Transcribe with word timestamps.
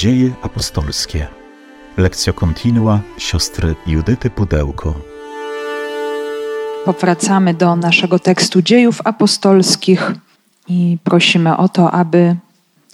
Dzieje 0.00 0.30
apostolskie. 0.42 1.26
Lekcja 1.96 2.32
kontinua 2.32 3.00
siostry 3.18 3.74
Judyty 3.86 4.30
Pudełko. 4.30 4.94
Powracamy 6.84 7.54
do 7.54 7.76
naszego 7.76 8.18
tekstu 8.18 8.62
dziejów 8.62 9.00
apostolskich 9.04 10.12
i 10.68 10.98
prosimy 11.04 11.56
o 11.56 11.68
to, 11.68 11.90
aby 11.90 12.36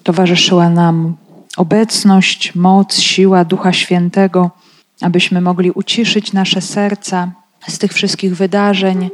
towarzyszyła 0.03 0.71
nam 0.71 1.16
obecność, 1.57 2.55
moc, 2.55 2.98
siła 2.98 3.45
Ducha 3.45 3.73
Świętego, 3.73 4.50
abyśmy 5.00 5.41
mogli 5.41 5.70
uciszyć 5.70 6.32
nasze 6.32 6.61
serca 6.61 7.32
z 7.68 7.79
tych 7.79 7.93
wszystkich 7.93 8.36
wydarzeń, 8.36 9.11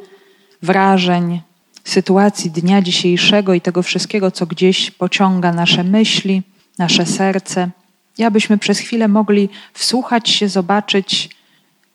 wrażeń, 0.63 1.43
sytuacji 1.85 2.51
dnia 2.51 2.83
dzisiejszego 2.83 3.55
i 3.55 3.61
tego 3.61 3.83
wszystkiego, 3.83 4.31
co 4.31 4.47
gdzieś 4.47 4.91
pociąga 4.91 5.53
nasze 5.53 5.85
myśli, 5.85 6.43
nasze 6.79 7.07
serce, 7.07 7.71
i 8.19 8.25
abyśmy 8.25 8.59
przez 8.59 8.79
chwilę 8.79 9.09
mogli 9.09 9.49
wsłuchać 9.73 10.31
się, 10.31 10.49
zobaczyć, 10.49 11.29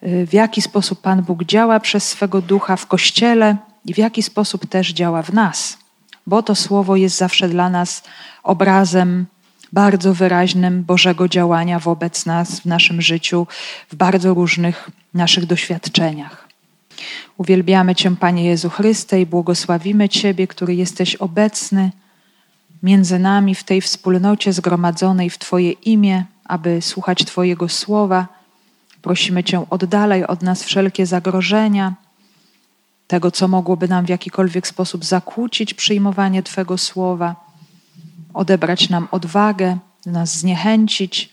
y, 0.04 0.28
w 0.28 0.34
jaki 0.34 0.62
sposób 0.62 1.02
Pan 1.02 1.24
Bóg 1.24 1.44
działa 1.44 1.80
przez 1.80 2.10
swego 2.10 2.42
ducha 2.42 2.76
w 2.76 2.88
kościele 2.88 3.58
i 3.86 3.94
w 3.94 3.98
jaki 3.98 4.24
sposób 4.24 4.66
też 4.66 4.94
działa 4.94 5.22
w 5.22 5.34
nas, 5.34 5.78
bo 6.28 6.44
to 6.44 6.56
słowo 6.56 6.96
jest 6.96 7.18
zawsze 7.18 7.50
dla 7.50 7.70
nas 7.70 8.04
obrazem 8.44 9.26
bardzo 9.74 10.14
wyraźnym 10.14 10.84
Bożego 10.84 11.28
działania 11.28 11.80
wobec 11.80 12.26
nas 12.26 12.60
w 12.60 12.66
naszym 12.66 13.02
życiu, 13.02 13.48
w 13.90 13.96
bardzo 13.96 14.34
różnych 14.34 14.90
naszych 15.14 15.46
doświadczeniach. 15.46 16.48
Uwielbiamy 17.38 17.96
Cię, 17.96 18.16
Panie 18.16 18.46
Jezu 18.46 18.70
Chryste, 18.70 19.22
i 19.22 19.26
błogosławimy 19.26 20.10
Ciebie, 20.10 20.48
który 20.48 20.76
jesteś 20.76 21.16
obecny 21.16 21.92
między 22.84 23.20
nami 23.20 23.56
w 23.56 23.64
tej 23.64 23.82
wspólnocie 23.82 24.54
zgromadzonej 24.54 25.30
w 25.30 25.38
Twoje 25.38 25.72
imię, 25.72 26.26
aby 26.46 26.82
słuchać 26.82 27.26
Twojego 27.26 27.70
słowa. 27.70 28.28
Prosimy 29.02 29.44
Cię, 29.44 29.66
oddalaj 29.70 30.24
od 30.24 30.42
nas 30.42 30.64
wszelkie 30.64 31.06
zagrożenia, 31.06 31.94
tego, 33.08 33.32
co 33.32 33.48
mogłoby 33.48 33.88
nam 33.88 34.06
w 34.06 34.10
jakikolwiek 34.10 34.68
sposób 34.68 35.06
zakłócić 35.06 35.74
przyjmowanie 35.74 36.44
Twego 36.44 36.78
słowa, 36.78 37.36
odebrać 38.34 38.90
nam 38.90 39.08
odwagę, 39.12 39.78
nas 40.06 40.38
zniechęcić. 40.38 41.30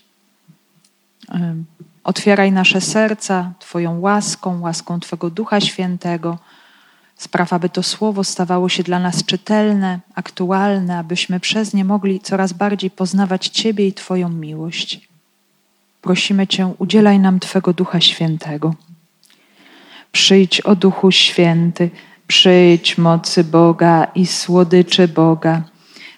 Otwieraj 2.03 2.51
nasze 2.51 2.81
serca 2.81 3.53
Twoją 3.59 3.99
łaską, 3.99 4.61
łaską 4.61 4.99
Twego 4.99 5.29
Ducha 5.29 5.61
Świętego 5.61 6.37
Spraw, 7.15 7.53
aby 7.53 7.69
to 7.69 7.83
słowo 7.83 8.23
stawało 8.23 8.69
się 8.69 8.83
dla 8.83 8.99
nas 8.99 9.23
czytelne, 9.23 9.99
aktualne, 10.15 10.97
abyśmy 10.97 11.39
przez 11.39 11.73
nie 11.73 11.85
mogli 11.85 12.19
coraz 12.19 12.53
bardziej 12.53 12.91
poznawać 12.91 13.47
Ciebie 13.47 13.87
i 13.87 13.93
Twoją 13.93 14.29
miłość. 14.29 15.07
Prosimy 16.01 16.47
Cię, 16.47 16.73
udzielaj 16.77 17.19
nam 17.19 17.39
Twego 17.39 17.73
Ducha 17.73 18.01
Świętego. 18.01 18.73
Przyjdź, 20.11 20.61
o 20.61 20.75
Duchu 20.75 21.11
Święty, 21.11 21.89
przyjdź 22.27 22.97
mocy 22.97 23.43
Boga 23.43 24.07
i 24.15 24.25
słodyczy 24.27 25.07
Boga. 25.07 25.63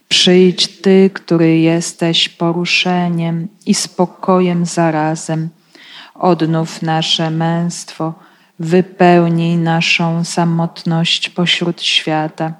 Przyjdź 0.09 0.81
Ty, 0.81 1.09
który 1.13 1.57
jesteś 1.57 2.29
poruszeniem 2.29 3.47
i 3.65 3.73
spokojem 3.73 4.65
zarazem. 4.65 5.49
Odnów 6.15 6.81
nasze 6.81 7.31
męstwo 7.31 8.13
wypełnij 8.59 9.57
naszą 9.57 10.23
samotność 10.23 11.29
pośród 11.29 11.81
świata. 11.81 12.53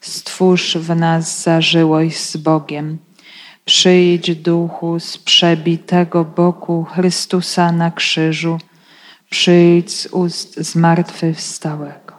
Stwórz 0.00 0.76
w 0.76 0.96
nas 0.96 1.42
zażyłość 1.42 2.20
z 2.20 2.36
Bogiem. 2.36 2.98
Przyjdź 3.64 4.36
duchu 4.36 5.00
z 5.00 5.18
przebitego 5.18 6.24
boku 6.24 6.84
Chrystusa 6.84 7.72
na 7.72 7.90
krzyżu. 7.90 8.58
Przyjdź 9.30 9.90
z 9.90 10.06
ust 10.06 10.56
zmartwychwstałego. 10.56 12.12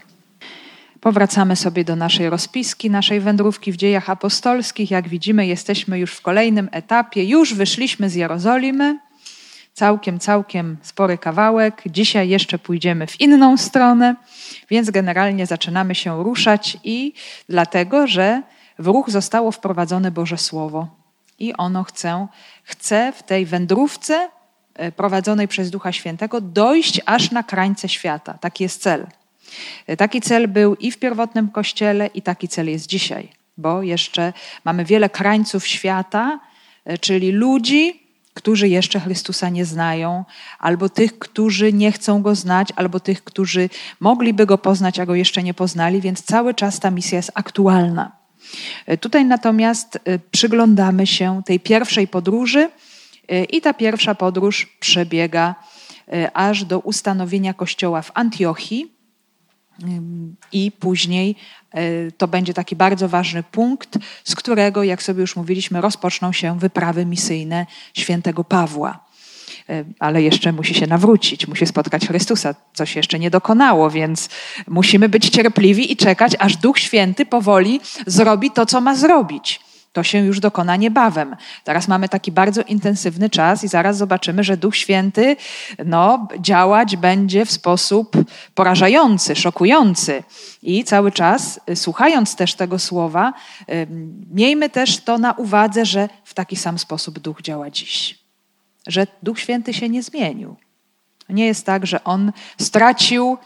Powracamy 1.01 1.55
sobie 1.55 1.84
do 1.84 1.95
naszej 1.95 2.29
rozpiski, 2.29 2.90
naszej 2.90 3.19
wędrówki 3.19 3.72
w 3.72 3.78
dziejach 3.78 4.09
apostolskich. 4.09 4.91
Jak 4.91 5.07
widzimy, 5.09 5.47
jesteśmy 5.47 6.00
już 6.00 6.11
w 6.13 6.22
kolejnym 6.22 6.69
etapie. 6.72 7.23
Już 7.23 7.53
wyszliśmy 7.53 8.09
z 8.09 8.16
Jerozolimy 8.16 9.00
całkiem, 9.73 10.19
całkiem 10.19 10.78
spory 10.81 11.17
kawałek. 11.17 11.81
Dzisiaj 11.85 12.29
jeszcze 12.29 12.59
pójdziemy 12.59 13.07
w 13.07 13.22
inną 13.22 13.57
stronę, 13.57 14.16
więc 14.69 14.89
generalnie 14.89 15.45
zaczynamy 15.45 15.95
się 15.95 16.23
ruszać 16.23 16.78
i 16.84 17.13
dlatego, 17.50 18.07
że 18.07 18.41
w 18.79 18.88
ruch 18.88 19.09
zostało 19.09 19.51
wprowadzone 19.51 20.11
Boże 20.11 20.38
Słowo 20.38 20.88
i 21.39 21.53
ono 21.53 21.84
chce, 21.84 22.28
chce 22.63 23.13
w 23.16 23.23
tej 23.23 23.45
wędrówce 23.45 24.29
e, 24.73 24.91
prowadzonej 24.91 25.47
przez 25.47 25.72
Ducha 25.72 25.91
Świętego 25.91 26.41
dojść 26.41 27.01
aż 27.05 27.31
na 27.31 27.44
krańce 27.44 27.90
świata. 27.90 28.34
Taki 28.34 28.63
jest 28.63 28.81
cel. 28.81 29.07
E, 29.88 29.97
taki 29.97 30.22
cel 30.22 30.47
był 30.47 30.75
i 30.75 30.91
w 30.91 31.00
pierwotnym 31.00 31.50
Kościele, 31.50 32.07
i 32.07 32.22
taki 32.22 32.47
cel 32.47 32.69
jest 32.69 32.88
dzisiaj, 32.88 33.29
bo 33.57 33.84
jeszcze 33.84 34.34
mamy 34.66 34.85
wiele 34.85 35.09
krańców 35.09 35.67
świata, 35.67 36.40
e, 36.85 36.97
czyli 36.97 37.31
ludzi, 37.31 38.03
którzy 38.33 38.67
jeszcze 38.67 38.99
Chrystusa 38.99 39.49
nie 39.49 39.66
znają, 39.66 40.25
albo 40.59 40.89
tych, 40.89 41.19
którzy 41.19 41.73
nie 41.73 41.91
chcą 41.91 42.21
go 42.21 42.35
znać, 42.35 42.69
albo 42.75 42.99
tych, 42.99 43.23
którzy 43.23 43.69
mogliby 43.99 44.45
go 44.45 44.57
poznać, 44.57 44.99
a 44.99 45.05
go 45.05 45.16
jeszcze 45.16 45.44
nie 45.44 45.53
poznali, 45.53 46.01
więc 46.01 46.23
cały 46.23 46.53
czas 46.53 46.79
ta 46.79 46.91
misja 46.91 47.17
jest 47.17 47.31
aktualna. 47.33 48.11
E, 48.85 48.97
tutaj 48.97 49.25
natomiast 49.25 49.99
e, 50.05 50.19
przyglądamy 50.19 51.07
się 51.07 51.41
tej 51.45 51.59
pierwszej 51.59 52.07
podróży 52.07 52.69
e, 53.27 53.43
i 53.43 53.61
ta 53.61 53.73
pierwsza 53.73 54.16
podróż 54.16 54.77
przebiega 54.79 55.55
aż 56.33 56.66
do 56.66 56.79
ustanowienia 56.79 57.53
kościoła 57.53 58.01
w 58.01 58.11
Antiochii 58.13 58.92
i 60.51 60.71
później 60.71 61.35
E, 61.73 62.11
to 62.11 62.27
będzie 62.27 62.53
taki 62.53 62.75
bardzo 62.75 63.09
ważny 63.09 63.44
punkt, 63.44 63.97
z 64.23 64.35
którego, 64.35 64.83
jak 64.83 65.03
sobie 65.03 65.21
już 65.21 65.35
mówiliśmy, 65.35 65.81
rozpoczną 65.81 66.31
się 66.31 66.59
wyprawy 66.59 67.05
misyjne 67.05 67.66
świętego 67.93 68.43
Pawła. 68.43 68.99
E, 69.69 69.83
ale 69.99 70.22
jeszcze 70.22 70.51
musi 70.51 70.73
się 70.73 70.88
nawrócić, 70.88 71.47
musi 71.47 71.66
spotkać 71.67 72.07
Chrystusa, 72.07 72.55
co 72.73 72.85
się 72.85 72.99
jeszcze 72.99 73.19
nie 73.19 73.29
dokonało, 73.29 73.89
więc 73.89 74.29
musimy 74.67 75.09
być 75.09 75.29
cierpliwi 75.29 75.91
i 75.91 75.97
czekać, 75.97 76.35
aż 76.39 76.57
Duch 76.57 76.79
Święty 76.79 77.25
powoli 77.25 77.81
zrobi 78.07 78.51
to, 78.51 78.66
co 78.66 78.81
ma 78.81 78.95
zrobić. 78.95 79.59
To 79.93 80.03
się 80.03 80.17
już 80.17 80.39
dokona 80.39 80.75
niebawem. 80.75 81.35
Teraz 81.63 81.87
mamy 81.87 82.09
taki 82.09 82.31
bardzo 82.31 82.61
intensywny 82.61 83.29
czas 83.29 83.63
i 83.63 83.67
zaraz 83.67 83.97
zobaczymy, 83.97 84.43
że 84.43 84.57
Duch 84.57 84.75
Święty 84.75 85.35
no, 85.85 86.27
działać 86.39 86.97
będzie 86.97 87.45
w 87.45 87.51
sposób 87.51 88.15
porażający, 88.55 89.35
szokujący. 89.35 90.23
I 90.63 90.83
cały 90.83 91.11
czas, 91.11 91.59
y, 91.69 91.75
słuchając 91.75 92.35
też 92.35 92.53
tego 92.53 92.79
słowa, 92.79 93.33
miejmy 94.31 94.69
też 94.69 94.97
to 94.97 95.17
na 95.17 95.31
uwadze, 95.31 95.85
że 95.85 96.09
w 96.23 96.33
taki 96.33 96.55
sam 96.55 96.79
sposób 96.79 97.19
Duch 97.19 97.41
działa 97.41 97.69
dziś. 97.69 98.19
Że 98.87 99.07
Duch 99.23 99.39
Święty 99.39 99.73
się 99.73 99.89
nie 99.89 100.03
zmienił. 100.03 100.55
Nie 101.29 101.45
jest 101.45 101.65
tak, 101.65 101.87
że 101.87 102.03
On 102.03 102.31
stracił 102.61 103.37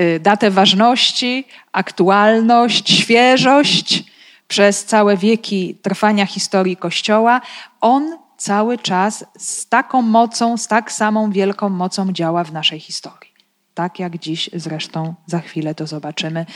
y, 0.00 0.20
datę 0.20 0.50
ważności, 0.50 1.44
aktualność, 1.72 2.90
świeżość 2.90 4.13
przez 4.54 4.84
całe 4.84 5.16
wieki 5.16 5.74
trwania 5.82 6.26
historii 6.26 6.76
Kościoła, 6.76 7.40
on 7.80 8.18
cały 8.36 8.78
czas 8.78 9.24
z 9.38 9.68
taką 9.68 10.02
mocą, 10.02 10.56
z 10.56 10.68
tak 10.68 10.92
samą 10.92 11.30
wielką 11.30 11.68
mocą 11.68 12.12
działa 12.12 12.44
w 12.44 12.52
naszej 12.52 12.80
historii. 12.80 13.32
Tak 13.74 13.98
jak 13.98 14.18
dziś 14.18 14.50
zresztą 14.52 15.14
za 15.26 15.40
chwilę 15.40 15.74
to 15.74 15.86
zobaczymy. 15.86 16.46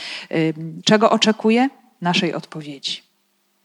Czego 0.85 1.09
oczekuje? 1.09 1.69
Naszej 2.01 2.33
odpowiedzi, 2.33 3.03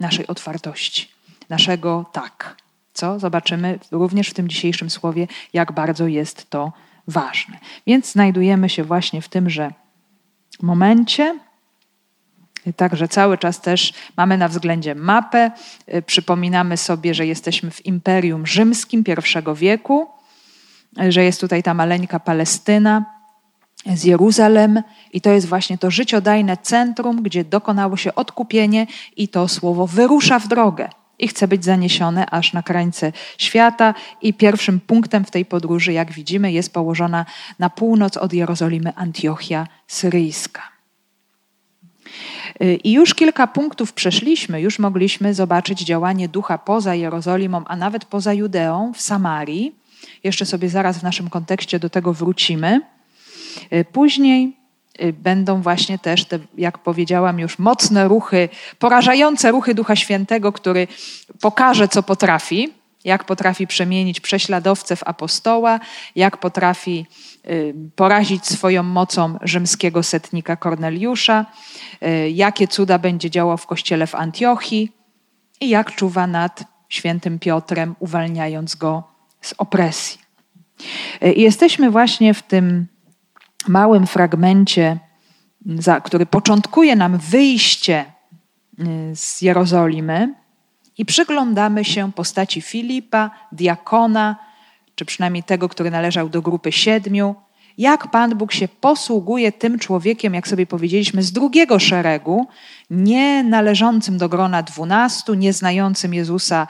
naszej 0.00 0.26
otwartości, 0.26 1.08
naszego 1.48 2.06
tak. 2.12 2.56
Co 2.94 3.18
zobaczymy 3.18 3.78
również 3.90 4.28
w 4.28 4.34
tym 4.34 4.48
dzisiejszym 4.48 4.90
słowie, 4.90 5.26
jak 5.52 5.72
bardzo 5.72 6.06
jest 6.06 6.50
to 6.50 6.72
ważne. 7.08 7.58
Więc 7.86 8.12
znajdujemy 8.12 8.68
się 8.68 8.84
właśnie 8.84 9.22
w 9.22 9.28
tymże 9.28 9.72
momencie, 10.62 11.38
Także 12.72 13.08
cały 13.08 13.38
czas 13.38 13.60
też 13.60 13.92
mamy 14.16 14.38
na 14.38 14.48
względzie 14.48 14.94
mapę. 14.94 15.50
Y, 15.94 16.02
przypominamy 16.02 16.76
sobie, 16.76 17.14
że 17.14 17.26
jesteśmy 17.26 17.70
w 17.70 17.86
Imperium 17.86 18.46
Rzymskim 18.46 19.04
I 19.08 19.56
wieku, 19.56 20.06
y, 21.02 21.12
że 21.12 21.24
jest 21.24 21.40
tutaj 21.40 21.62
ta 21.62 21.74
maleńka 21.74 22.20
Palestyna 22.20 23.04
z 23.86 24.04
Jeruzalem 24.04 24.82
i 25.12 25.20
to 25.20 25.30
jest 25.30 25.48
właśnie 25.48 25.78
to 25.78 25.90
życiodajne 25.90 26.56
centrum, 26.56 27.22
gdzie 27.22 27.44
dokonało 27.44 27.96
się 27.96 28.14
odkupienie 28.14 28.86
i 29.16 29.28
to 29.28 29.48
słowo 29.48 29.86
wyrusza 29.86 30.38
w 30.38 30.48
drogę 30.48 30.88
i 31.18 31.28
chce 31.28 31.48
być 31.48 31.64
zaniesione 31.64 32.30
aż 32.30 32.52
na 32.52 32.62
krańce 32.62 33.12
świata. 33.38 33.94
I 34.22 34.34
pierwszym 34.34 34.80
punktem 34.80 35.24
w 35.24 35.30
tej 35.30 35.44
podróży, 35.44 35.92
jak 35.92 36.12
widzimy, 36.12 36.52
jest 36.52 36.72
położona 36.72 37.26
na 37.58 37.70
północ 37.70 38.16
od 38.16 38.32
Jerozolimy 38.32 38.94
Antiochia 38.96 39.66
Syryjska. 39.86 40.73
Y, 42.62 42.74
I 42.84 42.92
już 42.92 43.14
kilka 43.14 43.46
punktów 43.46 43.92
przeszliśmy, 43.92 44.60
już 44.60 44.78
mogliśmy 44.78 45.34
zobaczyć 45.34 45.80
działanie 45.80 46.28
ducha 46.28 46.58
poza 46.58 46.94
Jerozolimą, 46.94 47.64
a 47.66 47.76
nawet 47.76 48.04
poza 48.04 48.32
Judeą, 48.32 48.92
w 48.92 49.00
Samarii. 49.00 49.74
Jeszcze 50.24 50.46
sobie 50.46 50.68
zaraz 50.68 50.98
w 50.98 51.02
naszym 51.02 51.30
kontekście 51.30 51.78
do 51.78 51.90
tego 51.90 52.12
wrócimy. 52.12 52.80
Y, 53.72 53.84
później 53.92 54.56
y, 55.02 55.12
będą 55.12 55.62
właśnie 55.62 55.98
też 55.98 56.24
te, 56.24 56.38
jak 56.58 56.78
powiedziałam 56.78 57.38
już, 57.38 57.58
mocne 57.58 58.08
ruchy, 58.08 58.48
porażające 58.78 59.50
ruchy 59.50 59.74
Ducha 59.74 59.96
Świętego, 59.96 60.52
który 60.52 60.88
pokaże, 61.40 61.88
co 61.88 62.02
potrafi, 62.02 62.72
jak 63.04 63.24
potrafi 63.24 63.66
przemienić 63.66 64.20
prześladowcę 64.20 64.96
w 64.96 65.02
apostoła, 65.02 65.80
jak 66.16 66.36
potrafi 66.36 67.06
porazić 67.96 68.46
swoją 68.46 68.82
mocą 68.82 69.38
rzymskiego 69.42 70.02
setnika 70.02 70.56
Korneliusza, 70.56 71.46
y, 72.02 72.30
jakie 72.30 72.68
cuda 72.68 72.98
będzie 72.98 73.30
działał 73.30 73.56
w 73.56 73.66
kościele 73.66 74.06
w 74.06 74.14
Antiochii 74.14 74.92
i 75.60 75.68
jak 75.68 75.94
czuwa 75.94 76.26
nad 76.26 76.64
świętym 76.88 77.38
Piotrem, 77.38 77.94
uwalniając 77.98 78.74
go 78.74 79.02
z 79.40 79.54
opresji. 79.58 80.20
Y, 81.24 81.32
jesteśmy 81.32 81.90
właśnie 81.90 82.34
w 82.34 82.42
tym 82.42 82.86
małym 83.68 84.06
fragmencie, 84.06 84.98
który 86.04 86.26
początkuje 86.26 86.96
nam 86.96 87.18
wyjście 87.18 88.04
y, 88.80 89.16
z 89.16 89.42
Jerozolimy 89.42 90.34
i 90.98 91.04
przyglądamy 91.04 91.84
się 91.84 92.12
postaci 92.12 92.60
Filipa, 92.62 93.30
diakona, 93.52 94.36
czy 94.94 95.04
przynajmniej 95.04 95.42
tego, 95.42 95.68
który 95.68 95.90
należał 95.90 96.28
do 96.28 96.42
grupy 96.42 96.72
siedmiu, 96.72 97.34
jak 97.78 98.10
Pan 98.10 98.34
Bóg 98.34 98.52
się 98.52 98.68
posługuje 98.68 99.52
tym 99.52 99.78
człowiekiem, 99.78 100.34
jak 100.34 100.48
sobie 100.48 100.66
powiedzieliśmy, 100.66 101.22
z 101.22 101.32
drugiego 101.32 101.78
szeregu, 101.78 102.46
nie 102.90 103.44
należącym 103.44 104.18
do 104.18 104.28
grona 104.28 104.62
dwunastu, 104.62 105.34
nie 105.34 105.52
znającym 105.52 106.14
Jezusa 106.14 106.66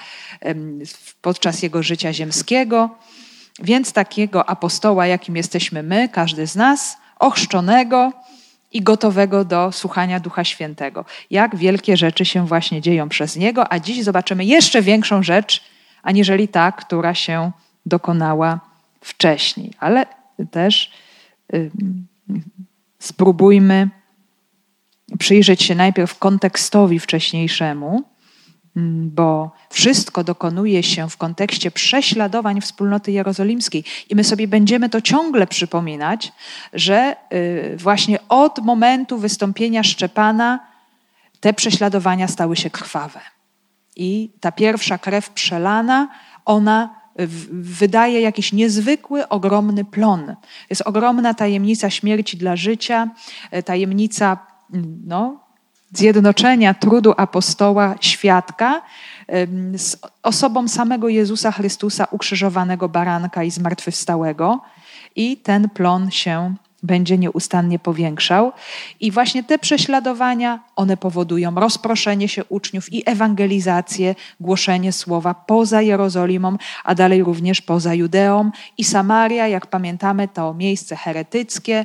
podczas 1.23 1.63
jego 1.63 1.83
życia 1.83 2.13
ziemskiego, 2.13 2.91
więc 3.63 3.93
takiego 3.93 4.49
apostoła, 4.49 5.07
jakim 5.07 5.37
jesteśmy 5.37 5.83
my, 5.83 6.09
każdy 6.09 6.47
z 6.47 6.57
nas, 6.57 6.97
ochrzczonego 7.19 8.13
i 8.73 8.83
gotowego 8.83 9.45
do 9.45 9.73
słuchania 9.73 10.21
Ducha 10.21 10.45
Świętego. 10.45 11.05
Jak 11.31 11.57
wielkie 11.57 11.97
rzeczy 11.97 12.25
się 12.25 12.47
właśnie 12.47 12.81
dzieją 12.81 13.09
przez 13.09 13.37
niego, 13.37 13.73
a 13.73 13.79
dziś 13.79 14.05
zobaczymy 14.05 14.45
jeszcze 14.45 14.83
większą 14.83 15.23
rzecz, 15.23 15.65
aniżeli 16.03 16.49
ta, 16.49 16.73
która 16.73 17.15
się 17.15 17.53
dokonała 17.87 18.61
wcześniej. 19.01 19.71
Ale 19.79 20.07
też 20.51 20.91
spróbujmy 22.99 23.89
przyjrzeć 25.19 25.63
się 25.63 25.75
najpierw 25.75 26.19
kontekstowi 26.19 26.99
wcześniejszemu, 26.99 28.03
bo 29.07 29.53
wszystko 29.71 30.25
dokonuje 30.25 30.83
się 30.83 31.11
w 31.11 31.17
kontekście 31.17 31.71
prześladowań 31.71 32.61
wspólnoty 32.61 33.13
jerozolimskiej. 33.13 33.85
I 34.11 34.15
my 34.15 34.25
sobie 34.25 34.49
będziemy 34.49 34.89
to 34.89 35.01
ciągle 35.01 35.47
przypominać, 35.47 36.33
że 36.73 37.17
y, 37.33 37.77
właśnie 37.77 38.19
od 38.29 38.59
momentu 38.59 39.19
wystąpienia 39.19 39.83
Szczepana 39.83 40.61
te 41.41 41.55
prześladowania 41.55 42.29
stały 42.29 42.57
się 42.57 42.71
krwawe. 42.71 43.21
I 43.97 44.31
ta 44.41 44.53
pierwsza 44.53 44.99
krew 44.99 45.31
przelana, 45.31 46.09
ona 46.45 47.04
wydaje 47.51 48.21
jakiś 48.21 48.53
niezwykły, 48.53 49.29
ogromny 49.29 49.85
plon. 49.85 50.37
Jest 50.71 50.83
ogromna 50.83 51.35
tajemnica 51.35 51.91
śmierci 51.91 52.37
dla 52.37 52.57
życia, 52.57 53.11
e, 53.51 53.63
tajemnica 53.63 54.39
no, 55.07 55.41
zjednoczenia 55.93 56.75
trudu 56.75 57.15
apostoła, 57.17 57.95
świadka 58.01 58.83
z 59.77 59.97
osobą 60.23 60.69
samego 60.69 61.09
Jezusa 61.09 61.53
Chrystusa, 61.53 62.07
ukrzyżowanego 62.11 62.89
baranka 62.89 63.45
i 63.45 63.51
zmartwychwstałego. 63.51 64.61
I 65.17 65.37
ten 65.37 65.69
plon 65.69 66.11
się 66.11 66.55
będzie 66.85 67.19
nieustannie 67.19 67.79
powiększał. 67.79 68.53
I 69.01 69.11
właśnie 69.11 69.45
te 69.45 69.59
prześladowania, 69.59 70.61
one 70.77 70.97
powodują 70.97 71.55
rozproszenie 71.55 72.29
się 72.29 72.45
uczniów 72.45 72.93
i 72.93 73.03
ewangelizację, 73.07 74.15
głoszenie 74.41 74.93
słowa 74.93 75.35
poza 75.35 75.83
Jerozolimą, 75.83 76.57
a 76.85 76.95
dalej 76.95 77.25
również 77.25 77.61
poza 77.61 77.95
Judeą. 77.95 78.51
I 78.79 78.85
Samaria, 78.85 79.49
jak 79.49 79.67
pamiętamy, 79.67 80.29
to 80.29 80.55
miejsce 80.55 80.97
heretyckie, 80.97 81.85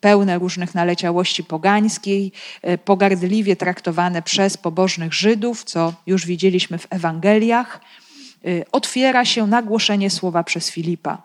pełne 0.00 0.38
różnych 0.38 0.74
naleciałości 0.74 1.44
pogańskiej, 1.44 2.32
e, 2.62 2.78
pogardliwie 2.78 3.56
traktowane 3.56 4.22
przez 4.22 4.56
pobożnych 4.56 5.14
Żydów, 5.14 5.64
co 5.64 5.92
już 6.06 6.26
widzieliśmy 6.26 6.78
w 6.78 6.86
Ewangeliach, 6.90 7.80
e, 7.80 8.48
otwiera 8.72 9.24
się 9.24 9.46
na 9.46 9.62
głoszenie 9.62 10.10
słowa 10.10 10.44
przez 10.44 10.70
Filipa. 10.70 11.22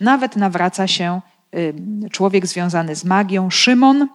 Nawet 0.00 0.36
nawraca 0.36 0.86
się 0.86 1.20
człowiek 2.10 2.46
związany 2.46 2.96
z 2.96 3.04
magią, 3.04 3.50
Szymon, 3.50 4.08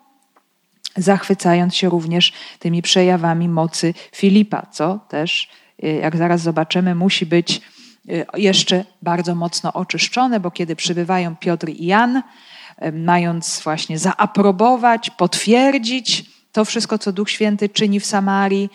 zachwycając 0.97 1.75
się 1.75 1.89
również 1.89 2.33
tymi 2.59 2.81
przejawami 2.81 3.49
mocy 3.49 3.93
Filipa, 4.15 4.65
co 4.71 4.99
też, 5.09 5.49
y, 5.83 5.87
jak 5.87 6.17
zaraz 6.17 6.41
zobaczymy, 6.41 6.95
musi 6.95 7.25
być 7.25 7.61
y, 8.09 8.25
jeszcze 8.37 8.85
bardzo 9.01 9.35
mocno 9.35 9.73
oczyszczone, 9.73 10.39
bo 10.39 10.51
kiedy 10.51 10.75
przybywają 10.75 11.35
Piotr 11.35 11.69
i 11.69 11.85
Jan, 11.85 12.23
mając 12.93 13.61
właśnie 13.63 13.99
zaaprobować, 13.99 15.09
potwierdzić 15.09 16.25
to 16.51 16.65
wszystko, 16.65 16.97
co 16.97 17.11
Duch 17.11 17.29
Święty 17.29 17.69
czyni 17.69 17.99
w 17.99 18.05
Samarii, 18.05 18.69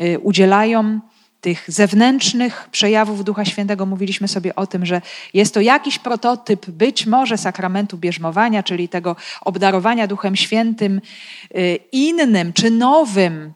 y, 0.00 0.18
udzielają 0.18 1.00
tych 1.40 1.64
zewnętrznych 1.68 2.68
przejawów 2.72 3.24
Ducha 3.24 3.44
Świętego. 3.44 3.86
Mówiliśmy 3.86 4.28
sobie 4.28 4.56
o 4.56 4.66
tym, 4.66 4.86
że 4.86 5.02
jest 5.34 5.54
to 5.54 5.60
jakiś 5.60 5.98
prototyp 5.98 6.70
być 6.70 7.06
może 7.06 7.38
sakramentu 7.38 7.98
bierzmowania, 7.98 8.62
czyli 8.62 8.88
tego 8.88 9.16
obdarowania 9.40 10.06
Duchem 10.06 10.36
Świętym 10.36 11.00
y, 11.56 11.78
innym 11.92 12.52
czy 12.52 12.70
nowym 12.70 13.52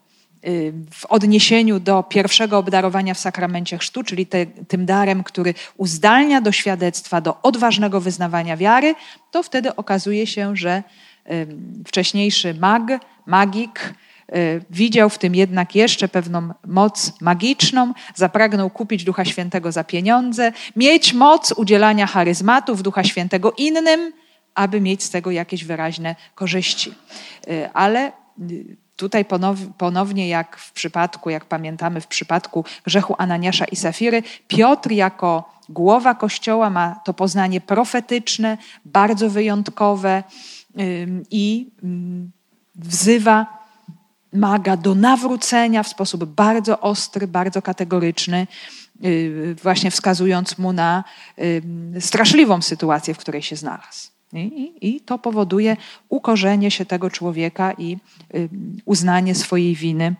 y, 0.46 0.72
w 0.90 1.06
odniesieniu 1.06 1.80
do 1.80 2.02
pierwszego 2.02 2.58
obdarowania 2.58 3.14
w 3.14 3.18
sakramencie 3.18 3.78
chrztu, 3.78 4.02
czyli 4.02 4.26
te, 4.26 4.46
tym 4.46 4.86
darem, 4.86 5.24
który 5.24 5.54
uzdalnia 5.76 6.40
do 6.40 6.52
świadectwa, 6.52 7.20
do 7.20 7.42
odważnego 7.42 8.00
wyznawania 8.00 8.56
wiary, 8.56 8.94
to 9.30 9.42
wtedy 9.42 9.76
okazuje 9.76 10.26
się, 10.26 10.56
że 10.56 10.82
wcześniejszy 11.84 12.54
mag, 12.54 12.82
magik, 13.26 13.80
Y, 13.80 14.11
widział 14.70 15.10
w 15.10 15.18
tym 15.18 15.34
jednak 15.34 15.74
jeszcze 15.74 16.08
pewną 16.08 16.48
moc 16.66 17.12
magiczną, 17.20 17.92
zapragnął 18.14 18.70
kupić 18.70 19.04
Ducha 19.04 19.24
Świętego 19.24 19.72
za 19.72 19.84
pieniądze, 19.84 20.52
mieć 20.76 21.14
moc 21.14 21.52
udzielania 21.52 22.06
charyzmatów 22.06 22.82
Ducha 22.82 23.04
Świętego 23.04 23.52
innym, 23.52 24.12
aby 24.54 24.80
mieć 24.80 25.02
z 25.02 25.10
tego 25.10 25.30
jakieś 25.30 25.64
wyraźne 25.64 26.16
korzyści. 26.34 26.94
Y, 27.48 27.70
ale 27.72 28.12
y, 28.50 28.76
tutaj 28.96 29.24
ponownie, 29.78 30.28
jak 30.28 30.56
w 30.56 30.72
przypadku, 30.72 31.30
jak 31.30 31.44
pamiętamy, 31.44 32.00
w 32.00 32.06
przypadku 32.06 32.64
grzechu 32.84 33.14
Ananiasza 33.18 33.64
i 33.64 33.76
Safiry, 33.76 34.22
Piotr 34.48 34.90
jako 34.90 35.52
głowa 35.68 36.14
Kościoła 36.14 36.70
ma 36.70 37.00
to 37.04 37.14
poznanie 37.14 37.60
profetyczne, 37.60 38.58
bardzo 38.84 39.30
wyjątkowe 39.30 40.22
i 41.30 41.70
wzywa 42.74 43.61
maga 44.32 44.76
do 44.76 44.94
nawrócenia 44.94 45.82
w 45.82 45.88
sposób 45.88 46.24
bardzo 46.24 46.80
ostry, 46.80 47.26
bardzo 47.26 47.62
kategoryczny, 47.62 48.46
y, 49.04 49.56
właśnie 49.62 49.90
wskazując 49.90 50.58
mu 50.58 50.72
na 50.72 51.04
y, 51.38 51.62
straszliwą 52.00 52.62
sytuację, 52.62 53.14
w 53.14 53.18
której 53.18 53.42
się 53.42 53.56
znalazł. 53.56 54.12
I, 54.32 54.72
I, 54.80 55.00
to 55.00 55.18
powoduje 55.18 55.76
ukorzenie 56.08 56.70
się 56.70 56.84
tego 56.84 57.10
człowieka 57.10 57.72
i 57.72 57.96
y, 58.34 58.48
uznanie 58.84 59.34
swojej 59.34 59.74
winy 59.74 60.14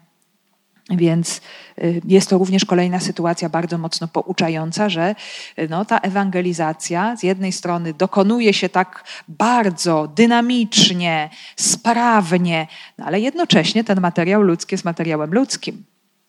więc 0.90 1.40
y, 1.78 2.00
jest 2.08 2.30
to 2.30 2.38
również 2.38 2.64
kolejna 2.64 3.00
sytuacja 3.00 3.48
bardzo 3.48 3.78
mocno 3.78 4.08
pouczająca, 4.08 4.88
że 4.88 5.14
y, 5.58 5.68
no, 5.68 5.84
ta 5.84 5.98
ewangelizacja 5.98 7.16
z 7.16 7.22
jednej 7.22 7.52
strony 7.52 7.94
dokonuje 7.94 8.52
się 8.52 8.68
tak 8.68 9.04
bardzo 9.28 10.08
dynamicznie, 10.16 11.30
sprawnie, 11.56 12.66
no, 12.98 13.04
ale 13.04 13.20
jednocześnie 13.20 13.84
ten 13.84 14.00
materiał 14.00 14.42
ludzki 14.42 14.74
jest 14.74 14.84
materiałem 14.84 15.34
ludzkim. 15.34 15.84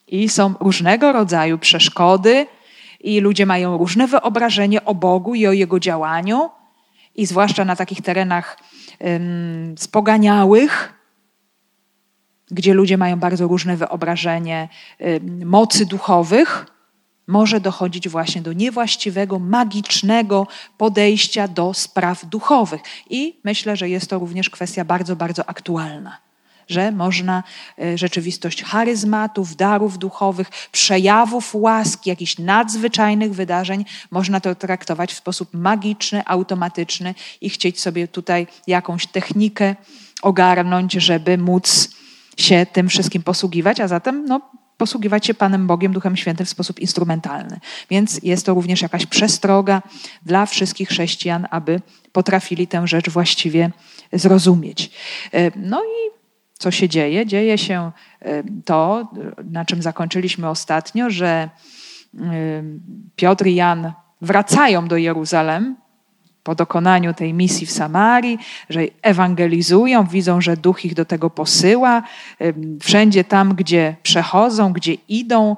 I 0.07 0.29
są 0.29 0.53
różnego 0.59 1.11
rodzaju 1.11 1.57
przeszkody, 1.57 2.47
i 3.03 3.19
ludzie 3.19 3.45
mają 3.45 3.77
różne 3.77 4.07
wyobrażenie 4.07 4.85
o 4.85 4.95
Bogu 4.95 5.35
i 5.35 5.47
o 5.47 5.53
Jego 5.53 5.79
działaniu, 5.79 6.49
i 7.15 7.25
zwłaszcza 7.25 7.65
na 7.65 7.75
takich 7.75 8.01
terenach 8.01 8.57
um, 8.99 9.75
spoganiałych, 9.77 10.92
gdzie 12.53 12.73
ludzie 12.73 12.97
mają 12.97 13.19
bardzo 13.19 13.47
różne 13.47 13.77
wyobrażenie 13.77 14.69
y, 15.01 15.21
mocy 15.45 15.85
duchowych, 15.85 16.65
może 17.27 17.59
dochodzić 17.59 18.09
właśnie 18.09 18.41
do 18.41 18.53
niewłaściwego, 18.53 19.39
magicznego 19.39 20.47
podejścia 20.77 21.47
do 21.47 21.73
spraw 21.73 22.25
duchowych. 22.25 22.81
I 23.09 23.39
myślę, 23.43 23.77
że 23.77 23.89
jest 23.89 24.09
to 24.09 24.19
również 24.19 24.49
kwestia 24.49 24.85
bardzo, 24.85 25.15
bardzo 25.15 25.49
aktualna. 25.49 26.17
że 26.69 26.91
można 26.91 27.43
e, 27.79 27.97
rzeczywistość 27.97 28.63
charyzmatów, 28.63 29.55
darów 29.55 29.97
duchowych, 29.97 30.49
przejawów 30.71 31.55
łaski, 31.55 32.09
jakichś 32.09 32.39
nadzwyczajnych 32.39 33.33
wydarzeń, 33.33 33.85
można 34.11 34.39
to 34.39 34.55
traktować 34.55 35.13
w 35.13 35.17
sposób 35.17 35.49
magiczny, 35.53 36.25
automatyczny 36.25 37.15
i 37.41 37.49
chcieć 37.49 37.79
sobie 37.79 38.07
tutaj 38.07 38.47
jakąś 38.67 39.07
technikę 39.07 39.75
ogarnąć, 40.21 40.93
żeby 40.93 41.37
móc 41.37 41.89
się 42.37 42.65
tym 42.73 42.89
wszystkim 42.89 43.23
posługiwać, 43.23 43.79
a 43.79 43.87
zatem 43.87 44.25
no, 44.25 44.41
posługiwać 44.77 45.25
się 45.25 45.33
Panem 45.33 45.67
Bogiem, 45.67 45.93
Duchem 45.93 46.17
Świętym 46.17 46.45
w 46.45 46.49
sposób 46.49 46.79
instrumentalny. 46.79 47.59
Więc 47.89 48.19
jest 48.23 48.45
to 48.45 48.53
również 48.53 48.81
jakaś 48.81 49.05
przestroga 49.05 49.81
dla 50.25 50.45
wszystkich 50.45 50.89
chrześcijan, 50.89 51.47
aby 51.51 51.81
potrafili 52.11 52.67
tę 52.67 52.87
rzecz 52.87 53.09
właściwie 53.09 53.71
zrozumieć. 54.13 54.91
E, 55.33 55.51
no 55.55 55.83
i 55.83 56.11
co 56.57 56.71
się 56.71 56.89
dzieje? 56.89 57.25
Dzieje 57.25 57.57
się 57.57 57.91
e, 58.19 58.43
to, 58.65 59.11
na 59.43 59.65
czym 59.65 59.81
zakończyliśmy 59.81 60.49
ostatnio, 60.49 61.09
że 61.09 61.27
e, 61.27 61.49
Piotr 63.15 63.45
i 63.45 63.55
Jan 63.55 63.93
wracają 64.21 64.87
do 64.87 64.97
Jeruzalem 64.97 65.75
po 66.43 66.55
dokonaniu 66.55 67.13
tej 67.13 67.33
misji 67.33 67.67
w 67.67 67.71
Samarii, 67.71 68.39
że 68.69 68.81
ewangelizują, 69.01 70.03
widzą, 70.03 70.41
że 70.41 70.57
Duch 70.57 70.85
ich 70.85 70.93
do 70.93 71.05
tego 71.05 71.29
posyła. 71.29 72.03
Wszędzie 72.81 73.23
tam, 73.23 73.55
gdzie 73.55 73.95
przechodzą, 74.03 74.73
gdzie 74.73 74.93
idą, 74.93 75.55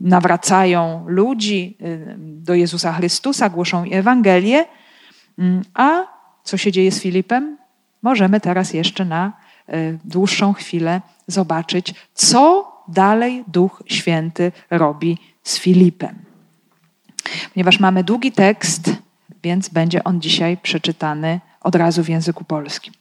nawracają 0.00 1.04
ludzi 1.06 1.76
do 2.18 2.54
Jezusa 2.54 2.92
Chrystusa, 2.92 3.48
głoszą 3.48 3.84
Ewangelię. 3.84 4.64
A 5.74 6.02
co 6.44 6.56
się 6.56 6.72
dzieje 6.72 6.92
z 6.92 7.00
Filipem? 7.00 7.56
Możemy 8.02 8.40
teraz 8.40 8.72
jeszcze 8.72 9.04
na 9.04 9.32
dłuższą 10.04 10.52
chwilę 10.52 11.00
zobaczyć, 11.26 11.94
co 12.14 12.72
dalej 12.88 13.44
Duch 13.48 13.82
Święty 13.86 14.52
robi 14.70 15.18
z 15.42 15.58
Filipem. 15.58 16.18
Ponieważ 17.54 17.80
mamy 17.80 18.04
długi 18.04 18.32
tekst, 18.32 18.90
więc 19.42 19.68
będzie 19.68 20.04
on 20.04 20.20
dzisiaj 20.20 20.56
przeczytany 20.56 21.40
od 21.60 21.74
razu 21.74 22.04
w 22.04 22.08
języku 22.08 22.44
polskim. 22.44 22.94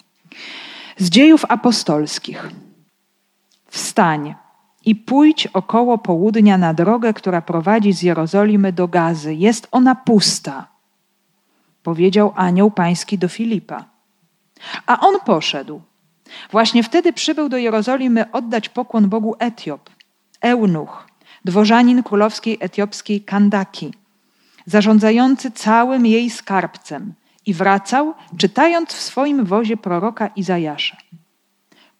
Z 0.97 1.09
dziejów 1.09 1.45
apostolskich. 1.49 2.49
Wstań 3.67 4.35
i 4.85 4.95
pójdź 4.95 5.47
około 5.47 5.97
południa 5.97 6.57
na 6.57 6.73
drogę, 6.73 7.13
która 7.13 7.41
prowadzi 7.41 7.93
z 7.93 8.01
Jerozolimy 8.01 8.73
do 8.73 8.87
Gazy. 8.87 9.35
Jest 9.35 9.67
ona 9.71 9.95
pusta, 9.95 10.67
powiedział 11.83 12.33
anioł 12.35 12.71
pański 12.71 13.17
do 13.17 13.27
Filipa. 13.27 13.85
A 14.85 14.99
on 14.99 15.19
poszedł. 15.25 15.81
Właśnie 16.51 16.83
wtedy 16.83 17.13
przybył 17.13 17.49
do 17.49 17.57
Jerozolimy 17.57 18.31
oddać 18.31 18.69
pokłon 18.69 19.09
Bogu 19.09 19.35
Etiop, 19.39 19.89
eunuch, 20.41 21.07
dworzanin 21.45 22.03
królowskiej 22.03 22.57
etiopskiej 22.61 23.21
Kandaki– 23.21 23.91
zarządzający 24.65 25.51
całym 25.51 26.05
jej 26.05 26.29
skarbcem 26.29 27.13
i 27.45 27.53
wracał, 27.53 28.13
czytając 28.37 28.89
w 28.89 29.01
swoim 29.01 29.45
wozie 29.45 29.77
proroka 29.77 30.27
Izajasza. 30.27 30.97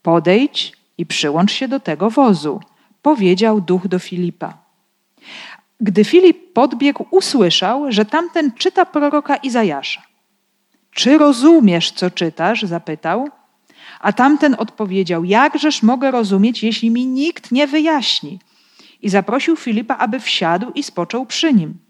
Podejdź 0.02 0.74
i 0.98 1.06
przyłącz 1.06 1.52
się 1.52 1.68
do 1.68 1.80
tego 1.80 2.10
wozu, 2.10 2.60
powiedział 3.02 3.62
duch 3.62 3.88
do 3.88 4.00
Filipa. 4.00 4.58
Gdy 5.80 6.04
Filip 6.04 6.54
podbiegł, 6.54 7.06
usłyszał, 7.12 7.92
że 7.92 8.06
tamten 8.06 8.52
czyta 8.52 8.86
proroka 8.86 9.36
Izajasza. 9.36 10.02
Czy 10.92 11.18
rozumiesz, 11.18 11.92
co 11.92 12.12
czytasz? 12.12 12.64
zapytał. 12.64 13.30
A 14.00 14.14
tamten 14.14 14.56
odpowiedział: 14.60 15.26
Jakżeż 15.26 15.84
mogę 15.84 16.12
rozumieć, 16.12 16.64
jeśli 16.64 16.92
mi 16.92 17.06
nikt 17.06 17.52
nie 17.52 17.68
wyjaśni? 17.68 18.40
I 19.02 19.10
zaprosił 19.10 19.56
Filipa, 19.56 19.98
aby 19.98 20.20
wsiadł 20.20 20.72
i 20.72 20.84
spoczął 20.84 21.26
przy 21.26 21.54
nim 21.54 21.85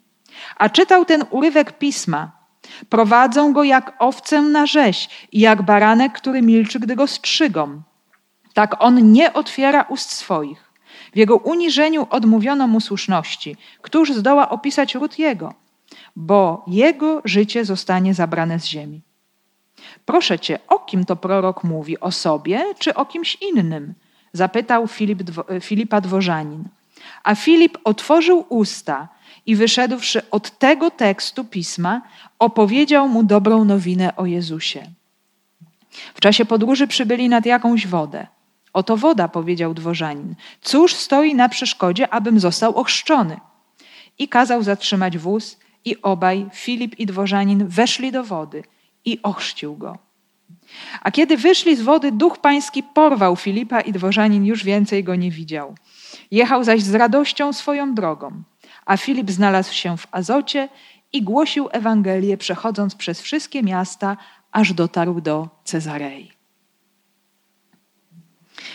a 0.56 0.70
czytał 0.70 1.06
ten 1.06 1.24
urywek 1.30 1.78
pisma. 1.78 2.32
Prowadzą 2.90 3.54
go 3.54 3.64
jak 3.64 3.96
owcę 4.00 4.42
na 4.42 4.66
rzeź 4.66 5.28
i 5.32 5.40
jak 5.40 5.62
baranek, 5.62 6.14
który 6.14 6.42
milczy, 6.42 6.80
gdy 6.80 6.96
go 6.96 7.08
strzygą. 7.08 7.82
Tak 8.54 8.84
on 8.84 9.12
nie 9.12 9.34
otwiera 9.34 9.82
ust 9.90 10.12
swoich. 10.12 10.72
W 11.14 11.18
jego 11.18 11.38
uniżeniu 11.38 12.08
odmówiono 12.10 12.68
mu 12.68 12.80
słuszności. 12.80 13.56
Któż 13.82 14.14
zdoła 14.14 14.50
opisać 14.50 14.96
ród 14.96 15.20
jego? 15.20 15.54
Bo 16.16 16.66
jego 16.68 17.22
życie 17.26 17.66
zostanie 17.66 18.14
zabrane 18.14 18.60
z 18.60 18.66
ziemi. 18.66 19.02
Proszę 20.06 20.40
cię, 20.40 20.60
o 20.68 20.80
kim 20.80 21.06
to 21.06 21.16
prorok 21.16 21.64
mówi? 21.64 22.00
O 22.00 22.12
sobie 22.12 22.66
czy 22.80 22.94
o 22.94 23.06
kimś 23.06 23.38
innym? 23.42 23.94
Zapytał 24.34 24.88
Filip, 24.88 25.24
Filipa 25.62 26.02
Dworzanin. 26.02 26.64
A 27.24 27.36
Filip 27.36 27.78
otworzył 27.84 28.46
usta 28.50 29.08
i 29.46 29.56
wyszedłszy 29.56 30.30
od 30.30 30.60
tego 30.60 30.92
tekstu 30.92 31.46
pisma, 31.46 32.02
opowiedział 32.40 33.10
mu 33.10 33.24
dobrą 33.24 33.66
nowinę 33.66 34.16
o 34.16 34.26
Jezusie. 34.26 34.92
W 36.16 36.20
czasie 36.20 36.46
podróży 36.46 36.88
przybyli 36.88 37.30
nad 37.30 37.46
jakąś 37.46 37.88
wodę. 37.88 38.28
Oto 38.74 38.98
woda, 38.98 39.28
powiedział 39.28 39.74
dworzanin. 39.74 40.36
Cóż 40.62 40.94
stoi 40.94 41.36
na 41.36 41.50
przeszkodzie, 41.50 42.14
abym 42.14 42.40
został 42.40 42.78
ochrzczony? 42.78 43.40
I 44.20 44.28
kazał 44.28 44.64
zatrzymać 44.64 45.18
wóz, 45.18 45.58
i 45.86 46.02
obaj, 46.02 46.46
Filip 46.54 47.00
i 47.00 47.06
dworzanin, 47.06 47.68
weszli 47.68 48.12
do 48.12 48.24
wody 48.24 48.64
i 49.06 49.20
ochrzcił 49.24 49.76
go. 49.78 49.98
A 51.02 51.12
kiedy 51.12 51.38
wyszli 51.38 51.76
z 51.76 51.82
wody, 51.82 52.12
duch 52.12 52.38
pański 52.38 52.84
porwał 52.84 53.36
Filipa 53.36 53.82
i 53.82 53.92
dworzanin 53.92 54.46
już 54.46 54.64
więcej 54.64 55.04
go 55.04 55.16
nie 55.16 55.32
widział. 55.32 55.76
Jechał 56.32 56.64
zaś 56.64 56.82
z 56.82 56.96
radością 56.96 57.54
swoją 57.54 57.96
drogą. 57.96 58.44
A 58.86 58.98
Filip 58.98 59.32
znalazł 59.32 59.74
się 59.74 59.98
w 59.98 60.08
Azocie 60.12 60.70
i 61.14 61.24
głosił 61.24 61.70
Ewangelię, 61.72 62.38
przechodząc 62.38 62.96
przez 62.96 63.22
wszystkie 63.22 63.64
miasta, 63.64 64.18
aż 64.52 64.74
dotarł 64.74 65.22
do 65.22 65.50
Cezarei. 65.64 66.32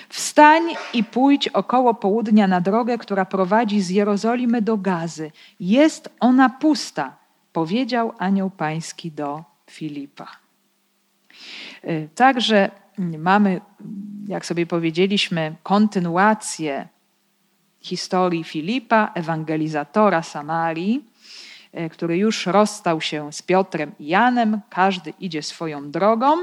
Wstań 0.08 0.62
i 0.94 1.04
pójdź 1.04 1.48
około 1.48 1.94
południa 1.94 2.46
na 2.46 2.60
drogę, 2.60 2.98
która 2.98 3.24
prowadzi 3.24 3.80
z 3.80 3.90
Jerozolimy 3.90 4.62
do 4.62 4.76
Gazy. 4.76 5.32
Jest 5.60 6.10
ona 6.20 6.48
pusta, 6.48 7.16
powiedział 7.52 8.12
anioł 8.18 8.50
pański 8.50 9.12
do 9.12 9.44
Filipa. 9.70 10.26
Także 12.14 12.70
mamy, 13.18 13.60
jak 14.28 14.46
sobie 14.46 14.66
powiedzieliśmy, 14.66 15.54
kontynuację 15.62 16.88
historii 17.80 18.44
Filipa, 18.44 19.12
ewangelizatora 19.14 20.22
Samarii, 20.22 21.04
e, 21.72 21.90
który 21.90 22.16
już 22.16 22.46
rozstał 22.46 23.00
się 23.00 23.32
z 23.32 23.42
Piotrem 23.42 23.92
i 23.98 24.06
Janem, 24.06 24.60
każdy 24.70 25.12
idzie 25.20 25.42
swoją 25.42 25.90
drogą. 25.90 26.36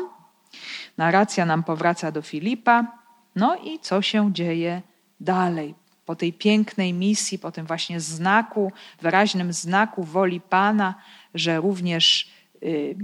Narracja 0.97 1.45
nam 1.45 1.63
powraca 1.63 2.11
do 2.11 2.21
Filipa. 2.21 2.91
No 3.35 3.55
i 3.55 3.79
co 3.79 4.01
się 4.01 4.33
dzieje 4.33 4.81
dalej? 5.19 5.75
Po 6.05 6.15
tej 6.15 6.33
pięknej 6.33 6.93
misji, 6.93 7.39
po 7.39 7.51
tym 7.51 7.65
właśnie 7.65 7.99
znaku, 7.99 8.71
wyraźnym 9.01 9.53
znaku 9.53 10.03
woli 10.03 10.41
Pana, 10.41 10.95
że 11.33 11.57
również 11.57 12.31
y, 12.63 12.95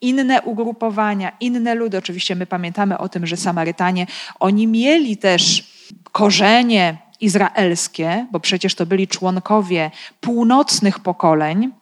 inne 0.00 0.42
ugrupowania, 0.42 1.32
inne 1.40 1.74
ludy, 1.74 1.98
oczywiście 1.98 2.34
my 2.34 2.46
pamiętamy 2.46 2.98
o 2.98 3.08
tym, 3.08 3.26
że 3.26 3.36
Samarytanie, 3.36 4.06
oni 4.40 4.66
mieli 4.66 5.16
też 5.16 5.73
korzenie 6.12 6.96
izraelskie, 7.20 8.26
bo 8.32 8.40
przecież 8.40 8.74
to 8.74 8.86
byli 8.86 9.08
członkowie 9.08 9.90
północnych 10.20 10.98
pokoleń, 10.98 11.72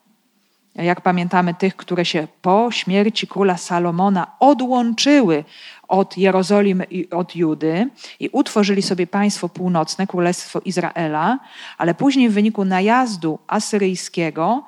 jak 0.74 1.00
pamiętamy 1.00 1.54
tych, 1.54 1.76
które 1.76 2.04
się 2.04 2.28
po 2.42 2.68
śmierci 2.70 3.26
króla 3.26 3.56
Salomona 3.56 4.26
odłączyły 4.40 5.44
od 5.88 6.18
Jerozolimy 6.18 6.84
i 6.84 7.10
od 7.10 7.36
Judy 7.36 7.90
i 8.20 8.28
utworzyli 8.32 8.82
sobie 8.82 9.06
państwo 9.06 9.48
północne, 9.48 10.06
królestwo 10.06 10.60
Izraela, 10.64 11.38
ale 11.78 11.94
później 11.94 12.28
w 12.28 12.32
wyniku 12.32 12.64
najazdu 12.64 13.38
asyryjskiego 13.46 14.64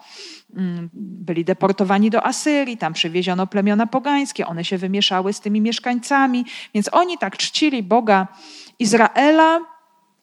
mm, 0.57 0.91
byli 0.95 1.45
deportowani 1.45 2.11
do 2.11 2.27
Asyrii, 2.27 2.77
tam 2.77 2.93
przywieziono 2.93 3.47
plemiona 3.47 3.87
pogańskie, 3.87 4.47
one 4.47 4.65
się 4.65 4.79
wymieszały 4.79 5.33
z 5.33 5.41
tymi 5.41 5.61
mieszkańcami, 5.61 6.45
więc 6.75 6.89
oni 6.93 7.19
tak 7.19 7.37
czcili 7.37 7.83
Boga 7.83 8.29
Izraela, 8.79 9.61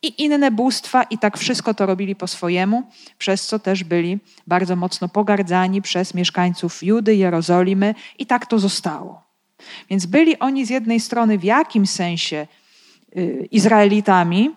i 0.01 0.23
inne 0.23 0.51
bóstwa, 0.51 1.03
i 1.03 1.17
tak 1.17 1.37
wszystko 1.37 1.73
to 1.73 1.85
robili 1.85 2.15
po 2.15 2.27
swojemu, 2.27 2.83
przez 3.17 3.47
co 3.47 3.59
też 3.59 3.83
byli 3.83 4.19
bardzo 4.47 4.75
mocno 4.75 5.09
pogardzani 5.09 5.81
przez 5.81 6.13
mieszkańców 6.13 6.83
Judy, 6.83 7.15
Jerozolimy, 7.15 7.95
i 8.19 8.25
tak 8.25 8.45
to 8.45 8.59
zostało. 8.59 9.23
Więc 9.89 10.05
byli 10.05 10.39
oni 10.39 10.65
z 10.65 10.69
jednej 10.69 10.99
strony 10.99 11.37
w 11.37 11.43
jakimś 11.43 11.89
sensie 11.89 12.47
y, 13.17 13.47
Izraelitami, 13.51 14.49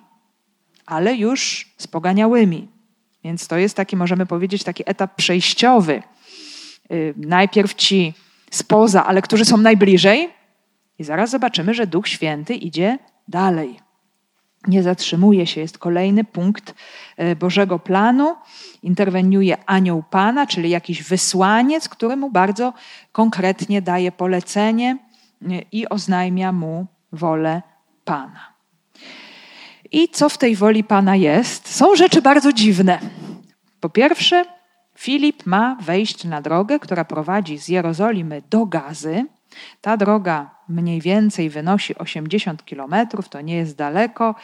ale 0.86 1.14
już 1.14 1.68
z 1.78 1.86
poganiałymi. 1.86 2.68
Więc 3.24 3.48
to 3.48 3.56
jest 3.56 3.76
taki, 3.76 3.96
możemy 3.96 4.26
powiedzieć, 4.26 4.64
taki 4.64 4.82
etap 4.86 5.14
przejściowy. 5.14 6.02
Y, 6.92 7.14
najpierw 7.16 7.74
ci 7.74 8.14
spoza, 8.50 9.06
ale 9.06 9.22
którzy 9.22 9.44
są 9.44 9.56
najbliżej, 9.56 10.28
I 10.98 11.04
zaraz 11.04 11.30
zobaczymy, 11.30 11.74
że 11.74 11.86
Duch 11.86 12.08
Święty 12.08 12.54
idzie 12.54 12.98
dalej. 13.28 13.83
Nie 14.66 14.82
zatrzymuje 14.82 15.46
się, 15.46 15.60
jest 15.60 15.78
kolejny 15.78 16.24
punkt 16.24 16.74
e, 17.16 17.36
Bożego 17.36 17.78
planu. 17.78 18.36
Interweniuje 18.82 19.56
anioł 19.66 20.02
Pana, 20.10 20.46
czyli 20.46 20.70
jakiś 20.70 21.02
wysłaniec, 21.02 21.88
który 21.88 22.16
mu 22.16 22.30
bardzo 22.30 22.72
konkretnie 23.12 23.82
daje 23.82 24.12
polecenie 24.12 24.98
e, 25.42 25.46
i 25.72 25.88
oznajmia 25.88 26.52
mu 26.52 26.86
wolę 27.12 27.62
Pana. 28.04 28.54
I 29.92 30.08
co 30.08 30.28
w 30.28 30.38
tej 30.38 30.56
woli 30.56 30.84
Pana 30.84 31.16
jest? 31.16 31.76
Są 31.76 31.96
rzeczy 31.96 32.22
bardzo 32.22 32.52
dziwne. 32.52 32.98
Po 33.80 33.88
pierwsze, 33.88 34.44
Filip 34.98 35.46
ma 35.46 35.76
wejść 35.80 36.24
na 36.24 36.42
drogę, 36.42 36.78
która 36.78 37.04
prowadzi 37.04 37.58
z 37.58 37.68
Jerozolimy 37.68 38.42
do 38.50 38.66
Gazy. 38.66 39.26
Ta 39.80 39.96
droga 39.96 40.53
mniej 40.68 41.00
więcej 41.00 41.50
wynosi 41.50 41.98
80 41.98 42.64
kilometrów, 42.64 43.28
to 43.28 43.40
nie 43.40 43.56
jest 43.56 43.76
daleko. 43.76 44.34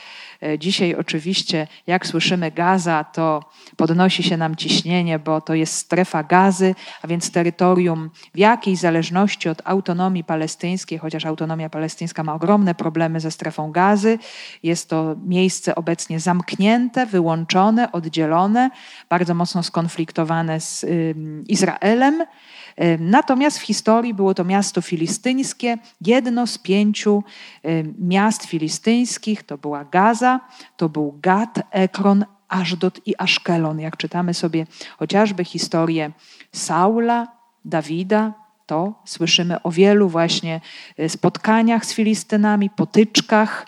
E, 0.42 0.58
dzisiaj 0.58 0.94
oczywiście, 0.94 1.66
jak 1.86 2.06
słyszymy 2.06 2.50
Gaza, 2.50 3.04
to 3.04 3.44
podnosi 3.76 4.22
się 4.22 4.36
nam 4.36 4.56
ciśnienie, 4.56 5.18
bo 5.18 5.40
to 5.40 5.54
jest 5.54 5.74
strefa 5.74 6.22
gazy, 6.22 6.74
a 7.02 7.06
więc 7.06 7.32
terytorium 7.32 8.10
w 8.34 8.38
jakiejś 8.38 8.78
zależności 8.78 9.48
od 9.48 9.62
autonomii 9.64 10.24
palestyńskiej, 10.24 10.98
chociaż 10.98 11.26
autonomia 11.26 11.70
palestyńska 11.70 12.22
ma 12.22 12.34
ogromne 12.34 12.74
problemy 12.74 13.20
ze 13.20 13.30
strefą 13.30 13.72
gazy. 13.72 14.18
Jest 14.62 14.90
to 14.90 15.16
miejsce 15.26 15.74
obecnie 15.74 16.20
zamknięte, 16.20 17.06
wyłączone, 17.06 17.92
oddzielone, 17.92 18.70
bardzo 19.08 19.34
mocno 19.34 19.62
skonfliktowane 19.62 20.60
z 20.60 20.86
Izraelem. 21.48 22.24
Natomiast 22.98 23.58
w 23.58 23.62
historii 23.62 24.14
było 24.14 24.34
to 24.34 24.44
miasto 24.44 24.82
filistyńskie, 24.82 25.78
jedno 26.00 26.46
z 26.46 26.58
pięciu 26.58 27.24
miast 27.98 28.44
filistyńskich, 28.44 29.42
to 29.42 29.58
była 29.58 29.84
Gaza, 29.84 30.40
to 30.76 30.88
był 30.88 31.18
Gad, 31.22 31.60
Ekron, 31.70 32.24
Ażdot 32.48 33.00
i 33.06 33.14
Aszkelon. 33.18 33.80
Jak 33.80 33.96
czytamy 33.96 34.34
sobie 34.34 34.66
chociażby 34.98 35.44
historię 35.44 36.10
Saula, 36.52 37.28
Dawida, 37.64 38.32
to 38.66 38.94
słyszymy 39.04 39.62
o 39.62 39.70
wielu 39.70 40.08
właśnie 40.08 40.60
e, 40.96 41.08
spotkaniach 41.08 41.86
z 41.86 41.94
Filistynami, 41.94 42.70
potyczkach, 42.70 43.66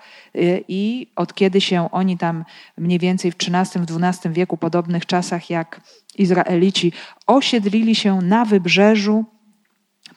i 0.68 1.06
od 1.16 1.34
kiedy 1.34 1.60
się 1.60 1.90
oni 1.90 2.18
tam 2.18 2.44
mniej 2.78 2.98
więcej 2.98 3.32
w 3.32 3.36
XIII-XII 3.36 4.32
wieku, 4.32 4.56
podobnych 4.56 5.06
czasach 5.06 5.50
jak 5.50 5.80
Izraelici, 6.18 6.92
osiedlili 7.26 7.94
się 7.94 8.20
na 8.20 8.44
wybrzeżu, 8.44 9.24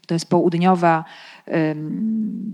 to 0.07 0.13
jest 0.13 0.29
południowa 0.29 1.05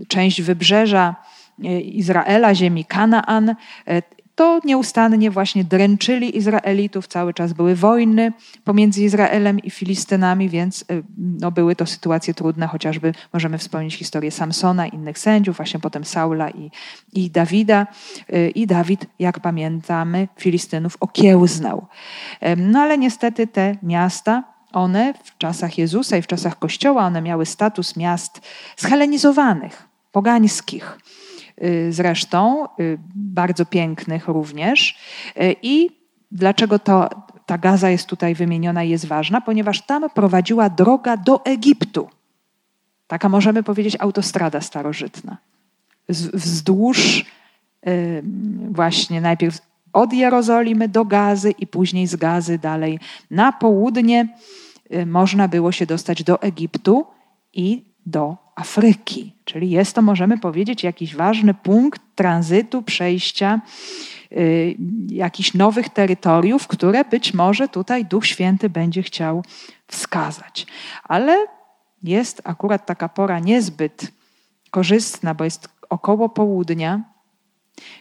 część 0.08 0.42
wybrzeża 0.42 1.16
y, 1.64 1.80
Izraela, 1.80 2.54
ziemi 2.54 2.84
Kanaan, 2.84 3.48
y, 3.48 4.02
to 4.34 4.60
nieustannie 4.64 5.30
właśnie 5.30 5.64
dręczyli 5.64 6.36
Izraelitów, 6.36 7.06
cały 7.06 7.34
czas 7.34 7.52
były 7.52 7.74
wojny 7.74 8.32
pomiędzy 8.64 9.02
Izraelem 9.02 9.58
i 9.58 9.70
Filistynami, 9.70 10.48
więc 10.48 10.82
y, 10.82 11.02
no, 11.18 11.50
były 11.50 11.76
to 11.76 11.86
sytuacje 11.86 12.34
trudne, 12.34 12.66
chociażby 12.66 13.14
możemy 13.32 13.58
wspomnieć 13.58 13.94
historię 13.94 14.30
Samsona, 14.30 14.86
innych 14.86 15.18
sędziów, 15.18 15.56
właśnie 15.56 15.80
potem 15.80 16.04
Saula 16.04 16.50
i, 16.50 16.70
i 17.12 17.30
Dawida. 17.30 17.86
Y, 18.32 18.50
I 18.50 18.66
Dawid, 18.66 19.06
jak 19.18 19.40
pamiętamy, 19.40 20.28
Filistynów 20.38 20.96
okiełznał. 21.00 21.86
No 22.56 22.80
ale 22.80 22.98
niestety 22.98 23.46
te 23.46 23.76
miasta, 23.82 24.44
one 24.72 25.14
w 25.24 25.38
czasach 25.38 25.78
Jezusa 25.78 26.16
i 26.16 26.22
w 26.22 26.26
czasach 26.26 26.58
Kościoła, 26.58 27.06
one 27.06 27.22
miały 27.22 27.46
status 27.46 27.96
miast 27.96 28.40
schelenizowanych, 28.76 29.88
pogańskich. 30.12 30.98
Y, 31.64 31.92
zresztą, 31.92 32.68
y, 32.80 32.98
bardzo 33.14 33.66
pięknych 33.66 34.28
również. 34.28 34.98
Y, 35.36 35.56
I 35.62 35.90
dlaczego 36.30 36.78
to, 36.78 37.08
ta 37.46 37.58
Gaza 37.58 37.90
jest 37.90 38.06
tutaj 38.06 38.34
wymieniona 38.34 38.84
i 38.84 38.90
jest 38.90 39.06
ważna? 39.06 39.40
Ponieważ 39.40 39.82
tam 39.82 40.10
prowadziła 40.10 40.70
droga 40.70 41.16
do 41.16 41.44
Egiptu. 41.44 42.08
Taka 43.06 43.28
możemy 43.28 43.62
powiedzieć 43.62 43.96
autostrada 43.98 44.60
starożytna. 44.60 45.36
Wzdłuż 46.08 47.24
właśnie 48.70 49.20
najpierw 49.20 49.58
od 49.92 50.12
Jerozolimy 50.12 50.88
do 50.88 51.04
Gazy 51.04 51.50
i 51.50 51.66
później 51.66 52.06
z 52.06 52.16
Gazy 52.16 52.58
dalej 52.58 52.98
na 53.30 53.52
południe 53.52 54.28
można 55.06 55.48
było 55.48 55.72
się 55.72 55.86
dostać 55.86 56.22
do 56.22 56.42
Egiptu 56.42 57.06
i 57.52 57.84
do 58.06 58.41
Afryki. 58.54 59.34
Czyli 59.44 59.70
jest 59.70 59.94
to, 59.94 60.02
możemy 60.02 60.38
powiedzieć, 60.38 60.82
jakiś 60.82 61.16
ważny 61.16 61.54
punkt 61.54 62.00
tranzytu, 62.14 62.82
przejścia 62.82 63.60
y, 64.32 64.76
jakichś 65.08 65.54
nowych 65.54 65.88
terytoriów, 65.88 66.66
które 66.66 67.04
być 67.04 67.34
może 67.34 67.68
tutaj 67.68 68.04
Duch 68.04 68.26
Święty 68.26 68.70
będzie 68.70 69.02
chciał 69.02 69.44
wskazać. 69.86 70.66
Ale 71.04 71.46
jest 72.02 72.40
akurat 72.44 72.86
taka 72.86 73.08
pora 73.08 73.38
niezbyt 73.38 74.12
korzystna, 74.70 75.34
bo 75.34 75.44
jest 75.44 75.68
około 75.90 76.28
południa, 76.28 77.00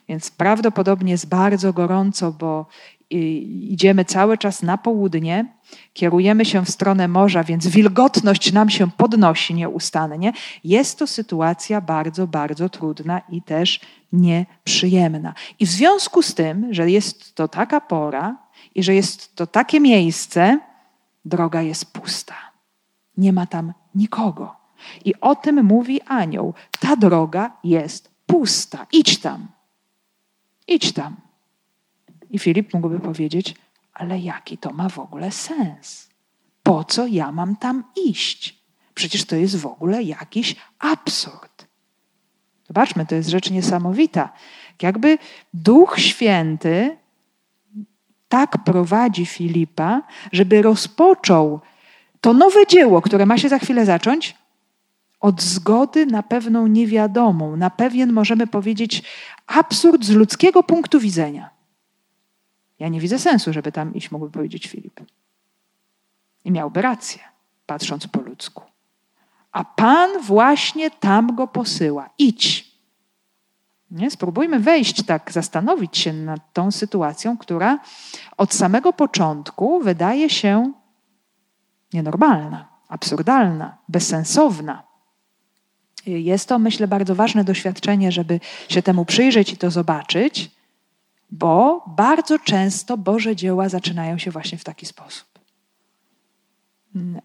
więc 0.09 0.31
prawdopodobnie 0.31 1.11
jest 1.11 1.29
bardzo 1.29 1.73
gorąco, 1.73 2.31
bo 2.31 2.65
idziemy 3.11 4.05
cały 4.05 4.37
czas 4.37 4.61
na 4.61 4.77
południe, 4.77 5.45
kierujemy 5.93 6.45
się 6.45 6.65
w 6.65 6.69
stronę 6.69 7.07
morza, 7.07 7.43
więc 7.43 7.67
wilgotność 7.67 8.53
nam 8.53 8.69
się 8.69 8.91
podnosi 8.91 9.53
nieustannie. 9.53 10.33
Jest 10.63 10.99
to 10.99 11.07
sytuacja 11.07 11.81
bardzo, 11.81 12.27
bardzo 12.27 12.69
trudna 12.69 13.21
i 13.29 13.41
też 13.41 13.79
nieprzyjemna. 14.13 15.33
I 15.59 15.65
w 15.65 15.69
związku 15.69 16.21
z 16.21 16.33
tym, 16.33 16.73
że 16.73 16.89
jest 16.89 17.35
to 17.35 17.47
taka 17.47 17.81
pora 17.81 18.37
i 18.75 18.83
że 18.83 18.95
jest 18.95 19.35
to 19.35 19.47
takie 19.47 19.79
miejsce, 19.79 20.59
droga 21.25 21.61
jest 21.61 21.93
pusta. 21.93 22.35
Nie 23.17 23.33
ma 23.33 23.45
tam 23.45 23.73
nikogo. 23.95 24.55
I 25.05 25.15
o 25.21 25.35
tym 25.35 25.65
mówi 25.65 26.01
anioł. 26.01 26.53
Ta 26.79 26.95
droga 26.95 27.51
jest 27.63 28.11
pusta. 28.25 28.87
Idź 28.91 29.17
tam. 29.17 29.47
Idź 30.67 30.91
tam. 30.91 31.30
I 32.31 32.39
Filip 32.39 32.73
mógłby 32.73 32.99
powiedzieć, 32.99 33.55
ale 33.93 34.19
jaki 34.19 34.57
to 34.57 34.73
ma 34.73 34.89
w 34.89 34.99
ogóle 34.99 35.31
sens? 35.31 36.09
Po 36.63 36.83
co 36.83 37.07
ja 37.07 37.31
mam 37.31 37.55
tam 37.55 37.83
iść? 38.05 38.61
Przecież 38.93 39.25
to 39.25 39.35
jest 39.35 39.57
w 39.57 39.65
ogóle 39.65 40.03
jakiś 40.03 40.55
absurd. 40.79 41.67
Zobaczmy, 42.67 43.05
to 43.05 43.15
jest 43.15 43.29
rzecz 43.29 43.51
niesamowita. 43.51 44.29
Jakby 44.81 45.17
Duch 45.53 45.99
Święty 45.99 46.97
tak 48.29 48.63
prowadzi 48.63 49.25
Filipa, 49.25 50.01
żeby 50.31 50.61
rozpoczął 50.61 51.59
to 52.21 52.33
nowe 52.33 52.67
dzieło, 52.67 53.01
które 53.01 53.25
ma 53.25 53.37
się 53.37 53.49
za 53.49 53.59
chwilę 53.59 53.85
zacząć, 53.85 54.35
od 55.19 55.41
zgody 55.41 56.05
na 56.05 56.23
pewną 56.23 56.67
niewiadomą, 56.67 57.55
na 57.55 57.69
pewien, 57.69 58.13
możemy 58.13 58.47
powiedzieć, 58.47 59.03
absurd 59.47 60.05
z 60.05 60.09
ludzkiego 60.09 60.63
punktu 60.63 60.99
widzenia. 60.99 61.49
Ja 62.81 62.87
nie 62.87 62.99
widzę 62.99 63.19
sensu, 63.19 63.53
żeby 63.53 63.71
tam 63.71 63.93
iść, 63.95 64.11
mógłby 64.11 64.31
powiedzieć 64.31 64.67
Filip. 64.67 64.99
I 66.45 66.51
miałby 66.51 66.81
rację, 66.81 67.21
patrząc 67.65 68.07
po 68.07 68.21
ludzku. 68.21 68.63
A 69.51 69.63
Pan 69.63 70.21
właśnie 70.21 70.91
tam 70.91 71.35
go 71.35 71.47
posyła. 71.47 72.09
Idź. 72.17 72.71
Nie? 73.91 74.11
Spróbujmy 74.11 74.59
wejść 74.59 75.03
tak, 75.03 75.31
zastanowić 75.31 75.97
się 75.97 76.13
nad 76.13 76.53
tą 76.53 76.71
sytuacją, 76.71 77.37
która 77.37 77.79
od 78.37 78.53
samego 78.53 78.93
początku 78.93 79.79
wydaje 79.79 80.29
się 80.29 80.73
nienormalna, 81.93 82.67
absurdalna, 82.87 83.77
bezsensowna. 83.89 84.83
Jest 86.05 86.49
to, 86.49 86.59
myślę, 86.59 86.87
bardzo 86.87 87.15
ważne 87.15 87.43
doświadczenie, 87.43 88.11
żeby 88.11 88.39
się 88.69 88.81
temu 88.81 89.05
przyjrzeć 89.05 89.53
i 89.53 89.57
to 89.57 89.71
zobaczyć 89.71 90.60
bo 91.31 91.85
bardzo 91.87 92.39
często 92.39 92.97
Boże 92.97 93.35
dzieła 93.35 93.69
zaczynają 93.69 94.17
się 94.17 94.31
właśnie 94.31 94.57
w 94.57 94.63
taki 94.63 94.85
sposób. 94.85 95.31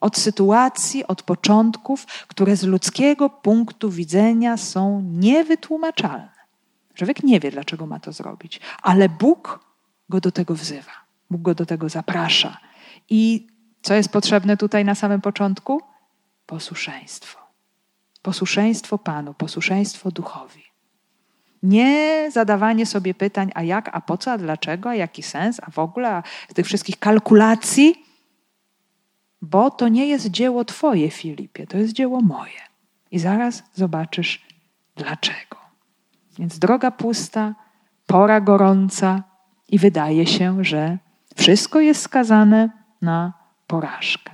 Od 0.00 0.16
sytuacji, 0.16 1.06
od 1.06 1.22
początków, 1.22 2.06
które 2.06 2.56
z 2.56 2.62
ludzkiego 2.62 3.30
punktu 3.30 3.90
widzenia 3.90 4.56
są 4.56 5.02
niewytłumaczalne. 5.02 6.36
Człowiek 6.94 7.22
nie 7.22 7.40
wie, 7.40 7.50
dlaczego 7.50 7.86
ma 7.86 8.00
to 8.00 8.12
zrobić, 8.12 8.60
ale 8.82 9.08
Bóg 9.08 9.60
go 10.08 10.20
do 10.20 10.32
tego 10.32 10.54
wzywa, 10.54 10.92
Bóg 11.30 11.42
go 11.42 11.54
do 11.54 11.66
tego 11.66 11.88
zaprasza. 11.88 12.60
I 13.10 13.46
co 13.82 13.94
jest 13.94 14.08
potrzebne 14.08 14.56
tutaj 14.56 14.84
na 14.84 14.94
samym 14.94 15.20
początku? 15.20 15.82
Posłuszeństwo. 16.46 17.38
Posłuszeństwo 18.22 18.98
Panu, 18.98 19.34
posłuszeństwo 19.34 20.10
duchowi. 20.10 20.65
Nie 21.62 22.28
zadawanie 22.32 22.86
sobie 22.86 23.14
pytań, 23.14 23.50
a 23.54 23.62
jak, 23.62 23.90
a 23.92 24.00
po 24.00 24.18
co, 24.18 24.32
a 24.32 24.38
dlaczego, 24.38 24.88
a 24.88 24.94
jaki 24.94 25.22
sens, 25.22 25.60
a 25.62 25.70
w 25.70 25.78
ogóle, 25.78 26.08
a 26.10 26.22
tych 26.54 26.66
wszystkich 26.66 26.98
kalkulacji, 26.98 27.94
bo 29.42 29.70
to 29.70 29.88
nie 29.88 30.06
jest 30.06 30.30
dzieło 30.30 30.64
Twoje, 30.64 31.10
Filipie, 31.10 31.66
to 31.66 31.78
jest 31.78 31.92
dzieło 31.92 32.20
moje. 32.20 32.60
I 33.10 33.18
zaraz 33.18 33.62
zobaczysz, 33.74 34.46
dlaczego. 34.96 35.56
Więc 36.38 36.58
droga 36.58 36.90
pusta, 36.90 37.54
pora 38.06 38.40
gorąca 38.40 39.22
i 39.68 39.78
wydaje 39.78 40.26
się, 40.26 40.64
że 40.64 40.98
wszystko 41.36 41.80
jest 41.80 42.02
skazane 42.02 42.70
na 43.02 43.32
porażkę. 43.66 44.32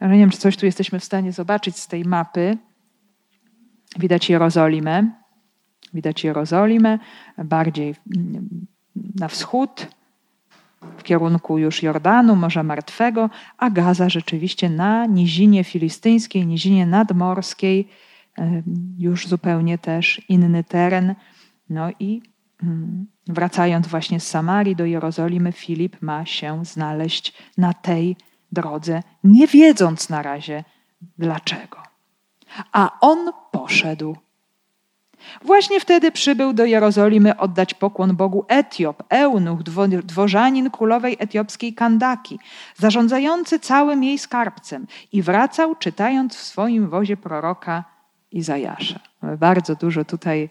Ale 0.00 0.12
nie 0.12 0.18
wiem, 0.18 0.30
czy 0.30 0.38
coś 0.38 0.56
tu 0.56 0.66
jesteśmy 0.66 1.00
w 1.00 1.04
stanie 1.04 1.32
zobaczyć 1.32 1.76
z 1.76 1.86
tej 1.86 2.04
mapy. 2.04 2.58
Widać 3.98 4.30
Jerozolimę. 4.30 5.10
Widać 5.96 6.24
Jerozolimę 6.24 6.98
bardziej 7.38 7.94
na 9.14 9.28
wschód, 9.28 9.86
w 10.98 11.02
kierunku 11.02 11.58
już 11.58 11.82
Jordanu, 11.82 12.36
Morza 12.36 12.62
Martwego, 12.62 13.30
a 13.58 13.70
Gaza 13.70 14.08
rzeczywiście 14.08 14.70
na 14.70 15.06
nizinie 15.06 15.64
filistyńskiej, 15.64 16.46
nizinie 16.46 16.86
nadmorskiej, 16.86 17.88
już 18.98 19.26
zupełnie 19.26 19.78
też 19.78 20.22
inny 20.28 20.64
teren. 20.64 21.14
No 21.70 21.90
i 22.00 22.22
mm, 22.62 23.06
wracając 23.26 23.86
właśnie 23.86 24.20
z 24.20 24.26
Samarii 24.26 24.76
do 24.76 24.84
Jerozolimy, 24.84 25.52
Filip 25.52 26.02
ma 26.02 26.26
się 26.26 26.64
znaleźć 26.64 27.32
na 27.58 27.74
tej 27.74 28.16
drodze, 28.52 29.02
nie 29.24 29.46
wiedząc 29.46 30.08
na 30.08 30.22
razie 30.22 30.64
dlaczego. 31.18 31.82
A 32.72 33.00
on 33.00 33.30
poszedł. 33.52 34.16
Właśnie 35.42 35.80
wtedy 35.80 36.12
przybył 36.12 36.52
do 36.52 36.64
Jerozolimy 36.64 37.36
oddać 37.36 37.74
pokłon 37.74 38.16
Bogu 38.16 38.44
Etiop, 38.48 39.02
eunuch, 39.08 39.62
dworzanin 40.02 40.70
królowej 40.70 41.16
etiopskiej 41.18 41.74
Kandaki, 41.74 42.38
zarządzający 42.76 43.58
całym 43.58 44.04
jej 44.04 44.18
skarbcem 44.18 44.86
i 45.12 45.22
wracał 45.22 45.74
czytając 45.74 46.36
w 46.36 46.42
swoim 46.42 46.88
wozie 46.88 47.16
proroka 47.16 47.84
Izajasza. 48.32 49.00
Bardzo 49.38 49.74
dużo 49.74 50.04
tutaj 50.04 50.48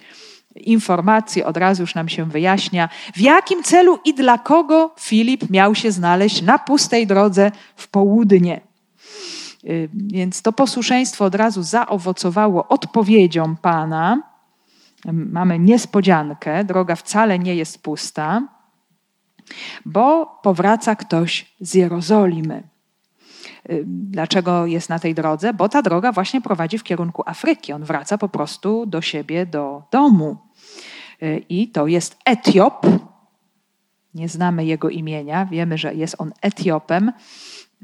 informacji 0.56 1.44
od 1.44 1.58
razu 1.58 1.84
już 1.84 1.96
nam 1.96 2.10
się 2.10 2.26
wyjaśnia, 2.26 2.90
w 3.14 3.20
jakim 3.20 3.64
celu 3.64 4.00
i 4.06 4.14
dla 4.14 4.38
kogo 4.38 4.96
Filip 5.00 5.50
miał 5.50 5.76
się 5.76 5.92
znaleźć 5.92 6.42
na 6.42 6.60
pustej 6.60 7.08
drodze 7.08 7.52
w 7.76 7.88
południe. 7.88 8.62
Y, 9.64 9.90
więc 9.94 10.42
to 10.42 10.54
posłuszeństwo 10.54 11.26
od 11.26 11.36
razu 11.36 11.64
zaowocowało 11.64 12.68
odpowiedzią 12.68 13.56
Pana. 13.56 14.35
Mamy 15.14 15.60
niespodziankę, 15.60 16.64
droga 16.64 16.96
wcale 16.96 17.40
nie 17.40 17.56
jest 17.56 17.84
pusta, 17.84 18.48
bo 19.86 20.26
powraca 20.44 20.96
ktoś 20.96 21.56
z 21.60 21.74
Jerozolimy. 21.74 22.64
Dlaczego 23.86 24.66
jest 24.66 24.90
na 24.90 25.00
tej 25.00 25.16
drodze? 25.16 25.54
Bo 25.54 25.70
ta 25.70 25.82
droga 25.82 26.12
właśnie 26.12 26.42
prowadzi 26.42 26.78
w 26.78 26.84
kierunku 26.84 27.24
Afryki. 27.26 27.74
On 27.74 27.84
wraca 27.84 28.18
po 28.18 28.30
prostu 28.30 28.86
do 28.86 29.02
siebie, 29.02 29.46
do 29.46 29.84
domu. 29.92 30.38
Y, 31.24 31.44
I 31.50 31.68
to 31.68 31.88
jest 31.88 32.18
Etiop. 32.26 32.86
Nie 34.14 34.30
znamy 34.30 34.66
jego 34.66 34.90
imienia, 34.90 35.46
wiemy, 35.46 35.78
że 35.78 35.96
jest 35.96 36.16
on 36.18 36.32
Etiopem. 36.42 37.12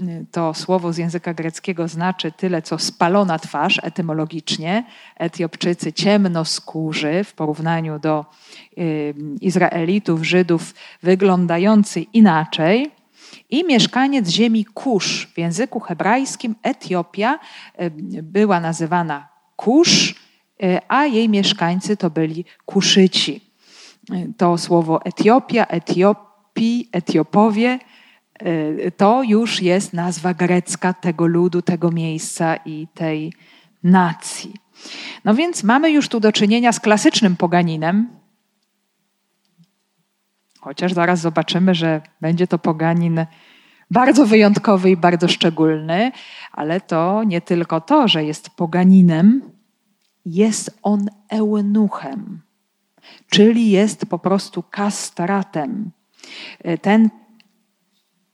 Y, 0.01 0.25
to 0.31 0.53
słowo 0.53 0.93
z 0.93 0.97
języka 0.97 1.33
greckiego 1.33 1.87
znaczy 1.87 2.31
tyle, 2.31 2.61
co 2.61 2.79
spalona 2.79 3.39
twarz 3.39 3.79
etymologicznie. 3.83 4.83
Etiopczycy 5.17 5.93
ciemnoskórzy 5.93 7.23
w 7.23 7.33
porównaniu 7.33 7.99
do 7.99 8.25
Izraelitów, 9.41 10.23
Żydów, 10.25 10.73
wyglądający 11.03 12.01
inaczej 12.01 12.91
i 13.49 13.65
mieszkaniec 13.65 14.29
ziemi 14.29 14.65
Kusz. 14.65 15.27
W 15.33 15.37
języku 15.37 15.79
hebrajskim 15.79 16.55
Etiopia 16.63 17.39
była 18.23 18.59
nazywana 18.59 19.29
Kusz, 19.55 20.15
e, 20.63 20.81
a 20.87 21.05
jej 21.05 21.29
mieszkańcy 21.29 21.97
to 21.97 22.09
byli 22.09 22.45
Kuszyci. 22.65 23.41
To 24.37 24.57
słowo 24.57 25.05
Etiopia, 25.05 25.65
Etiopii, 25.65 26.89
Etiopowie 26.91 27.79
to 28.97 29.23
już 29.23 29.61
jest 29.61 29.93
nazwa 29.93 30.33
grecka 30.33 30.93
tego 30.93 31.27
ludu, 31.27 31.61
tego 31.61 31.91
miejsca 31.91 32.55
i 32.55 32.87
tej 32.93 33.33
nacji. 33.83 34.53
No 35.25 35.35
więc 35.35 35.63
mamy 35.63 35.91
już 35.91 36.09
tu 36.09 36.19
do 36.19 36.31
czynienia 36.31 36.71
z 36.71 36.79
klasycznym 36.79 37.35
poganinem, 37.35 38.21
Chociaż 40.61 40.93
zaraz 40.93 41.19
zobaczymy, 41.19 41.75
że 41.75 42.01
będzie 42.21 42.47
to 42.47 42.59
poganin 42.59 43.25
bardzo 43.91 44.25
wyjątkowy 44.25 44.91
i 44.91 44.97
bardzo 44.97 45.27
szczególny, 45.27 46.11
ale 46.51 46.81
to 46.81 47.23
nie 47.23 47.41
tylko 47.41 47.81
to, 47.81 48.07
że 48.07 48.23
jest 48.23 48.49
poganinem, 48.49 49.41
jest 50.25 50.79
on 50.83 51.07
eunuchem, 51.29 52.41
czyli 53.29 53.71
jest 53.71 54.05
po 54.05 54.19
prostu 54.19 54.63
kastratem. 54.63 55.91
Ten 56.81 57.09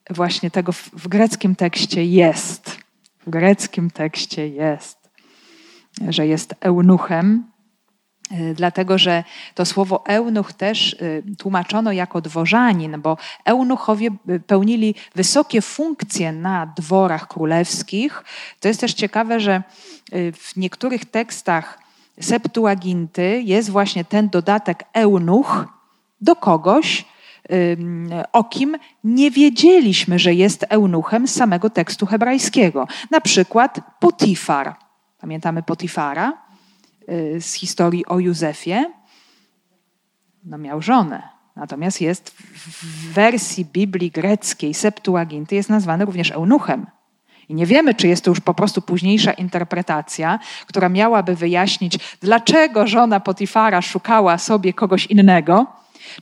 właśnie 0.09 0.51
tego 0.51 0.71
w, 0.71 0.89
w 0.93 1.07
greckim 1.07 1.55
tekście 1.55 2.05
jest. 2.05 2.77
W 3.25 3.29
greckim 3.29 3.91
tekście 3.91 4.47
jest, 4.47 5.09
że 6.09 6.27
jest 6.27 6.55
eunuchem, 6.59 7.43
Y, 8.31 8.53
dlatego 8.53 8.97
że 8.97 9.23
to 9.55 9.65
słowo 9.65 10.05
eunuch 10.05 10.53
też 10.53 10.93
y, 10.93 11.23
tłumaczono 11.37 11.91
jako 11.91 12.21
dworzanin, 12.21 13.01
bo 13.01 13.17
eunuchowie 13.45 14.09
y, 14.29 14.39
pełnili 14.39 14.95
wysokie 15.15 15.61
funkcje 15.61 16.31
na 16.31 16.65
dworach 16.65 17.27
królewskich. 17.27 18.23
To 18.59 18.67
jest 18.67 18.79
też 18.79 18.93
ciekawe, 18.93 19.39
że 19.39 19.63
w 20.33 20.55
niektórych 20.55 21.05
tekstach 21.05 21.79
Septuaginty 22.21 23.41
jest 23.45 23.69
właśnie 23.69 24.05
ten 24.05 24.29
dodatek 24.29 24.83
eunuch 24.93 25.65
do 26.21 26.35
kogoś, 26.35 27.05
o 28.31 28.43
kim 28.43 28.77
nie 29.03 29.31
wiedzieliśmy, 29.31 30.19
że 30.19 30.33
jest 30.33 30.65
eunuchem 30.69 31.27
z 31.27 31.33
samego 31.33 31.69
tekstu 31.69 32.05
hebrajskiego. 32.05 32.87
Na 33.11 33.21
przykład 33.21 33.79
Potifar. 33.99 34.75
Pamiętamy 35.19 35.63
Potifara? 35.63 36.47
Y, 37.11 37.41
z 37.41 37.53
historii 37.53 38.05
o 38.05 38.19
Józefie, 38.19 38.85
no 40.43 40.57
miał 40.57 40.81
żonę. 40.81 41.37
Natomiast 41.55 42.01
jest 42.01 42.29
w 42.29 43.13
wersji 43.13 43.65
Biblii 43.65 44.11
greckiej 44.11 44.73
Septuaginty 44.73 45.55
jest 45.55 45.69
nazwany 45.69 46.05
również 46.05 46.31
eunuchem. 46.31 46.85
I 47.49 47.55
nie 47.55 47.65
wiemy, 47.65 47.95
czy 47.95 48.07
jest 48.07 48.23
to 48.23 48.31
już 48.31 48.39
po 48.39 48.53
prostu 48.53 48.81
późniejsza 48.81 49.31
interpretacja, 49.31 50.39
która 50.67 50.89
miałaby 50.89 51.35
wyjaśnić, 51.35 51.99
dlaczego 52.21 52.87
żona 52.87 53.19
Potifara 53.19 53.81
szukała 53.81 54.37
sobie 54.37 54.73
kogoś 54.73 55.05
innego, 55.05 55.65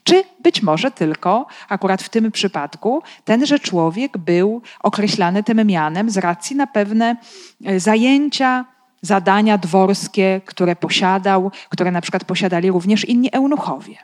czy 0.04 0.24
być 0.39 0.62
może 0.62 0.91
tylko, 0.91 1.45
akurat 1.69 2.02
w 2.02 2.10
tym 2.10 2.32
przypadku, 2.32 3.04
tenże 3.26 3.60
człowiek 3.60 4.17
był 4.17 4.62
określany 4.80 5.43
tym 5.43 5.67
mianem 5.67 6.10
z 6.10 6.17
racji 6.17 6.56
na 6.56 6.67
pewne 6.67 7.15
e, 7.65 7.80
zajęcia, 7.80 8.65
zadania 9.02 9.58
dworskie, 9.58 10.41
które 10.45 10.76
posiadał, 10.76 11.52
które 11.69 11.91
na 11.91 12.02
przykład 12.02 12.24
posiadali 12.24 12.71
również 12.71 13.06
inni 13.06 13.30
eunuchowie. 13.32 13.95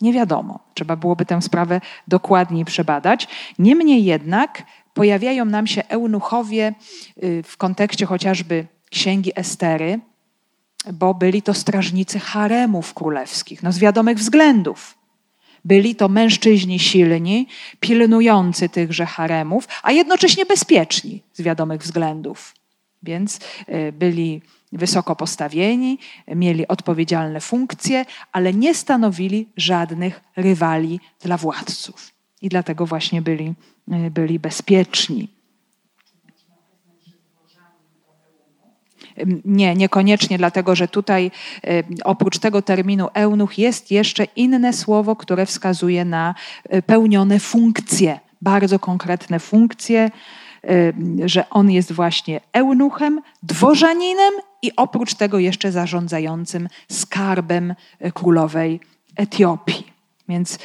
Nie 0.00 0.12
wiadomo, 0.12 0.58
trzeba 0.74 0.96
byłoby 0.96 1.26
tę 1.26 1.42
sprawę 1.42 1.80
dokładniej 2.08 2.64
przebadać. 2.64 3.28
Niemniej 3.58 4.04
jednak 4.04 4.62
pojawiają 4.94 5.44
nam 5.44 5.66
się 5.66 5.82
eunuchowie 5.88 6.74
y, 7.22 7.42
w 7.42 7.56
kontekście 7.56 8.06
chociażby 8.06 8.66
księgi 8.90 9.32
Estery, 9.36 10.00
bo 10.92 11.14
byli 11.14 11.42
to 11.42 11.54
strażnicy 11.54 12.18
haremów 12.18 12.94
królewskich, 12.94 13.62
no 13.62 13.72
z 13.72 13.78
wiadomych 13.78 14.18
względów. 14.18 14.98
Byli 15.64 15.94
to 15.94 16.08
mężczyźni 16.08 16.78
silni, 16.78 17.48
pilnujący 17.80 18.68
tychże 18.68 19.06
haremów, 19.06 19.68
a 19.82 19.92
jednocześnie 19.92 20.46
bezpieczni 20.46 21.22
z 21.32 21.42
wiadomych 21.42 21.80
względów. 21.80 22.54
Więc 23.02 23.40
e, 23.66 23.92
byli 23.92 24.42
wysoko 24.72 25.16
postawieni, 25.16 25.98
mieli 26.28 26.68
odpowiedzialne 26.68 27.40
funkcje, 27.40 28.04
ale 28.32 28.54
nie 28.54 28.74
stanowili 28.74 29.48
żadnych 29.56 30.20
rywali 30.36 31.00
dla 31.20 31.36
władców. 31.36 32.12
I 32.42 32.48
dlatego 32.48 32.86
właśnie 32.86 33.22
byli, 33.22 33.54
e, 33.90 34.10
byli 34.10 34.38
bezpieczni. 34.38 35.33
Nie, 39.44 39.74
niekoniecznie, 39.74 40.38
dlatego 40.38 40.74
że 40.74 40.88
tutaj 40.88 41.30
e, 41.64 41.82
oprócz 42.04 42.38
tego 42.38 42.62
terminu 42.62 43.08
eunuch 43.14 43.58
jest 43.58 43.90
jeszcze 43.90 44.24
inne 44.24 44.72
słowo, 44.72 45.16
które 45.16 45.46
wskazuje 45.46 46.04
na 46.04 46.34
pełnione 46.86 47.38
funkcje, 47.38 48.20
bardzo 48.42 48.78
konkretne 48.78 49.40
funkcje 49.40 50.10
że 51.24 51.50
on 51.50 51.70
jest 51.70 51.92
właśnie 51.92 52.40
eunuchem, 52.52 53.20
dworzaninem 53.42 54.32
i 54.62 54.72
oprócz 54.76 55.14
tego 55.14 55.38
jeszcze 55.38 55.72
zarządzającym 55.72 56.68
skarbem 56.92 57.74
y, 58.04 58.12
królowej 58.12 58.80
Etiopii. 59.16 59.94
Więc 60.28 60.58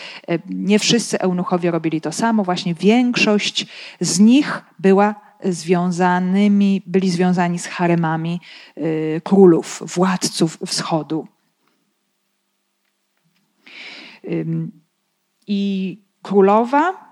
nie 0.50 0.80
wszyscy 0.80 1.20
eunuchowie 1.20 1.72
robili 1.72 2.02
to 2.02 2.12
samo, 2.12 2.44
właśnie 2.44 2.74
większość 2.74 3.66
z 4.00 4.20
nich 4.20 4.62
była 4.80 5.16
związanymi, 5.44 6.82
byli 6.86 7.10
związani 7.10 7.60
z 7.60 7.66
haremami 7.66 8.42
królów, 9.24 9.84
władców 9.86 10.58
wschodu. 10.66 11.28
I 15.48 15.98
królowa, 16.22 17.10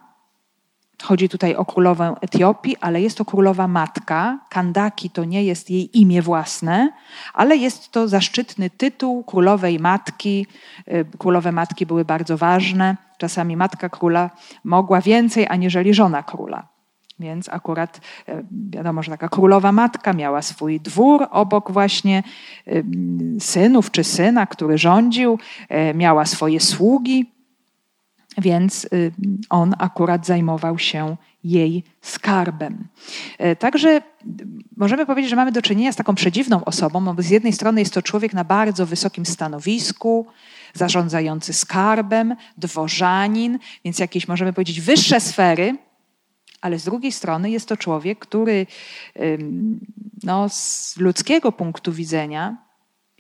chodzi 1.04 1.30
tutaj 1.30 1.56
o 1.56 1.66
królowę 1.66 2.16
Etiopii, 2.22 2.78
ale 2.82 3.02
jest 3.02 3.18
to 3.18 3.26
królowa 3.26 3.68
matka. 3.68 4.40
Kandaki 4.50 5.10
to 5.10 5.26
nie 5.26 5.44
jest 5.44 5.70
jej 5.70 6.00
imię 6.00 6.22
własne, 6.22 6.92
ale 7.34 7.58
jest 7.58 7.92
to 7.92 8.08
zaszczytny 8.08 8.70
tytuł 8.70 9.24
królowej 9.24 9.80
matki. 9.80 10.48
Y, 10.88 11.06
królowe 11.18 11.52
matki 11.52 11.86
były 11.86 12.06
bardzo 12.06 12.38
ważne. 12.38 12.98
Czasami 13.18 13.58
matka 13.58 13.90
króla 13.90 14.30
mogła 14.64 15.02
więcej 15.02 15.48
aniżeli 15.48 15.94
żona 15.94 16.24
króla. 16.24 16.77
Więc 17.20 17.50
akurat 17.50 18.02
e, 18.28 18.44
wiadomo, 18.70 19.04
że 19.04 19.12
taka 19.12 19.30
królowa 19.30 19.72
matka 19.72 20.14
miała 20.14 20.42
swój 20.42 20.80
dwór 20.80 21.28
obok 21.32 21.72
właśnie 21.72 22.24
e, 22.68 22.72
synów 23.40 23.92
czy 23.92 24.04
syna, 24.04 24.46
który 24.46 24.78
rządził, 24.78 25.40
e, 25.70 25.94
miała 25.94 26.26
swoje 26.26 26.60
sługi, 26.60 27.32
więc 28.38 28.88
on 29.50 29.76
akurat 29.78 30.26
zajmował 30.26 30.80
się 30.80 31.16
jej 31.44 31.84
skarbem. 32.02 32.88
Także 33.60 34.02
możemy 34.78 35.06
powiedzieć, 35.06 35.30
że 35.30 35.36
mamy 35.36 35.52
do 35.52 35.62
czynienia 35.62 35.92
z 35.92 35.96
taką 35.96 36.16
przedziwną 36.16 36.66
osobą, 36.66 37.16
bo 37.16 37.22
z 37.22 37.30
jednej 37.30 37.54
strony 37.54 37.82
jest 37.82 37.94
to 37.94 38.02
człowiek 38.02 38.34
na 38.34 38.44
bardzo 38.44 38.86
wysokim 38.86 39.26
stanowisku, 39.26 40.26
zarządzający 40.74 41.54
skarbem, 41.54 42.36
dworzanin, 42.58 43.60
więc 43.86 44.00
jakieś 44.00 44.28
możemy 44.28 44.54
powiedzieć 44.54 44.82
wyższe 44.82 45.20
sfery, 45.20 45.78
ale 46.62 46.80
z 46.80 46.84
drugiej 46.84 47.12
strony 47.12 47.50
jest 47.50 47.68
to 47.68 47.78
człowiek, 47.78 48.20
który 48.20 48.66
no, 50.24 50.50
z 50.50 50.98
ludzkiego 50.98 51.52
punktu 51.52 51.94
widzenia 51.94 52.58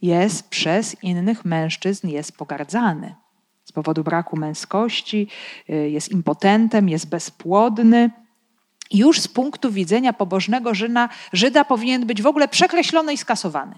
jest 0.01 0.49
przez 0.49 1.03
innych 1.03 1.45
mężczyzn 1.45 2.07
jest 2.07 2.37
pogardzany. 2.37 3.15
Z 3.65 3.71
powodu 3.71 4.03
braku 4.03 4.37
męskości, 4.37 5.27
y, 5.69 5.89
jest 5.89 6.11
impotentem, 6.11 6.89
jest 6.89 7.09
bezpłodny. 7.09 8.11
Już 8.91 9.21
z 9.21 9.27
punktu 9.27 9.71
widzenia 9.71 10.13
pobożnego 10.13 10.73
Żyda, 10.73 11.09
Żyda 11.33 11.65
powinien 11.65 12.05
być 12.05 12.21
w 12.21 12.27
ogóle 12.27 12.47
przekreślony 12.47 13.13
i 13.13 13.17
skasowany. 13.17 13.75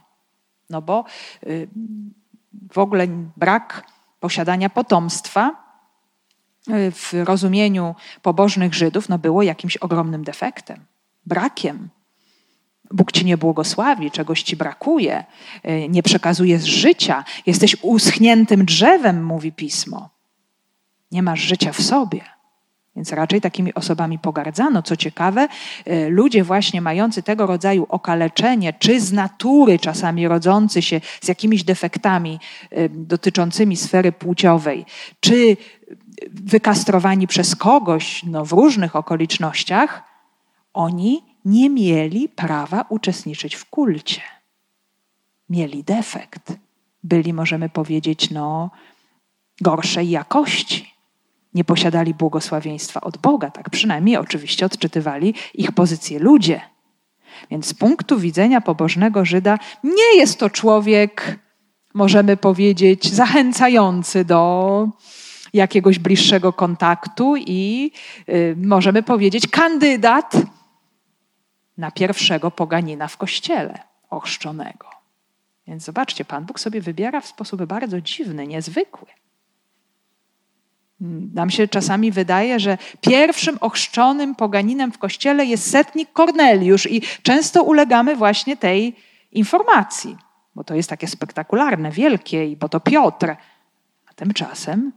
No 0.69 0.81
bo 0.81 1.05
y, 1.43 1.67
w 2.71 2.77
ogóle 2.77 3.07
brak 3.37 3.83
posiadania 4.19 4.69
potomstwa 4.69 5.68
w 6.91 7.13
rozumieniu 7.13 7.95
pobożnych 8.21 8.73
Żydów 8.73 9.09
no 9.09 9.17
było 9.17 9.43
jakimś 9.43 9.77
ogromnym 9.77 10.23
defektem, 10.23 10.85
brakiem. 11.25 11.89
Bóg 12.91 13.11
ci 13.11 13.25
nie 13.25 13.37
błogosławi, 13.37 14.11
czegoś 14.11 14.43
ci 14.43 14.55
brakuje, 14.55 15.23
e, 15.63 15.89
nie 15.89 16.03
przekazujesz 16.03 16.63
życia, 16.63 17.23
jesteś 17.45 17.75
uschniętym 17.81 18.65
drzewem, 18.65 19.25
mówi 19.25 19.51
pismo. 19.51 20.09
Nie 21.11 21.23
masz 21.23 21.39
życia 21.39 21.73
w 21.73 21.81
sobie. 21.81 22.21
Więc 22.95 23.11
raczej 23.11 23.41
takimi 23.41 23.73
osobami 23.73 24.19
pogardzano. 24.19 24.81
Co 24.81 24.95
ciekawe, 24.95 25.47
e, 25.85 26.09
ludzie 26.09 26.43
właśnie 26.43 26.81
mający 26.81 27.23
tego 27.23 27.45
rodzaju 27.45 27.85
okaleczenie, 27.89 28.73
czy 28.73 29.01
z 29.01 29.11
natury 29.11 29.79
czasami 29.79 30.27
rodzący 30.27 30.81
się 30.81 31.01
z 31.21 31.27
jakimiś 31.27 31.63
defektami 31.63 32.39
e, 32.71 32.89
dotyczącymi 32.89 33.75
sfery 33.77 34.11
płciowej, 34.11 34.85
czy 35.19 35.57
wykastrowani 36.31 37.27
przez 37.27 37.55
kogoś 37.55 38.23
no, 38.23 38.45
w 38.45 38.51
różnych 38.51 38.95
okolicznościach, 38.95 40.03
oni 40.73 41.23
nie 41.45 41.69
mieli 41.69 42.29
prawa 42.29 42.85
uczestniczyć 42.89 43.55
w 43.55 43.65
kulcie. 43.65 44.21
Mieli 45.49 45.83
defekt. 45.83 46.53
Byli, 47.03 47.33
możemy 47.33 47.69
powiedzieć, 47.69 48.31
no, 48.31 48.69
gorszej 49.61 50.09
jakości. 50.09 50.93
Nie 51.53 51.63
posiadali 51.63 52.13
błogosławieństwa 52.13 53.01
od 53.01 53.17
Boga, 53.17 53.51
tak 53.51 53.69
przynajmniej 53.69 54.17
oczywiście 54.17 54.65
odczytywali 54.65 55.33
ich 55.53 55.71
pozycję 55.71 56.19
ludzie. 56.19 56.61
Więc 57.51 57.65
z 57.65 57.73
punktu 57.73 58.19
widzenia 58.19 58.61
pobożnego 58.61 59.25
Żyda 59.25 59.59
nie 59.83 60.17
jest 60.17 60.39
to 60.39 60.49
człowiek, 60.49 61.39
możemy 61.93 62.37
powiedzieć, 62.37 63.13
zachęcający 63.13 64.25
do 64.25 64.89
jakiegoś 65.53 65.99
bliższego 65.99 66.53
kontaktu 66.53 67.35
i 67.37 67.91
y, 68.29 68.55
możemy 68.57 69.03
powiedzieć 69.03 69.47
kandydat 69.47 70.33
na 71.77 71.91
pierwszego 71.91 72.51
poganina 72.51 73.07
w 73.07 73.17
kościele 73.17 73.79
ochrzczonego. 74.09 74.89
Więc 75.67 75.83
zobaczcie, 75.83 76.25
Pan 76.25 76.45
Bóg 76.45 76.59
sobie 76.59 76.81
wybiera 76.81 77.21
w 77.21 77.27
sposób 77.27 77.65
bardzo 77.65 78.01
dziwny, 78.01 78.47
niezwykły. 78.47 79.07
Nam 81.33 81.49
się 81.49 81.67
czasami 81.67 82.11
wydaje, 82.11 82.59
że 82.59 82.77
pierwszym 83.01 83.57
ochrzczonym 83.61 84.35
poganinem 84.35 84.91
w 84.91 84.97
kościele 84.97 85.45
jest 85.45 85.71
setnik 85.71 86.13
Korneliusz 86.13 86.91
i 86.91 87.01
często 87.23 87.63
ulegamy 87.63 88.15
właśnie 88.15 88.57
tej 88.57 88.95
informacji, 89.31 90.17
bo 90.55 90.63
to 90.63 90.75
jest 90.75 90.89
takie 90.89 91.07
spektakularne, 91.07 91.91
wielkie 91.91 92.45
i 92.45 92.55
bo 92.57 92.69
to 92.69 92.79
Piotr. 92.79 93.35
A 94.09 94.13
tymczasem 94.15 94.91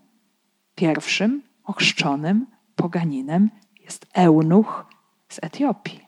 Pierwszym 0.74 1.42
ochrzczonym 1.64 2.46
poganinem 2.76 3.50
jest 3.80 4.06
eunuch 4.14 4.86
z 5.28 5.38
Etiopii. 5.42 6.00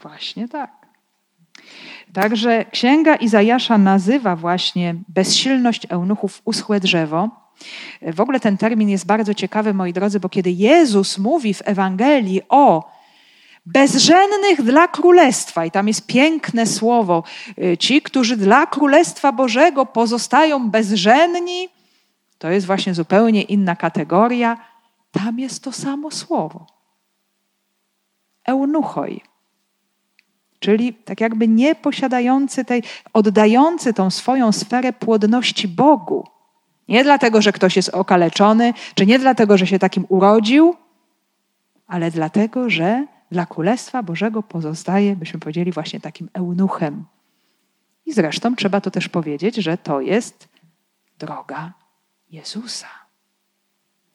Właśnie 0.00 0.48
tak. 0.48 0.70
Także 2.12 2.64
księga 2.64 3.14
Izajasza 3.14 3.78
nazywa 3.78 4.36
właśnie 4.36 4.94
bezsilność 5.08 5.86
eunuchów 5.90 6.42
uschłe 6.44 6.80
drzewo. 6.80 7.28
W 8.02 8.20
ogóle 8.20 8.40
ten 8.40 8.56
termin 8.56 8.88
jest 8.88 9.06
bardzo 9.06 9.34
ciekawy, 9.34 9.74
moi 9.74 9.92
drodzy, 9.92 10.20
bo 10.20 10.28
kiedy 10.28 10.50
Jezus 10.50 11.18
mówi 11.18 11.54
w 11.54 11.62
Ewangelii 11.64 12.42
o 12.48 12.90
bezżennych 13.66 14.62
dla 14.62 14.88
królestwa, 14.88 15.64
i 15.64 15.70
tam 15.70 15.88
jest 15.88 16.06
piękne 16.06 16.66
słowo, 16.66 17.22
y, 17.58 17.76
ci, 17.76 18.02
którzy 18.02 18.36
dla 18.36 18.66
królestwa 18.66 19.32
Bożego 19.32 19.86
pozostają 19.86 20.70
bezżenni, 20.70 21.68
to 22.44 22.50
jest 22.50 22.66
właśnie 22.66 22.94
zupełnie 22.94 23.42
inna 23.42 23.76
kategoria. 23.76 24.56
Tam 25.10 25.38
jest 25.38 25.64
to 25.64 25.72
samo 25.72 26.10
słowo. 26.10 26.66
Eunuchoi. 28.46 29.20
Czyli 30.58 30.94
tak 30.94 31.20
jakby 31.20 31.48
nie 31.48 31.74
posiadający 31.74 32.64
tej, 32.64 32.82
oddający 33.12 33.94
tą 33.94 34.10
swoją 34.10 34.52
sferę 34.52 34.92
płodności 34.92 35.68
Bogu. 35.68 36.26
Nie 36.88 37.04
dlatego, 37.04 37.42
że 37.42 37.52
ktoś 37.52 37.76
jest 37.76 37.88
okaleczony, 37.88 38.74
czy 38.94 39.06
nie 39.06 39.18
dlatego, 39.18 39.58
że 39.58 39.66
się 39.66 39.78
takim 39.78 40.06
urodził, 40.08 40.76
ale 41.86 42.10
dlatego, 42.10 42.70
że 42.70 43.06
dla 43.30 43.46
Królestwa 43.46 44.02
Bożego 44.02 44.42
pozostaje, 44.42 45.16
byśmy 45.16 45.40
powiedzieli, 45.40 45.72
właśnie 45.72 46.00
takim 46.00 46.28
eunuchem. 46.32 47.04
I 48.06 48.12
zresztą 48.12 48.56
trzeba 48.56 48.80
to 48.80 48.90
też 48.90 49.08
powiedzieć, 49.08 49.56
że 49.56 49.78
to 49.78 50.00
jest 50.00 50.48
droga 51.18 51.83
Jezusa. 52.34 52.88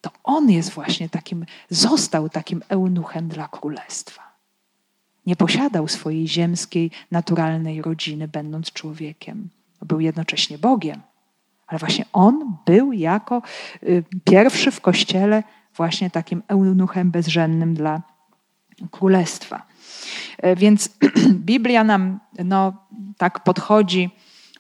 To 0.01 0.09
On 0.23 0.49
jest 0.49 0.69
właśnie 0.69 1.09
takim, 1.09 1.45
został 1.69 2.29
takim 2.29 2.61
eunuchem 2.69 3.27
dla 3.27 3.47
królestwa. 3.47 4.23
Nie 5.25 5.35
posiadał 5.35 5.87
swojej 5.87 6.27
ziemskiej, 6.27 6.91
naturalnej 7.11 7.81
rodziny, 7.81 8.27
będąc 8.27 8.71
człowiekiem. 8.71 9.49
Był 9.81 9.99
jednocześnie 9.99 10.57
Bogiem. 10.57 11.01
Ale 11.67 11.79
właśnie 11.79 12.05
On 12.13 12.57
był 12.65 12.91
jako 12.91 13.41
y, 13.83 14.03
pierwszy 14.25 14.71
w 14.71 14.81
kościele 14.81 15.43
właśnie 15.75 16.09
takim 16.09 16.43
eunuchem 16.47 17.11
bezrzędnym 17.11 17.73
dla 17.73 18.01
królestwa. 18.91 19.65
E, 20.37 20.55
więc 20.55 20.89
Biblia 21.49 21.83
nam 21.83 22.19
no, 22.45 22.73
tak 23.17 23.43
podchodzi 23.43 24.09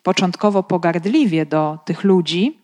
początkowo 0.03 0.63
pogardliwie 0.63 1.45
do 1.45 1.79
tych 1.85 2.03
ludzi, 2.03 2.59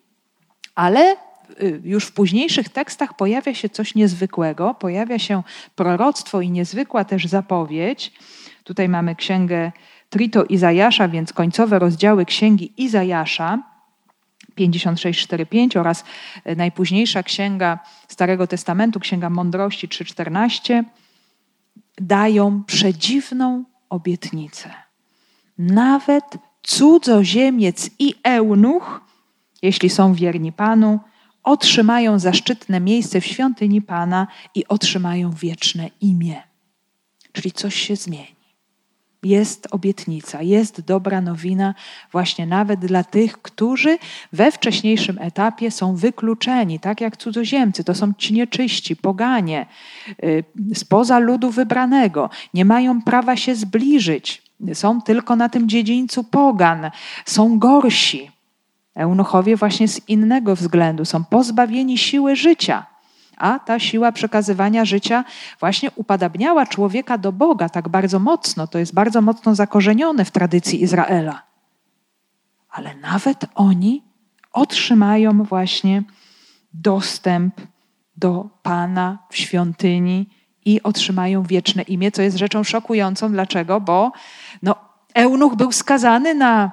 ale 0.75 1.15
y, 1.61 1.81
już 1.83 2.05
w 2.05 2.13
późniejszych 2.13 2.69
tekstach 2.69 3.15
pojawia 3.15 3.53
się 3.53 3.69
coś 3.69 3.95
niezwykłego, 3.95 4.73
pojawia 4.73 5.19
się 5.19 5.43
proroctwo 5.75 6.41
i 6.41 6.49
niezwykła 6.49 7.03
też 7.03 7.25
zapowiedź. 7.25 8.11
Tutaj 8.63 8.89
mamy 8.89 9.15
księgę 9.15 9.71
Trito 10.09 10.43
Izajasza, 10.43 11.07
więc 11.07 11.33
końcowe 11.33 11.79
rozdziały 11.79 12.25
księgi 12.25 12.73
Izajasza 12.77 13.59
56-4-5 14.57 15.79
oraz 15.79 16.03
y, 16.47 16.55
najpóźniejsza 16.55 17.23
księga 17.23 17.79
Starego 18.07 18.47
Testamentu, 18.47 18.99
księga 18.99 19.29
Mądrości 19.29 19.87
3:14 19.87 20.83
dają 21.97 22.63
przedziwną 22.63 23.63
obietnicę. 23.89 24.73
Nawet 25.57 26.25
cudzoziemiec 26.63 27.89
i 27.99 28.15
eunuch 28.23 29.04
jeśli 29.65 29.89
są 29.89 30.13
wierni 30.13 30.51
Panu, 30.51 30.99
otrzymają 31.43 32.19
zaszczytne 32.19 32.79
miejsce 32.79 33.21
w 33.21 33.25
świątyni 33.25 33.81
Pana 33.81 34.27
i 34.55 34.67
otrzymają 34.67 35.31
wieczne 35.31 35.89
imię. 36.01 36.43
Czyli 37.31 37.51
coś 37.51 37.75
się 37.75 37.95
zmieni. 37.95 38.35
jest 39.23 39.67
obietnica, 39.71 40.41
jest 40.41 40.81
dobra 40.81 41.21
nowina, 41.21 41.73
właśnie 42.11 42.45
nawet 42.45 42.85
dla 42.85 43.03
tych, 43.03 43.41
którzy 43.41 43.97
we 44.33 44.51
wcześniejszym 44.51 45.17
etapie 45.21 45.71
są 45.71 45.95
wykluczeni, 45.95 46.79
tak 46.79 47.01
jak 47.01 47.17
cudzoziemcy. 47.17 47.83
To 47.83 47.95
są 47.95 48.13
ci 48.13 48.33
nieczyści, 48.33 48.95
poganie, 48.95 49.65
y, 50.23 50.43
spoza 50.73 51.19
ludu 51.19 51.51
wybranego, 51.51 52.29
nie 52.53 52.65
mają 52.65 53.01
prawa 53.01 53.35
się 53.37 53.55
zbliżyć, 53.55 54.43
są 54.73 55.01
tylko 55.01 55.35
na 55.35 55.49
tym 55.49 55.69
dziedzińcu 55.69 56.23
pogan, 56.23 56.91
są 57.25 57.59
gorsi. 57.59 58.34
Eunuchowie 58.95 59.55
właśnie 59.55 59.87
z 59.87 60.09
innego 60.09 60.55
względu 60.55 61.05
są 61.05 61.23
pozbawieni 61.23 61.97
siły 61.97 62.35
życia. 62.35 62.85
A 63.37 63.59
ta 63.59 63.79
siła 63.79 64.11
przekazywania 64.11 64.85
życia 64.85 65.23
właśnie 65.59 65.91
upadabniała 65.95 66.65
człowieka 66.65 67.17
do 67.17 67.31
Boga 67.31 67.69
tak 67.69 67.89
bardzo 67.89 68.19
mocno. 68.19 68.67
To 68.67 68.79
jest 68.79 68.93
bardzo 68.93 69.21
mocno 69.21 69.55
zakorzenione 69.55 70.25
w 70.25 70.31
tradycji 70.31 70.83
Izraela. 70.83 71.41
Ale 72.69 72.95
nawet 72.95 73.45
oni 73.55 74.03
otrzymają 74.53 75.43
właśnie 75.43 76.03
dostęp 76.73 77.61
do 78.17 78.49
Pana 78.63 79.17
w 79.29 79.37
świątyni 79.37 80.29
i 80.65 80.83
otrzymają 80.83 81.43
wieczne 81.43 81.81
imię, 81.81 82.11
co 82.11 82.21
jest 82.21 82.37
rzeczą 82.37 82.63
szokującą. 82.63 83.31
Dlaczego? 83.31 83.81
Bo 83.81 84.11
no, 84.63 84.75
eunuch 85.13 85.55
był 85.55 85.71
skazany 85.71 86.33
na, 86.33 86.71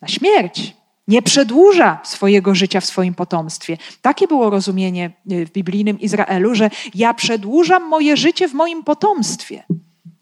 na 0.00 0.08
śmierć 0.08 0.83
nie 1.08 1.22
przedłuża 1.22 1.98
swojego 2.04 2.54
życia 2.54 2.80
w 2.80 2.84
swoim 2.84 3.14
potomstwie. 3.14 3.76
Takie 4.02 4.28
było 4.28 4.50
rozumienie 4.50 5.10
y, 5.32 5.46
w 5.46 5.52
biblijnym 5.52 6.00
Izraelu, 6.00 6.54
że 6.54 6.70
ja 6.94 7.14
przedłużam 7.14 7.88
moje 7.88 8.16
życie 8.16 8.48
w 8.48 8.54
moim 8.54 8.84
potomstwie. 8.84 9.64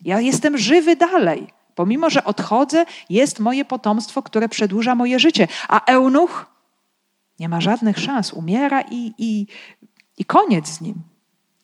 Ja 0.00 0.20
jestem 0.20 0.58
żywy 0.58 0.96
dalej. 0.96 1.46
Pomimo, 1.74 2.10
że 2.10 2.24
odchodzę, 2.24 2.84
jest 3.10 3.40
moje 3.40 3.64
potomstwo, 3.64 4.22
które 4.22 4.48
przedłuża 4.48 4.94
moje 4.94 5.18
życie. 5.18 5.48
A 5.68 5.84
eunuch 5.84 6.46
nie 7.40 7.48
ma 7.48 7.60
żadnych 7.60 7.98
szans, 7.98 8.32
umiera 8.32 8.80
i, 8.90 9.12
i, 9.18 9.46
i 10.18 10.24
koniec 10.24 10.68
z 10.68 10.80
nim. 10.80 10.94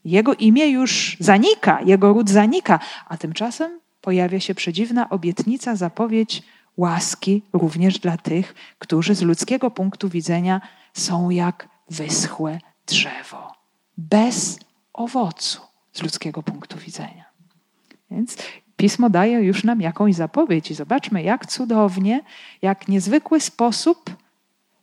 Jego 0.05 0.35
imię 0.35 0.69
już 0.69 1.17
zanika, 1.21 1.81
jego 1.85 2.13
ród 2.13 2.31
zanika, 2.31 2.81
a 3.09 3.17
tymczasem 3.17 3.81
pojawia 4.01 4.41
się 4.41 4.55
przedziwna 4.55 5.09
obietnica, 5.09 5.77
zapowiedź 5.77 6.43
łaski 6.79 7.43
również 7.53 7.99
dla 7.99 8.17
tych, 8.17 8.55
którzy 8.79 9.15
z 9.15 9.23
ludzkiego 9.23 9.71
punktu 9.71 10.09
widzenia 10.09 10.61
są 10.95 11.31
jak 11.31 11.69
wyschłe 11.91 12.61
drzewo, 12.87 13.53
bez 13.97 14.59
owocu 14.93 15.61
z 15.93 16.03
ludzkiego 16.03 16.43
punktu 16.43 16.79
widzenia. 16.79 17.25
Więc 18.11 18.37
pismo 18.77 19.11
daje 19.11 19.41
już 19.41 19.65
nam 19.65 19.81
jakąś 19.81 20.15
zapowiedź 20.15 20.71
i 20.71 20.75
zobaczmy, 20.75 21.23
jak 21.23 21.47
cudownie, 21.47 22.21
jak 22.63 22.89
niezwykły 22.89 23.41
sposób 23.41 24.11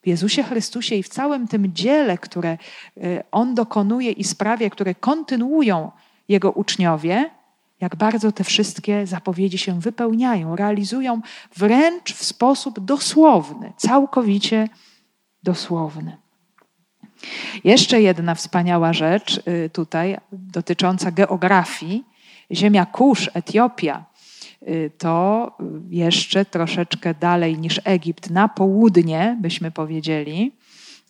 w 0.03 0.07
Jezusie 0.07 0.43
Chrystusie 0.43 0.95
i 0.95 1.03
w 1.03 1.09
całym 1.09 1.47
tym 1.47 1.73
dziele, 1.73 2.17
które 2.17 2.57
y, 2.97 3.23
On 3.31 3.55
dokonuje 3.55 4.11
i 4.11 4.23
sprawia, 4.23 4.69
które 4.69 4.95
kontynuują 4.95 5.91
Jego 6.27 6.51
uczniowie, 6.51 7.29
jak 7.81 7.95
bardzo 7.95 8.31
te 8.31 8.43
wszystkie 8.43 9.07
zapowiedzi 9.07 9.57
się 9.57 9.79
wypełniają, 9.79 10.55
realizują 10.55 11.21
wręcz 11.57 12.13
w 12.13 12.23
sposób 12.23 12.79
dosłowny, 12.79 13.73
całkowicie 13.77 14.69
dosłowny. 15.43 16.17
Jeszcze 17.63 18.01
jedna 18.01 18.35
wspaniała 18.35 18.93
rzecz 18.93 19.41
y, 19.47 19.69
tutaj 19.69 20.17
dotycząca 20.31 21.11
geografii. 21.11 22.03
Ziemia 22.51 22.85
Kusz, 22.85 23.29
Etiopia, 23.33 24.05
y, 24.61 24.91
to 24.97 25.51
jeszcze 25.89 26.45
troszeczkę 26.45 27.13
dalej 27.13 27.59
niż 27.59 27.81
Egipt, 27.83 28.29
na 28.29 28.47
południe, 28.47 29.37
byśmy 29.41 29.71
powiedzieli. 29.71 30.51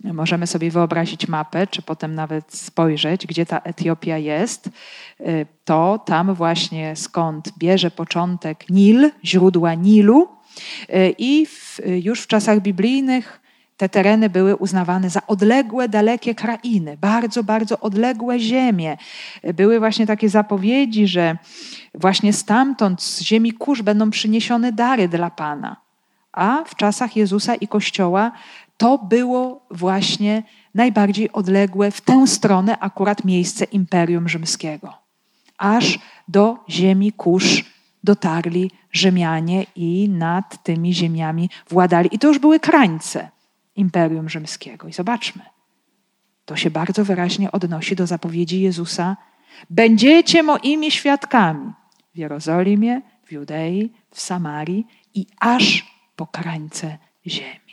Możemy 0.04 0.48
sobie 0.48 0.72
wyobrazić 0.72 1.28
mapę, 1.28 1.68
czy 1.68 1.82
potem 1.82 2.16
nawet 2.16 2.54
spojrzeć, 2.56 3.28
gdzie 3.28 3.46
ta 3.46 3.60
Etiopia 3.60 4.18
jest. 4.18 4.70
Y, 5.20 5.46
to 5.66 6.00
tam 6.06 6.34
właśnie 6.34 6.96
skąd 6.96 7.58
bierze 7.58 7.92
początek 7.92 8.70
Nil, 8.70 9.12
źródła 9.24 9.74
Nilu. 9.74 10.28
Y, 10.90 11.16
I 11.18 11.46
w, 11.46 11.80
już 11.86 12.22
w 12.22 12.28
czasach 12.28 12.60
biblijnych 12.62 13.42
te 13.78 13.90
tereny 13.90 14.30
były 14.30 14.56
uznawane 14.56 15.10
za 15.10 15.28
odległe, 15.28 15.90
dalekie 15.90 16.36
krainy, 16.36 16.98
bardzo, 16.98 17.44
bardzo 17.44 17.80
odległe 17.80 18.40
ziemie. 18.40 18.98
Y, 19.46 19.54
były 19.54 19.80
właśnie 19.80 20.08
takie 20.08 20.30
zapowiedzi, 20.30 21.08
że 21.08 21.38
właśnie 21.94 22.34
stamtąd, 22.34 23.02
z 23.02 23.22
ziemi 23.22 23.52
kurz, 23.52 23.82
będą 23.82 24.10
przyniesione 24.10 24.72
dary 24.72 25.08
dla 25.08 25.30
Pana. 25.30 25.86
A 26.32 26.64
w 26.68 26.76
czasach 26.76 27.16
Jezusa 27.16 27.56
i 27.56 27.68
Kościoła 27.68 28.32
to 28.78 28.98
było 28.98 29.68
właśnie 29.72 30.44
najbardziej 30.74 31.32
odległe 31.32 31.92
w 31.92 32.02
tę 32.02 32.28
stronę 32.28 32.80
akurat 32.80 33.26
miejsce 33.26 33.66
Imperium 33.66 34.30
Rzymskiego. 34.30 34.94
Aż 35.58 36.00
do 36.28 36.58
ziemi 36.70 37.12
Kusz 37.12 37.64
dotarli 38.04 38.72
Rzymianie 38.92 39.66
i 39.76 40.10
nad 40.10 40.64
tymi 40.64 40.94
ziemiami 40.94 41.50
władali. 41.70 42.10
I 42.16 42.20
to 42.20 42.28
już 42.28 42.40
były 42.40 42.60
krańce 42.60 43.30
Imperium 43.76 44.30
Rzymskiego. 44.30 44.88
I 44.88 44.94
zobaczmy, 44.94 45.42
to 46.46 46.56
się 46.56 46.70
bardzo 46.70 47.06
wyraźnie 47.06 47.52
odnosi 47.52 47.96
do 47.96 48.08
zapowiedzi 48.08 48.62
Jezusa: 48.62 49.18
Będziecie 49.70 50.44
moimi 50.44 50.92
świadkami 50.92 51.72
w 52.14 52.18
Jerozolimie, 52.18 53.02
w 53.26 53.32
Judei, 53.32 53.92
w 54.12 54.22
Samarii 54.22 54.88
i 55.14 55.28
aż 55.40 55.86
po 56.16 56.28
krańce 56.28 56.98
ziemi. 57.28 57.65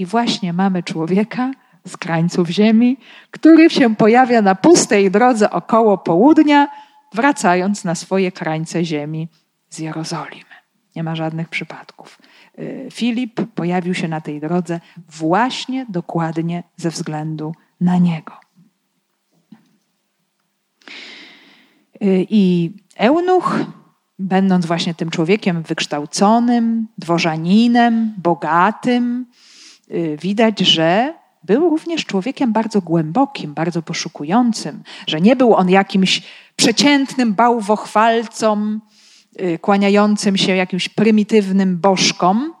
I 0.00 0.06
właśnie 0.06 0.52
mamy 0.52 0.82
człowieka 0.82 1.50
z 1.86 1.96
krańców 1.96 2.48
ziemi, 2.48 2.96
który 3.30 3.70
się 3.70 3.96
pojawia 3.96 4.42
na 4.42 4.54
pustej 4.54 5.10
drodze 5.10 5.50
około 5.50 5.98
południa, 5.98 6.68
wracając 7.14 7.84
na 7.84 7.94
swoje 7.94 8.32
krańce 8.32 8.84
ziemi 8.84 9.28
z 9.70 9.78
Jerozolimy. 9.78 10.54
Nie 10.96 11.02
ma 11.02 11.16
żadnych 11.16 11.48
przypadków. 11.48 12.18
Y, 12.58 12.88
Filip 12.92 13.40
pojawił 13.54 13.94
się 13.94 14.08
na 14.08 14.20
tej 14.20 14.40
drodze 14.40 14.80
właśnie 15.08 15.86
dokładnie 15.88 16.62
ze 16.76 16.90
względu 16.90 17.54
na 17.80 17.98
niego. 17.98 18.32
Y, 22.02 22.26
I 22.30 22.72
eunuch, 22.96 23.56
będąc 24.18 24.66
właśnie 24.66 24.94
tym 24.94 25.10
człowiekiem 25.10 25.62
wykształconym, 25.62 26.88
dworzaninem, 26.98 28.14
bogatym, 28.18 29.26
widać, 30.18 30.60
że 30.60 31.14
był 31.44 31.70
również 31.70 32.04
człowiekiem 32.04 32.52
bardzo 32.52 32.80
głębokim, 32.80 33.54
bardzo 33.54 33.82
poszukującym, 33.82 34.82
że 35.06 35.20
nie 35.20 35.36
był 35.36 35.54
on 35.54 35.70
jakimś 35.70 36.22
przeciętnym 36.56 37.34
bałwochwalcą, 37.34 38.78
y, 39.42 39.58
kłaniającym 39.58 40.36
się 40.36 40.56
jakimś 40.56 40.88
prymitywnym 40.88 41.78
bożkom, 41.78 42.54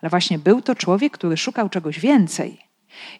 ale 0.00 0.10
właśnie 0.10 0.38
był 0.38 0.62
to 0.62 0.74
człowiek, 0.74 1.12
który 1.12 1.36
szukał 1.36 1.68
czegoś 1.68 2.00
więcej. 2.00 2.58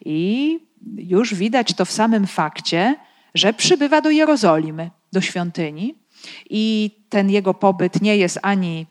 I 0.04 0.58
już 0.96 1.34
widać 1.34 1.74
to 1.74 1.84
w 1.84 1.90
samym 1.90 2.26
fakcie, 2.26 2.94
że 3.34 3.52
przybywa 3.52 4.00
do 4.00 4.10
Jerozolimy, 4.10 4.90
do 5.12 5.20
świątyni, 5.20 5.94
i 6.50 6.90
ten 7.08 7.30
jego 7.30 7.54
pobyt 7.54 8.02
nie 8.02 8.16
jest 8.16 8.38
ani 8.42 8.86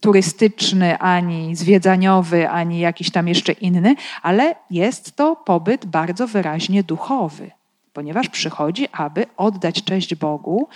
turystyczny, 0.00 0.98
ani 0.98 1.56
zwiedzaniowy, 1.56 2.48
ani 2.48 2.78
jakiś 2.78 3.10
tam 3.10 3.28
jeszcze 3.28 3.52
inny, 3.52 3.94
ale 4.22 4.54
jest 4.70 5.16
to 5.16 5.36
pobyt 5.36 5.86
bardzo 5.86 6.26
wyraźnie 6.26 6.82
duchowy 6.82 7.50
ponieważ 7.92 8.28
przychodzi, 8.28 8.88
aby 8.92 9.26
oddać 9.36 9.84
cześć 9.84 10.14
Bogu. 10.14 10.68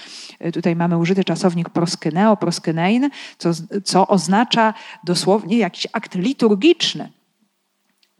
Tutaj 0.53 0.77
mamy 0.77 0.99
użyty 0.99 1.25
czasownik 1.25 1.71
proskyneo, 1.71 2.37
proskynein, 2.37 3.11
co, 3.39 3.51
co 3.85 4.07
oznacza 4.07 4.75
dosłownie 5.05 5.59
jakiś 5.59 5.87
akt 5.93 6.15
liturgiczny. 6.15 7.13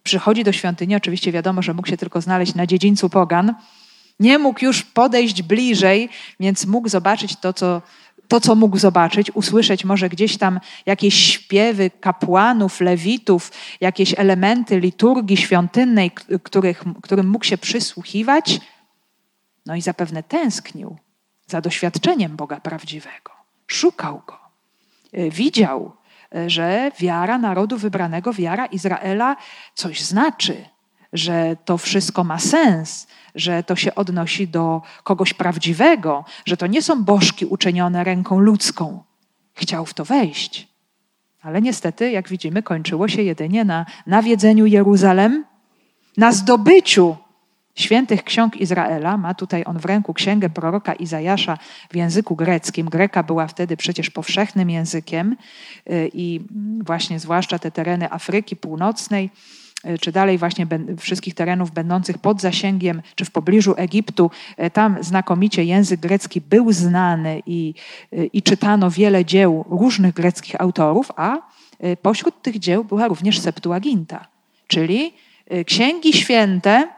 Przychodzi 0.03 0.45
do 0.45 0.53
świątyni, 0.53 0.97
oczywiście 0.97 1.33
wiadomo, 1.33 1.63
że 1.63 1.75
mógł 1.75 1.89
się 1.89 1.97
tylko 1.97 2.21
znaleźć 2.21 2.55
na 2.55 2.67
dziedzińcu 2.67 3.11
pogan, 3.11 3.55
nie 4.21 4.39
mógł 4.39 4.65
już 4.65 4.83
podejść 4.83 5.43
bliżej, 5.43 6.09
więc 6.41 6.67
mógł 6.67 6.89
zobaczyć 6.89 7.37
to, 7.37 7.53
co 7.53 7.83
to, 8.29 8.41
co 8.41 8.55
mógł 8.55 8.79
zobaczyć, 8.79 9.31
usłyszeć 9.35 9.85
może 9.85 10.09
gdzieś 10.09 10.39
tam 10.39 10.61
jakieś 10.87 11.15
śpiewy 11.15 11.91
kapłanów, 12.01 12.81
lewitów, 12.81 13.53
jakieś 13.81 14.15
elementy 14.19 14.81
liturgii 14.81 15.37
świątynnej, 15.37 16.11
których, 16.43 16.85
którym 17.03 17.29
mógł 17.29 17.45
się 17.45 17.59
przysłuchiwać, 17.59 18.61
no 19.67 19.77
i 19.77 19.81
zapewne 19.81 20.23
tęsknił 20.23 20.97
za 21.47 21.61
doświadczeniem 21.61 22.37
Boga 22.37 22.61
prawdziwego. 22.61 23.33
Szukał 23.67 24.23
go. 24.27 24.39
Y, 25.19 25.31
widział, 25.31 25.93
y, 26.37 26.51
że 26.51 26.91
wiara 27.01 27.39
narodu 27.39 27.79
wybranego, 27.79 28.33
wiara 28.33 28.67
Izraela 28.67 29.37
coś 29.75 30.03
znaczy, 30.03 30.65
że 31.13 31.57
to 31.65 31.79
wszystko 31.79 32.25
ma 32.25 32.39
sens, 32.39 33.07
że 33.37 33.63
to 33.63 33.77
się 33.77 33.95
odnosi 33.95 34.49
do 34.49 34.83
kogoś 35.03 35.35
prawdziwego, 35.35 36.25
że 36.47 36.57
to 36.57 36.67
nie 36.67 36.83
są 36.83 37.05
bożki 37.05 37.47
uczynione 37.47 38.05
ręką 38.05 38.39
ludzką. 38.39 39.03
Chciał 39.55 39.87
w 39.87 39.95
to 39.95 40.05
wejść. 40.05 40.69
Ale 41.43 41.63
niestety, 41.63 42.11
jak 42.11 42.29
widzimy, 42.29 42.63
kończyło 42.63 43.09
się 43.09 43.23
jedynie 43.23 43.65
na 43.65 43.87
nawiedzeniu 44.07 44.67
Jeruzalem, 44.67 45.45
na 46.17 46.33
zdobyciu 46.33 47.17
świętych 47.75 48.25
ksiąg 48.25 48.57
Izraela. 48.57 49.17
Ma 49.17 49.35
tutaj 49.35 49.63
on 49.67 49.79
w 49.79 49.85
ręku 49.85 50.15
księgę 50.15 50.51
proroka 50.51 50.95
Izajasza 50.95 51.59
w 51.91 51.97
języku 51.97 52.37
greckim. 52.37 52.89
Greka 52.89 53.23
była 53.23 53.47
wtedy 53.47 53.77
przecież 53.77 54.11
powszechnym 54.11 54.71
językiem 54.71 55.37
y, 55.91 56.11
i 56.13 56.41
właśnie 56.85 57.21
zwłaszcza 57.21 57.59
te 57.59 57.71
tereny 57.71 58.13
Afryki 58.13 58.57
Północnej 58.57 59.31
czy 60.01 60.13
dalej 60.13 60.39
właśnie 60.39 60.67
wszystkich 60.99 61.35
terenów 61.35 61.71
będących 61.71 62.19
pod 62.19 62.41
zasięgiem, 62.41 63.03
czy 63.15 63.25
w 63.25 63.31
pobliżu 63.31 63.75
Egiptu, 63.77 64.31
y, 64.65 64.71
tam 64.71 64.97
znakomicie 65.01 65.65
język 65.65 66.01
grecki 66.01 66.41
był 66.41 66.73
znany 66.73 67.43
i, 67.47 67.75
i 68.33 68.43
czytano 68.43 68.91
wiele 68.91 69.25
dzieł 69.25 69.65
różnych 69.69 70.15
greckich 70.15 70.61
autorów, 70.61 71.13
a 71.17 71.39
pośród 72.03 72.43
tych 72.43 72.59
dzieł 72.59 72.85
była 72.85 73.09
również 73.09 73.41
Septuaginta, 73.41 74.27
czyli 74.67 75.13
księgi 75.67 76.13
święte 76.13 76.89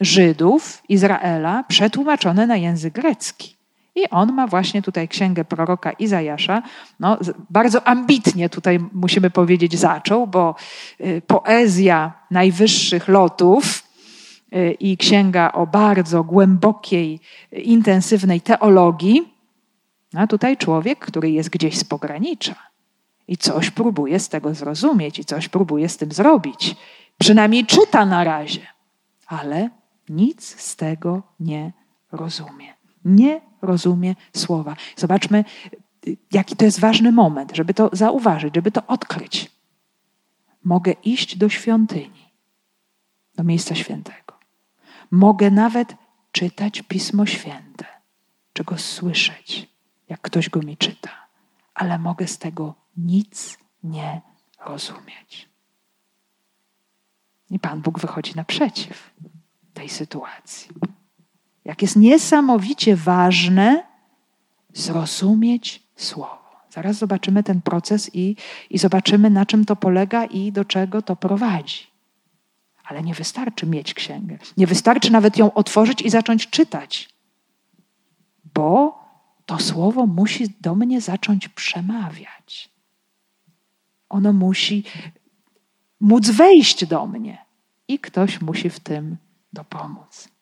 Żydów, 0.00 0.82
Izraela, 0.88 1.64
przetłumaczone 1.68 2.46
na 2.46 2.56
język 2.56 2.94
grecki. 2.94 3.59
I 3.94 4.10
on 4.10 4.32
ma 4.32 4.46
właśnie 4.46 4.82
tutaj 4.82 5.08
księgę 5.08 5.44
proroka 5.44 5.92
Izajasza. 5.92 6.62
No, 7.00 7.18
bardzo 7.50 7.86
ambitnie 7.86 8.48
tutaj 8.48 8.78
musimy 8.92 9.30
powiedzieć 9.30 9.78
zaczął, 9.78 10.26
bo 10.26 10.54
y, 11.00 11.22
poezja 11.26 12.12
najwyższych 12.30 13.08
lotów 13.08 13.82
y, 14.52 14.76
i 14.80 14.96
księga 14.96 15.52
o 15.52 15.66
bardzo 15.66 16.24
głębokiej, 16.24 17.20
intensywnej 17.52 18.40
teologii. 18.40 19.34
A 20.14 20.26
tutaj 20.26 20.56
człowiek, 20.56 20.98
który 20.98 21.30
jest 21.30 21.50
gdzieś 21.50 21.78
z 21.78 21.84
pogranicza 21.84 22.54
i 23.28 23.36
coś 23.36 23.70
próbuje 23.70 24.20
z 24.20 24.28
tego 24.28 24.54
zrozumieć 24.54 25.18
i 25.18 25.24
coś 25.24 25.48
próbuje 25.48 25.88
z 25.88 25.96
tym 25.96 26.12
zrobić. 26.12 26.76
Przynajmniej 27.18 27.66
czyta 27.66 28.06
na 28.06 28.24
razie, 28.24 28.66
ale 29.26 29.70
nic 30.08 30.60
z 30.60 30.76
tego 30.76 31.22
nie 31.40 31.72
rozumie. 32.12 32.79
Nie 33.04 33.40
rozumie 33.62 34.14
słowa. 34.36 34.76
Zobaczmy, 34.96 35.44
jaki 36.32 36.56
to 36.56 36.64
jest 36.64 36.80
ważny 36.80 37.12
moment, 37.12 37.52
żeby 37.56 37.74
to 37.74 37.90
zauważyć, 37.92 38.54
żeby 38.54 38.72
to 38.72 38.86
odkryć. 38.86 39.50
Mogę 40.64 40.92
iść 40.92 41.36
do 41.36 41.48
świątyni, 41.48 42.30
do 43.34 43.44
miejsca 43.44 43.74
świętego. 43.74 44.38
Mogę 45.10 45.50
nawet 45.50 45.94
czytać 46.32 46.82
Pismo 46.82 47.26
Święte, 47.26 47.84
czy 48.52 48.64
go 48.64 48.78
słyszeć, 48.78 49.68
jak 50.08 50.20
ktoś 50.20 50.48
go 50.50 50.60
mi 50.60 50.76
czyta, 50.76 51.10
ale 51.74 51.98
mogę 51.98 52.26
z 52.26 52.38
tego 52.38 52.74
nic 52.96 53.58
nie 53.82 54.20
rozumieć. 54.66 55.48
I 57.50 57.58
Pan 57.58 57.80
Bóg 57.80 57.98
wychodzi 57.98 58.32
naprzeciw 58.36 59.10
tej 59.74 59.88
sytuacji. 59.88 60.70
Jak 61.70 61.82
jest 61.82 61.96
niesamowicie 61.96 62.96
ważne 62.96 63.86
zrozumieć 64.74 65.82
Słowo. 65.96 66.38
Zaraz 66.70 66.96
zobaczymy 66.96 67.42
ten 67.42 67.62
proces 67.62 68.10
i, 68.14 68.36
i 68.70 68.78
zobaczymy, 68.78 69.30
na 69.30 69.46
czym 69.46 69.64
to 69.64 69.76
polega 69.76 70.24
i 70.24 70.52
do 70.52 70.64
czego 70.64 71.02
to 71.02 71.16
prowadzi. 71.16 71.86
Ale 72.84 73.02
nie 73.02 73.14
wystarczy 73.14 73.66
mieć 73.66 73.94
księgę. 73.94 74.38
Nie 74.56 74.66
wystarczy 74.66 75.12
nawet 75.12 75.36
ją 75.36 75.54
otworzyć 75.54 76.02
i 76.02 76.10
zacząć 76.10 76.50
czytać, 76.50 77.08
bo 78.54 78.98
to 79.46 79.58
słowo 79.58 80.06
musi 80.06 80.54
do 80.60 80.74
mnie 80.74 81.00
zacząć 81.00 81.48
przemawiać. 81.48 82.70
Ono 84.08 84.32
musi 84.32 84.84
móc 86.00 86.30
wejść 86.30 86.86
do 86.86 87.06
mnie 87.06 87.44
i 87.88 87.98
ktoś 87.98 88.40
musi 88.40 88.70
w 88.70 88.80
tym 88.80 89.16
dopomóc. 89.52 90.39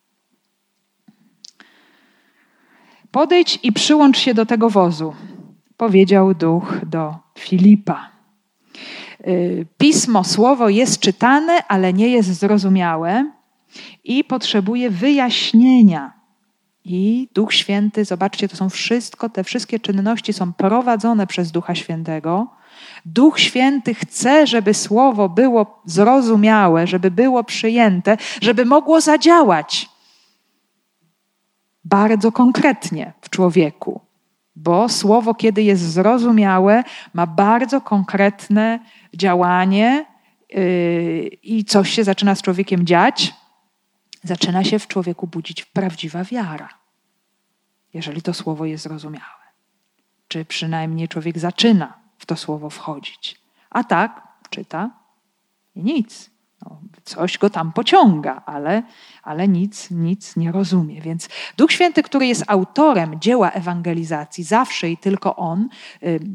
Podejdź 3.10 3.58
i 3.62 3.72
przyłącz 3.72 4.18
się 4.18 4.34
do 4.34 4.46
tego 4.46 4.70
wozu, 4.70 5.12
powiedział 5.76 6.34
duch 6.34 6.80
do 6.86 7.14
Filipa. 7.38 8.10
Y, 9.26 9.66
pismo, 9.78 10.24
słowo 10.24 10.68
jest 10.68 11.00
czytane, 11.00 11.66
ale 11.68 11.92
nie 11.92 12.08
jest 12.08 12.28
zrozumiałe 12.28 13.30
i 14.04 14.24
potrzebuje 14.24 14.90
wyjaśnienia. 14.90 16.18
I 16.84 17.28
Duch 17.34 17.54
Święty, 17.54 18.04
zobaczcie, 18.04 18.48
to 18.48 18.56
są 18.56 18.70
wszystko, 18.70 19.28
te 19.28 19.44
wszystkie 19.44 19.80
czynności 19.80 20.32
są 20.32 20.52
prowadzone 20.52 21.26
przez 21.26 21.52
Ducha 21.52 21.74
Świętego. 21.74 22.46
Duch 23.04 23.40
Święty 23.40 23.94
chce, 23.94 24.46
żeby 24.46 24.74
słowo 24.74 25.28
było 25.28 25.82
zrozumiałe, 25.84 26.86
żeby 26.86 27.10
było 27.10 27.44
przyjęte, 27.44 28.16
żeby 28.40 28.64
mogło 28.64 29.00
zadziałać 29.00 29.87
bardzo 31.88 32.32
konkretnie 32.32 33.12
w 33.20 33.30
człowieku. 33.30 34.00
Bo 34.56 34.88
słowo, 34.88 35.34
kiedy 35.34 35.62
jest 35.62 35.82
zrozumiałe, 35.82 36.84
ma 37.14 37.26
bardzo 37.26 37.80
konkretne 37.80 38.78
działanie 39.14 40.06
yy, 40.50 41.28
i 41.42 41.64
coś 41.64 41.90
się 41.90 42.04
zaczyna 42.04 42.34
z 42.34 42.42
człowiekiem 42.42 42.86
dziać, 42.86 43.34
zaczyna 44.22 44.64
się 44.64 44.78
w 44.78 44.86
człowieku 44.86 45.26
budzić 45.26 45.64
prawdziwa 45.64 46.24
wiara, 46.24 46.68
jeżeli 47.94 48.22
to 48.22 48.34
słowo 48.34 48.64
jest 48.64 48.84
zrozumiałe. 48.84 49.44
Czy 50.28 50.44
przynajmniej 50.44 51.08
człowiek 51.08 51.38
zaczyna 51.38 51.98
w 52.18 52.26
to 52.26 52.36
słowo 52.36 52.70
wchodzić. 52.70 53.40
A 53.70 53.84
tak 53.84 54.28
czyta 54.50 54.90
i 55.74 55.82
nic. 55.82 56.30
No, 56.62 56.80
coś 57.08 57.38
go 57.38 57.50
tam 57.50 57.72
pociąga, 57.72 58.42
ale, 58.46 58.82
ale 59.22 59.48
nic, 59.48 59.90
nic 59.90 60.36
nie 60.36 60.52
rozumie. 60.52 61.00
Więc 61.00 61.28
Duch 61.56 61.72
Święty, 61.72 62.02
który 62.02 62.26
jest 62.26 62.44
autorem 62.46 63.20
dzieła 63.20 63.50
ewangelizacji, 63.50 64.44
zawsze 64.44 64.90
i 64.90 64.96
tylko 64.96 65.36
on, 65.36 65.68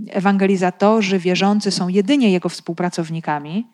ewangelizatorzy 0.09 1.19
wierzący 1.19 1.71
są 1.71 1.87
jedynie 1.87 2.31
jego 2.31 2.49
współpracownikami. 2.49 3.67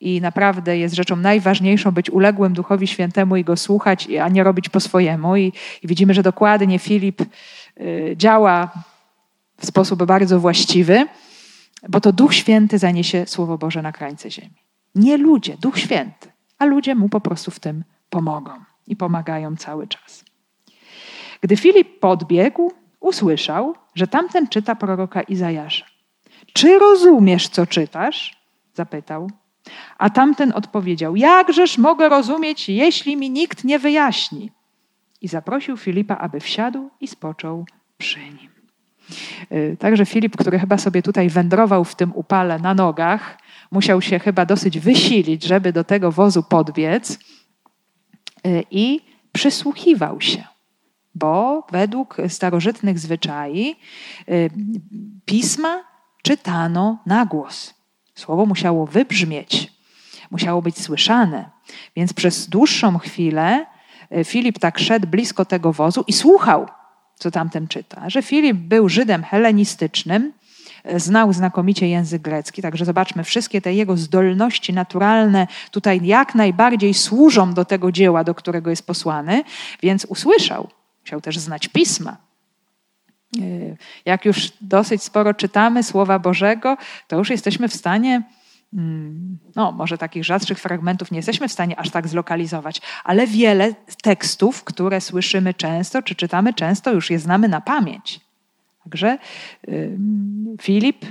I 0.00 0.20
naprawdę 0.20 0.78
jest 0.78 0.94
rzeczą 0.94 1.16
najważniejszą 1.16 1.90
być 1.90 2.10
uległym 2.10 2.52
Duchowi 2.52 2.86
Świętemu 2.86 3.36
i 3.36 3.44
go 3.44 3.56
słuchać, 3.56 4.08
a 4.22 4.28
nie 4.28 4.44
robić 4.44 4.68
po 4.68 4.80
swojemu. 4.80 5.36
I, 5.36 5.52
i 5.82 5.86
widzimy, 5.88 6.14
że 6.14 6.22
dokładnie 6.22 6.78
Filip 6.78 7.20
y, 7.20 8.14
działa 8.16 8.70
w 9.58 9.66
sposób 9.66 10.04
bardzo 10.04 10.40
właściwy 10.40 11.06
bo 11.88 12.00
to 12.00 12.12
Duch 12.12 12.34
Święty 12.34 12.78
zaniesie 12.78 13.26
Słowo 13.26 13.58
Boże 13.58 13.82
na 13.82 13.92
krańce 13.92 14.30
ziemi. 14.30 14.69
Nie 14.94 15.16
ludzie, 15.16 15.56
Duch 15.60 15.78
Święty, 15.78 16.32
a 16.58 16.64
ludzie 16.64 16.94
mu 16.94 17.08
po 17.08 17.20
prostu 17.20 17.50
w 17.50 17.60
tym 17.60 17.84
pomogą 18.10 18.52
i 18.86 18.96
pomagają 18.96 19.56
cały 19.56 19.88
czas. 19.88 20.24
Gdy 21.40 21.56
Filip 21.56 22.00
podbiegł, 22.00 22.72
usłyszał, 23.00 23.74
że 23.94 24.06
tamten 24.06 24.48
czyta 24.48 24.74
proroka 24.74 25.22
Izajasza. 25.22 25.86
Czy 26.52 26.78
rozumiesz, 26.78 27.48
co 27.48 27.66
czytasz? 27.66 28.40
zapytał. 28.74 29.30
A 29.98 30.10
tamten 30.10 30.52
odpowiedział: 30.52 31.16
Jakżeż 31.16 31.78
mogę 31.78 32.08
rozumieć, 32.08 32.68
jeśli 32.68 33.16
mi 33.16 33.30
nikt 33.30 33.64
nie 33.64 33.78
wyjaśni? 33.78 34.50
I 35.20 35.28
zaprosił 35.28 35.76
Filipa, 35.76 36.16
aby 36.16 36.40
wsiadł 36.40 36.90
i 37.00 37.08
spoczął 37.08 37.64
przy 37.98 38.18
nim. 38.18 38.50
Y, 39.52 39.76
także 39.78 40.06
Filip, 40.06 40.36
który 40.36 40.58
chyba 40.58 40.78
sobie 40.78 41.02
tutaj 41.02 41.28
wędrował 41.28 41.84
w 41.84 41.94
tym 41.94 42.12
upale 42.14 42.58
na 42.58 42.74
nogach, 42.74 43.38
musiał 43.70 44.02
się 44.02 44.18
chyba 44.18 44.46
dosyć 44.46 44.78
wysilić, 44.78 45.44
żeby 45.44 45.72
do 45.72 45.84
tego 45.84 46.12
wozu 46.12 46.42
podbiec 46.42 47.18
y, 48.46 48.64
i 48.70 49.00
przysłuchiwał 49.32 50.20
się. 50.20 50.44
Bo 51.14 51.66
według 51.72 52.16
starożytnych 52.28 52.98
zwyczai 52.98 53.76
y, 54.28 54.50
pisma 55.24 55.84
czytano 56.22 56.98
na 57.06 57.26
głos. 57.26 57.74
Słowo 58.14 58.46
musiało 58.46 58.86
wybrzmieć, 58.86 59.72
musiało 60.30 60.62
być 60.62 60.78
słyszane. 60.78 61.50
Więc 61.96 62.12
przez 62.12 62.48
dłuższą 62.48 62.98
chwilę 62.98 63.66
Filip 64.24 64.58
tak 64.58 64.78
szedł 64.78 65.06
blisko 65.06 65.44
tego 65.44 65.72
wozu 65.72 66.04
i 66.06 66.12
słuchał 66.12 66.66
co 67.20 67.30
tamten 67.30 67.68
czyta, 67.68 68.10
że 68.10 68.22
Filip 68.22 68.56
był 68.56 68.88
Żydem 68.88 69.24
helenistycznym, 69.24 70.32
znał 70.96 71.32
znakomicie 71.32 71.88
język 71.88 72.22
grecki, 72.22 72.62
także 72.62 72.84
zobaczmy, 72.84 73.24
wszystkie 73.24 73.60
te 73.60 73.74
jego 73.74 73.96
zdolności 73.96 74.72
naturalne 74.72 75.46
tutaj 75.70 76.00
jak 76.04 76.34
najbardziej 76.34 76.94
służą 76.94 77.54
do 77.54 77.64
tego 77.64 77.92
dzieła, 77.92 78.24
do 78.24 78.34
którego 78.34 78.70
jest 78.70 78.86
posłany, 78.86 79.44
więc 79.82 80.04
usłyszał. 80.04 80.68
Musiał 81.00 81.20
też 81.20 81.38
znać 81.38 81.68
pisma. 81.68 82.16
E, 83.38 83.42
jak 84.04 84.24
już 84.24 84.52
dosyć 84.60 85.02
sporo 85.02 85.34
czytamy 85.34 85.82
Słowa 85.82 86.18
Bożego, 86.18 86.76
to 87.08 87.16
już 87.16 87.30
jesteśmy 87.30 87.68
w 87.68 87.74
stanie 87.74 88.22
Mm, 88.74 89.38
no, 89.56 89.72
może 89.72 89.98
takich 89.98 90.24
rzadszych 90.24 90.58
fragmentów 90.58 91.10
nie 91.10 91.18
jesteśmy 91.18 91.48
w 91.48 91.52
stanie 91.52 91.78
aż 91.78 91.90
tak 91.90 92.08
zlokalizować, 92.08 92.80
ale 93.04 93.26
wiele 93.26 93.74
tekstów, 94.02 94.64
które 94.64 95.00
słyszymy 95.00 95.54
często 95.54 96.02
czy 96.02 96.14
czytamy 96.14 96.54
często, 96.54 96.92
już 96.92 97.10
je 97.10 97.18
znamy 97.18 97.48
na 97.48 97.60
pamięć. 97.60 98.20
Także 98.84 99.18
Filip 100.60 101.06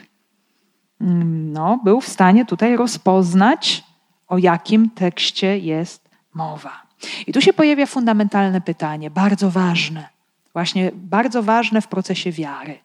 mm, 1.01 1.53
no, 1.53 1.79
był 1.83 2.01
w 2.01 2.07
stanie 2.07 2.45
tutaj 2.45 2.75
rozpoznać, 2.75 3.83
o 4.27 4.37
jakim 4.37 4.89
tekście 4.89 5.57
jest 5.57 6.09
mowa. 6.33 6.83
I 7.27 7.33
tu 7.33 7.41
się 7.41 7.53
pojawia 7.53 7.85
fundamentalne 7.85 8.61
pytanie, 8.61 9.09
bardzo 9.09 9.51
ważne, 9.51 10.09
właśnie 10.53 10.91
bardzo 10.93 11.43
ważne 11.43 11.81
w 11.81 11.87
procesie 11.87 12.31
wiary. 12.31 12.79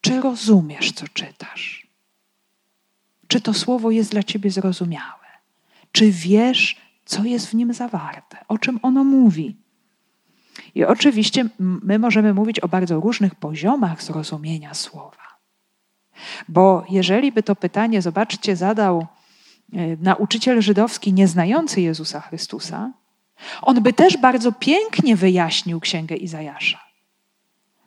Czy 0.00 0.20
rozumiesz, 0.20 0.92
co 0.92 1.08
czytasz? 1.08 1.86
Czy 3.28 3.40
to 3.40 3.54
słowo 3.54 3.90
jest 3.90 4.10
dla 4.10 4.22
ciebie 4.22 4.50
zrozumiałe? 4.50 5.24
Czy 5.92 6.10
wiesz, 6.10 6.76
co 7.04 7.24
jest 7.24 7.46
w 7.46 7.54
nim 7.54 7.72
zawarte, 7.72 8.36
o 8.48 8.58
czym 8.58 8.78
ono 8.82 9.04
mówi? 9.04 9.56
I 10.74 10.84
oczywiście 10.84 11.48
my 11.58 11.98
możemy 11.98 12.34
mówić 12.34 12.60
o 12.60 12.68
bardzo 12.68 13.00
różnych 13.00 13.34
poziomach 13.34 14.02
zrozumienia 14.02 14.74
słowa. 14.74 15.24
Bo 16.48 16.84
jeżeli 16.90 17.32
by 17.32 17.42
to 17.42 17.56
pytanie, 17.56 18.02
zobaczcie, 18.02 18.56
zadał 18.56 19.06
e, 19.72 19.96
nauczyciel 19.96 20.62
żydowski 20.62 21.12
nieznający 21.12 21.80
Jezusa 21.80 22.20
Chrystusa, 22.20 22.92
on 23.62 23.82
by 23.82 23.92
też 23.92 24.16
bardzo 24.16 24.52
pięknie 24.52 25.16
wyjaśnił 25.16 25.80
księgę 25.80 26.16
Izajasza 26.16 26.84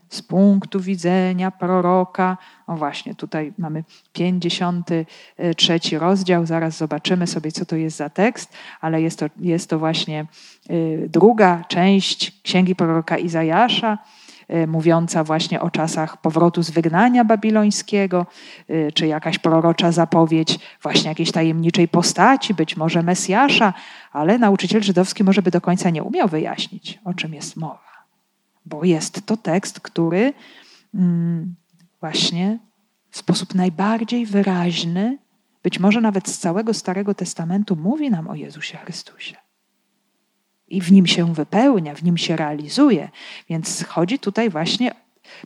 z 0.09 0.22
punktu 0.22 0.80
widzenia 0.80 1.51
proroka. 1.51 2.38
O 2.68 2.76
właśnie, 2.76 3.15
tutaj 3.15 3.53
mamy 3.57 3.84
53 4.13 5.80
rozdział, 5.99 6.45
zaraz 6.45 6.78
zobaczymy 6.78 7.28
sobie, 7.28 7.51
co 7.51 7.65
to 7.65 7.76
jest 7.76 7.97
za 7.97 8.09
tekst, 8.09 8.53
ale 8.82 9.01
jest 9.01 9.20
to, 9.20 9.26
jest 9.39 9.70
to 9.70 9.80
właśnie 9.80 10.26
druga 11.09 11.63
część 11.68 12.41
księgi 12.41 12.76
proroka 12.76 13.18
Izajasza, 13.18 13.97
y, 14.53 14.68
mówiąca 14.68 15.24
właśnie 15.24 15.61
o 15.61 15.70
czasach 15.70 16.22
powrotu 16.22 16.63
z 16.63 16.70
wygnania 16.70 17.26
babilońskiego, 17.26 18.26
y, 18.70 18.91
czy 18.93 19.07
jakaś 19.07 19.39
prorocza 19.39 19.91
zapowiedź 19.91 20.59
właśnie 20.82 21.09
jakiejś 21.09 21.32
tajemniczej 21.32 21.88
postaci, 21.88 22.53
być 22.53 22.78
może 22.78 23.03
Mesjasza, 23.03 23.74
ale 24.11 24.38
nauczyciel 24.38 24.84
żydowski 24.84 25.24
może 25.24 25.41
by 25.41 25.51
do 25.51 25.61
końca 25.61 25.89
nie 25.89 26.03
umiał 26.03 26.28
wyjaśnić, 26.28 26.99
o 27.05 27.13
czym 27.13 27.34
jest 27.34 27.57
mowa 27.57 27.88
bo 28.68 28.84
jest 28.84 29.26
to 29.26 29.38
tekst, 29.38 29.80
który 29.80 30.34
mm, 30.95 31.55
właśnie 31.99 32.59
w 33.09 33.18
sposób 33.18 33.55
najbardziej 33.55 34.26
wyraźny, 34.26 35.18
być 35.63 35.80
może 35.80 36.01
nawet 36.01 36.30
z 36.30 36.38
całego 36.38 36.74
Starego 36.74 37.13
Testamentu, 37.13 37.76
mówi 37.76 38.11
nam 38.11 38.28
o 38.28 38.36
Jezusie 38.36 38.78
Chrystusie. 38.78 39.36
I 40.68 40.82
w 40.82 40.91
nim 40.91 41.07
się 41.07 41.34
wypełnia, 41.34 41.95
w 41.95 42.03
nim 42.03 42.18
się 42.18 42.36
realizuje. 42.36 43.09
Więc 43.49 43.86
chodzi 43.86 44.20
tutaj 44.20 44.49
właśnie 44.49 44.91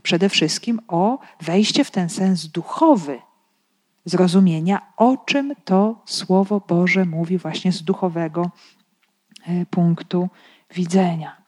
przede 0.01 0.29
wszystkim 0.29 0.79
o 0.87 1.19
wejście 1.41 1.83
w 1.83 1.91
ten 1.91 2.09
sens 2.09 2.45
duchowy 2.47 3.19
zrozumienia, 4.05 4.81
o 4.97 5.17
czym 5.17 5.53
to 5.65 6.01
Słowo 6.05 6.61
Boże 6.67 7.05
mówi 7.05 7.37
właśnie 7.37 7.71
z 7.71 7.83
duchowego 7.83 8.51
e, 9.47 9.65
punktu 9.65 10.29
widzenia 10.75 11.41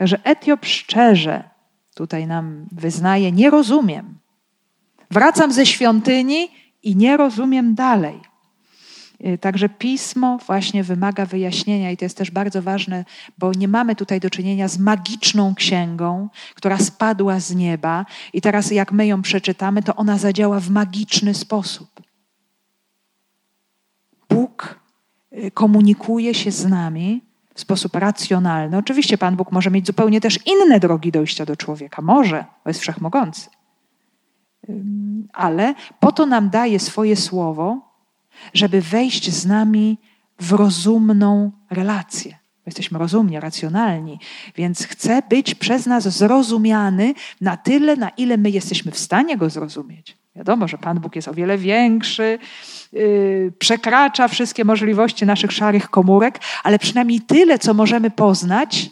że 0.00 0.24
Etiop 0.24 0.66
szczerze 0.66 1.50
tutaj 1.94 2.26
nam 2.26 2.66
wyznaje: 2.72 3.32
Nie 3.32 3.50
rozumiem. 3.50 4.18
Wracam 5.10 5.52
ze 5.52 5.66
świątyni 5.66 6.48
i 6.82 6.96
nie 6.96 7.16
rozumiem 7.16 7.74
dalej. 7.74 8.20
Y, 9.26 9.38
także 9.38 9.68
pismo 9.68 10.38
właśnie 10.46 10.84
wymaga 10.84 11.26
wyjaśnienia, 11.26 11.90
i 11.90 11.96
to 11.96 12.04
jest 12.04 12.16
też 12.16 12.30
bardzo 12.30 12.62
ważne, 12.62 13.04
bo 13.38 13.52
nie 13.52 13.68
mamy 13.68 13.96
tutaj 13.96 14.20
do 14.20 14.30
czynienia 14.30 14.68
z 14.68 14.78
magiczną 14.78 15.54
księgą, 15.54 16.28
która 16.54 16.78
spadła 16.78 17.40
z 17.40 17.54
nieba, 17.54 18.06
i 18.32 18.40
teraz, 18.40 18.70
jak 18.70 18.92
my 18.92 19.06
ją 19.06 19.22
przeczytamy, 19.22 19.82
to 19.82 19.96
ona 19.96 20.18
zadziała 20.18 20.60
w 20.60 20.70
magiczny 20.70 21.34
sposób. 21.34 21.88
Bóg 24.30 24.80
y, 25.32 25.50
komunikuje 25.50 26.34
się 26.34 26.50
z 26.50 26.66
nami 26.66 27.22
w 27.54 27.60
sposób 27.60 27.94
racjonalny. 27.94 28.76
Oczywiście 28.76 29.18
Pan 29.18 29.36
Bóg 29.36 29.52
może 29.52 29.70
mieć 29.70 29.86
zupełnie 29.86 30.20
też 30.20 30.38
inne 30.46 30.80
drogi 30.80 31.12
dojścia 31.12 31.46
do 31.46 31.56
człowieka. 31.56 32.02
Może, 32.02 32.44
bo 32.64 32.70
jest 32.70 32.80
wszechmogący. 32.80 33.50
Ale 35.32 35.74
po 36.00 36.12
to 36.12 36.26
nam 36.26 36.50
daje 36.50 36.78
swoje 36.78 37.16
słowo, 37.16 37.87
żeby 38.54 38.80
wejść 38.80 39.30
z 39.30 39.46
nami 39.46 39.98
w 40.40 40.52
rozumną 40.52 41.52
relację. 41.70 42.38
Jesteśmy 42.66 42.98
rozumni, 42.98 43.40
racjonalni, 43.40 44.18
więc 44.56 44.86
chce 44.86 45.22
być 45.30 45.54
przez 45.54 45.86
nas 45.86 46.08
zrozumiany 46.08 47.14
na 47.40 47.56
tyle, 47.56 47.96
na 47.96 48.08
ile 48.08 48.36
my 48.36 48.50
jesteśmy 48.50 48.92
w 48.92 48.98
stanie 48.98 49.36
go 49.36 49.50
zrozumieć. 49.50 50.16
Wiadomo, 50.36 50.68
że 50.68 50.78
Pan 50.78 51.00
Bóg 51.00 51.16
jest 51.16 51.28
o 51.28 51.34
wiele 51.34 51.58
większy, 51.58 52.38
yy, 52.92 53.52
przekracza 53.58 54.28
wszystkie 54.28 54.64
możliwości 54.64 55.26
naszych 55.26 55.52
szarych 55.52 55.90
komórek, 55.90 56.40
ale 56.64 56.78
przynajmniej 56.78 57.20
tyle, 57.20 57.58
co 57.58 57.74
możemy 57.74 58.10
poznać, 58.10 58.90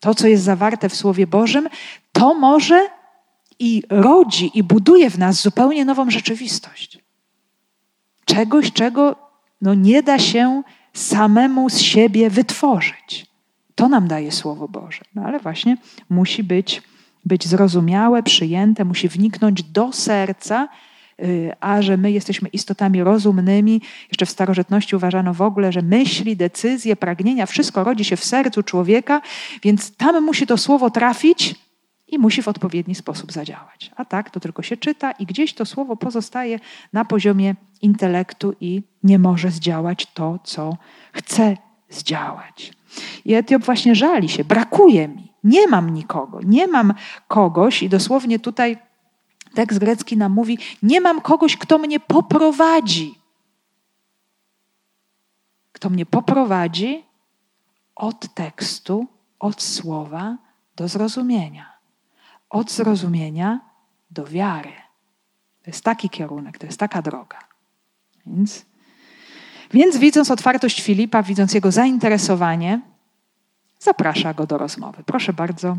to, 0.00 0.14
co 0.14 0.28
jest 0.28 0.44
zawarte 0.44 0.88
w 0.88 0.94
Słowie 0.94 1.26
Bożym, 1.26 1.68
to 2.12 2.34
może 2.34 2.88
i 3.58 3.82
rodzi 3.90 4.50
i 4.54 4.62
buduje 4.62 5.10
w 5.10 5.18
nas 5.18 5.42
zupełnie 5.42 5.84
nową 5.84 6.10
rzeczywistość. 6.10 6.98
Czegoś, 8.28 8.72
czego 8.72 9.16
no, 9.62 9.74
nie 9.74 10.02
da 10.02 10.18
się 10.18 10.62
samemu 10.92 11.70
z 11.70 11.78
siebie 11.78 12.30
wytworzyć. 12.30 13.26
To 13.74 13.88
nam 13.88 14.08
daje 14.08 14.32
Słowo 14.32 14.68
Boże. 14.68 15.00
No 15.14 15.22
ale 15.22 15.38
właśnie 15.38 15.76
musi 16.10 16.44
być 16.44 16.82
być 17.24 17.46
zrozumiałe, 17.46 18.22
przyjęte, 18.22 18.84
musi 18.84 19.08
wniknąć 19.08 19.62
do 19.62 19.92
serca, 19.92 20.68
y, 21.22 21.52
a 21.60 21.82
że 21.82 21.96
my 21.96 22.12
jesteśmy 22.12 22.48
istotami 22.48 23.02
rozumnymi. 23.02 23.82
Jeszcze 24.08 24.26
w 24.26 24.30
starożytności 24.30 24.96
uważano 24.96 25.34
w 25.34 25.42
ogóle, 25.42 25.72
że 25.72 25.82
myśli, 25.82 26.36
decyzje, 26.36 26.96
pragnienia, 26.96 27.46
wszystko 27.46 27.84
rodzi 27.84 28.04
się 28.04 28.16
w 28.16 28.24
sercu 28.24 28.62
człowieka, 28.62 29.20
więc 29.62 29.96
tam 29.96 30.24
musi 30.24 30.46
to 30.46 30.56
słowo 30.56 30.90
trafić 30.90 31.54
i 32.08 32.18
musi 32.18 32.42
w 32.42 32.48
odpowiedni 32.48 32.94
sposób 32.94 33.32
zadziałać. 33.32 33.90
A 33.96 34.04
tak 34.04 34.30
to 34.30 34.40
tylko 34.40 34.62
się 34.62 34.76
czyta 34.76 35.12
i 35.12 35.26
gdzieś 35.26 35.54
to 35.54 35.66
słowo 35.66 35.96
pozostaje 35.96 36.60
na 36.92 37.04
poziomie 37.04 37.54
intelektu 37.82 38.54
i 38.60 38.82
nie 39.02 39.18
może 39.18 39.50
zdziałać 39.50 40.06
to, 40.14 40.38
co 40.44 40.76
chce 41.12 41.56
zdziałać. 41.90 42.72
I 43.24 43.34
Etiop 43.34 43.64
właśnie 43.64 43.94
żali 43.94 44.28
się, 44.28 44.44
brakuje 44.44 45.08
mi. 45.08 45.32
Nie 45.44 45.68
mam 45.68 45.90
nikogo, 45.90 46.40
nie 46.44 46.66
mam 46.66 46.94
kogoś, 47.28 47.82
i 47.82 47.88
dosłownie 47.88 48.38
tutaj 48.38 48.76
tekst 49.54 49.78
grecki 49.78 50.16
nam 50.16 50.32
mówi: 50.32 50.58
Nie 50.82 51.00
mam 51.00 51.20
kogoś, 51.20 51.56
kto 51.56 51.78
mnie 51.78 52.00
poprowadzi. 52.00 53.14
Kto 55.72 55.90
mnie 55.90 56.06
poprowadzi 56.06 57.04
od 57.96 58.34
tekstu, 58.34 59.06
od 59.38 59.62
słowa 59.62 60.36
do 60.76 60.88
zrozumienia, 60.88 61.77
od 62.50 62.72
zrozumienia 62.72 63.60
do 64.10 64.24
wiary. 64.24 64.72
To 65.62 65.70
jest 65.70 65.84
taki 65.84 66.10
kierunek, 66.10 66.58
to 66.58 66.66
jest 66.66 66.80
taka 66.80 67.02
droga. 67.02 67.38
Więc, 68.26 68.66
więc 69.70 69.96
widząc 69.96 70.30
otwartość 70.30 70.82
Filipa, 70.82 71.22
widząc 71.22 71.54
jego 71.54 71.72
zainteresowanie, 71.72 72.80
zaprasza 73.78 74.34
go 74.34 74.46
do 74.46 74.58
rozmowy. 74.58 75.02
Proszę 75.06 75.32
bardzo, 75.32 75.76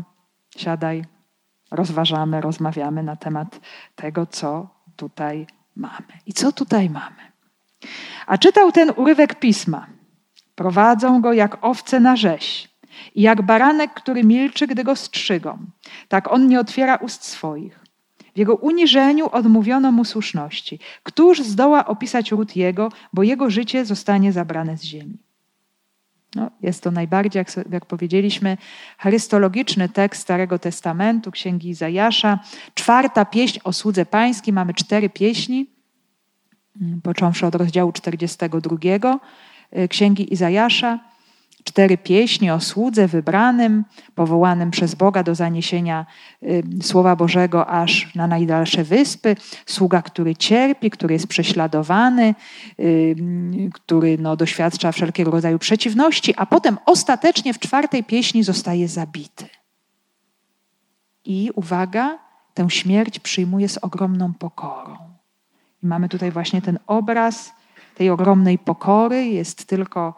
siadaj, 0.56 1.04
rozważamy, 1.70 2.40
rozmawiamy 2.40 3.02
na 3.02 3.16
temat 3.16 3.60
tego, 3.96 4.26
co 4.26 4.68
tutaj 4.96 5.46
mamy. 5.76 6.12
I 6.26 6.32
co 6.32 6.52
tutaj 6.52 6.90
mamy? 6.90 7.32
A 8.26 8.38
czytał 8.38 8.72
ten 8.72 8.92
urywek 8.96 9.38
pisma. 9.38 9.86
Prowadzą 10.54 11.20
go 11.20 11.32
jak 11.32 11.64
owce 11.64 12.00
na 12.00 12.16
rzeź 12.16 12.69
i 13.14 13.22
jak 13.22 13.42
baranek, 13.42 13.94
który 13.94 14.24
milczy, 14.24 14.66
gdy 14.66 14.84
go 14.84 14.96
strzygą. 14.96 15.58
Tak 16.08 16.32
on 16.32 16.48
nie 16.48 16.60
otwiera 16.60 16.96
ust 16.96 17.24
swoich. 17.24 17.80
W 18.34 18.38
jego 18.38 18.56
uniżeniu 18.56 19.28
odmówiono 19.32 19.92
mu 19.92 20.04
słuszności. 20.04 20.78
Któż 21.02 21.42
zdoła 21.42 21.86
opisać 21.86 22.30
ród 22.30 22.56
jego, 22.56 22.92
bo 23.12 23.22
jego 23.22 23.50
życie 23.50 23.84
zostanie 23.84 24.32
zabrane 24.32 24.78
z 24.78 24.82
ziemi? 24.82 25.18
No, 26.34 26.50
jest 26.62 26.82
to 26.82 26.90
najbardziej, 26.90 27.40
jak, 27.40 27.66
jak 27.70 27.86
powiedzieliśmy, 27.86 28.56
chrystologiczny 28.98 29.88
tekst 29.88 30.22
Starego 30.22 30.58
Testamentu, 30.58 31.30
Księgi 31.30 31.68
Izajasza. 31.68 32.38
Czwarta 32.74 33.24
pieśń 33.24 33.58
o 33.64 33.72
słudze 33.72 34.06
pańskiej. 34.06 34.54
Mamy 34.54 34.74
cztery 34.74 35.10
pieśni, 35.10 35.66
mm, 36.80 37.00
począwszy 37.00 37.46
od 37.46 37.54
rozdziału 37.54 37.92
42 37.92 39.20
y, 39.78 39.88
Księgi 39.88 40.32
Izajasza 40.32 41.09
cztery 41.64 41.98
pieśni 41.98 42.50
o 42.50 42.60
słudze 42.60 43.08
wybranym, 43.08 43.84
powołanym 44.14 44.70
przez 44.70 44.94
Boga 44.94 45.22
do 45.22 45.34
zaniesienia 45.34 46.06
y, 46.42 46.62
Słowa 46.82 47.16
Bożego 47.16 47.66
aż 47.66 48.14
na 48.14 48.26
najdalsze 48.26 48.84
wyspy. 48.84 49.36
Sługa, 49.66 50.02
który 50.02 50.36
cierpi, 50.36 50.90
który 50.90 51.14
jest 51.14 51.26
prześladowany, 51.26 52.34
y, 52.80 53.16
który 53.72 54.18
no, 54.18 54.36
doświadcza 54.36 54.92
wszelkiego 54.92 55.30
rodzaju 55.30 55.58
przeciwności, 55.58 56.34
a 56.36 56.46
potem 56.46 56.78
ostatecznie 56.86 57.54
w 57.54 57.58
czwartej 57.58 58.04
pieśni 58.04 58.42
zostaje 58.42 58.88
zabity. 58.88 59.46
I 61.24 61.50
uwaga, 61.54 62.18
tę 62.54 62.70
śmierć 62.70 63.18
przyjmuje 63.18 63.68
z 63.68 63.78
ogromną 63.78 64.34
pokorą. 64.34 64.96
I 65.82 65.86
mamy 65.86 66.08
tutaj 66.08 66.30
właśnie 66.30 66.62
ten 66.62 66.78
obraz 66.86 67.52
tej 67.94 68.10
ogromnej 68.10 68.58
pokory. 68.58 69.24
Jest 69.24 69.64
tylko 69.64 70.14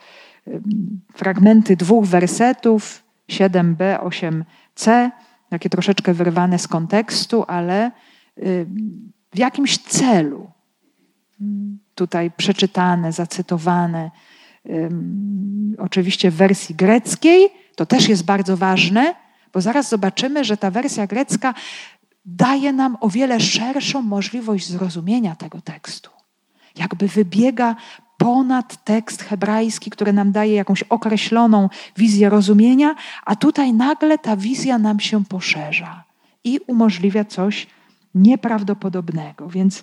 fragmenty 1.14 1.76
dwóch 1.76 2.06
wersetów, 2.06 3.04
7b, 3.28 3.98
8c, 3.98 5.10
takie 5.48 5.70
troszeczkę 5.70 6.14
wyrwane 6.14 6.58
z 6.58 6.68
kontekstu, 6.68 7.44
ale 7.48 7.90
w 9.32 9.38
jakimś 9.38 9.78
celu 9.78 10.50
tutaj 11.94 12.30
przeczytane, 12.30 13.12
zacytowane. 13.12 14.10
Oczywiście 15.78 16.30
w 16.30 16.34
wersji 16.34 16.74
greckiej, 16.74 17.48
to 17.76 17.86
też 17.86 18.08
jest 18.08 18.24
bardzo 18.24 18.56
ważne, 18.56 19.14
bo 19.52 19.60
zaraz 19.60 19.88
zobaczymy, 19.88 20.44
że 20.44 20.56
ta 20.56 20.70
wersja 20.70 21.06
grecka 21.06 21.54
daje 22.24 22.72
nam 22.72 22.96
o 23.00 23.08
wiele 23.08 23.40
szerszą 23.40 24.02
możliwość 24.02 24.68
zrozumienia 24.68 25.36
tego 25.36 25.60
tekstu. 25.60 26.10
Jakby 26.76 27.08
wybiega 27.08 27.76
ponad 28.22 28.84
tekst 28.84 29.22
hebrajski, 29.22 29.90
który 29.90 30.12
nam 30.12 30.32
daje 30.32 30.54
jakąś 30.54 30.82
określoną 30.82 31.68
wizję 31.96 32.28
rozumienia, 32.28 32.94
a 33.24 33.36
tutaj 33.36 33.72
nagle 33.72 34.18
ta 34.18 34.36
wizja 34.36 34.78
nam 34.78 35.00
się 35.00 35.24
poszerza 35.24 36.04
i 36.44 36.60
umożliwia 36.66 37.24
coś 37.24 37.66
nieprawdopodobnego. 38.14 39.48
Więc 39.48 39.82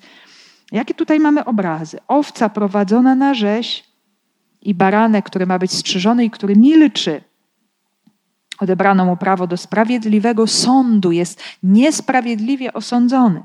jakie 0.71 0.93
tutaj 0.93 1.19
mamy 1.19 1.45
obrazy? 1.45 1.97
Owca 2.07 2.49
prowadzona 2.49 3.15
na 3.15 3.33
rzeź 3.33 3.83
i 4.61 4.73
baranek, 4.73 5.25
który 5.25 5.45
ma 5.45 5.59
być 5.59 5.71
strzyżony 5.71 6.25
i 6.25 6.29
który 6.29 6.55
milczy. 6.55 7.21
Odebrano 8.59 9.05
mu 9.05 9.17
prawo 9.17 9.47
do 9.47 9.57
sprawiedliwego 9.57 10.47
sądu, 10.47 11.11
jest 11.11 11.43
niesprawiedliwie 11.63 12.73
osądzony. 12.73 13.43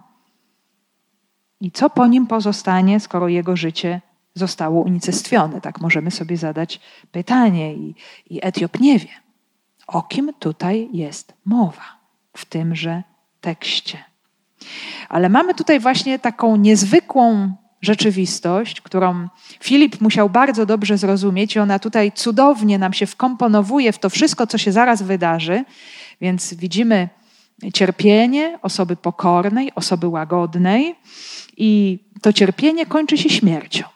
I 1.61 1.70
co 1.70 1.90
po 1.90 2.07
nim 2.07 2.26
pozostanie, 2.26 3.01
skoro 3.01 3.28
jego 3.28 3.57
życie 3.57 4.01
zostało 4.35 4.82
unicestwione? 4.82 5.61
Tak 5.61 5.80
możemy 5.80 6.11
sobie 6.11 6.37
zadać 6.37 6.80
pytanie 7.12 7.74
i, 7.74 7.95
i 8.30 8.39
Etiop 8.43 8.80
nie 8.80 8.99
wie. 8.99 9.09
O 9.87 10.03
kim 10.03 10.32
tutaj 10.39 10.89
jest 10.93 11.35
mowa 11.45 11.99
w 12.37 12.45
tymże 12.45 13.03
tekście? 13.41 13.99
Ale 15.09 15.28
mamy 15.28 15.55
tutaj 15.55 15.80
właśnie 15.80 16.18
taką 16.18 16.57
niezwykłą 16.57 17.53
rzeczywistość, 17.80 18.80
którą 18.80 19.28
Filip 19.61 20.01
musiał 20.01 20.30
bardzo 20.30 20.66
dobrze 20.66 20.99
zrozumieć, 20.99 21.57
i 21.57 21.59
ona 21.59 21.78
tutaj 21.78 22.12
cudownie 22.12 22.78
nam 22.78 22.93
się 22.93 23.07
wkomponowuje 23.07 23.93
w 23.93 23.99
to 23.99 24.11
wszystko, 24.11 24.47
co 24.47 24.59
się 24.59 24.72
zaraz 24.72 25.03
wydarzy. 25.03 25.64
Więc 26.20 26.55
widzimy 26.55 27.09
cierpienie 27.74 28.59
osoby 28.62 28.97
pokornej, 28.97 29.74
osoby 29.74 30.09
łagodnej, 30.09 30.95
i 31.57 31.99
to 32.22 32.32
cierpienie 32.32 32.87
kończy 32.87 33.18
się 33.18 33.30
śmiercią. 33.30 33.93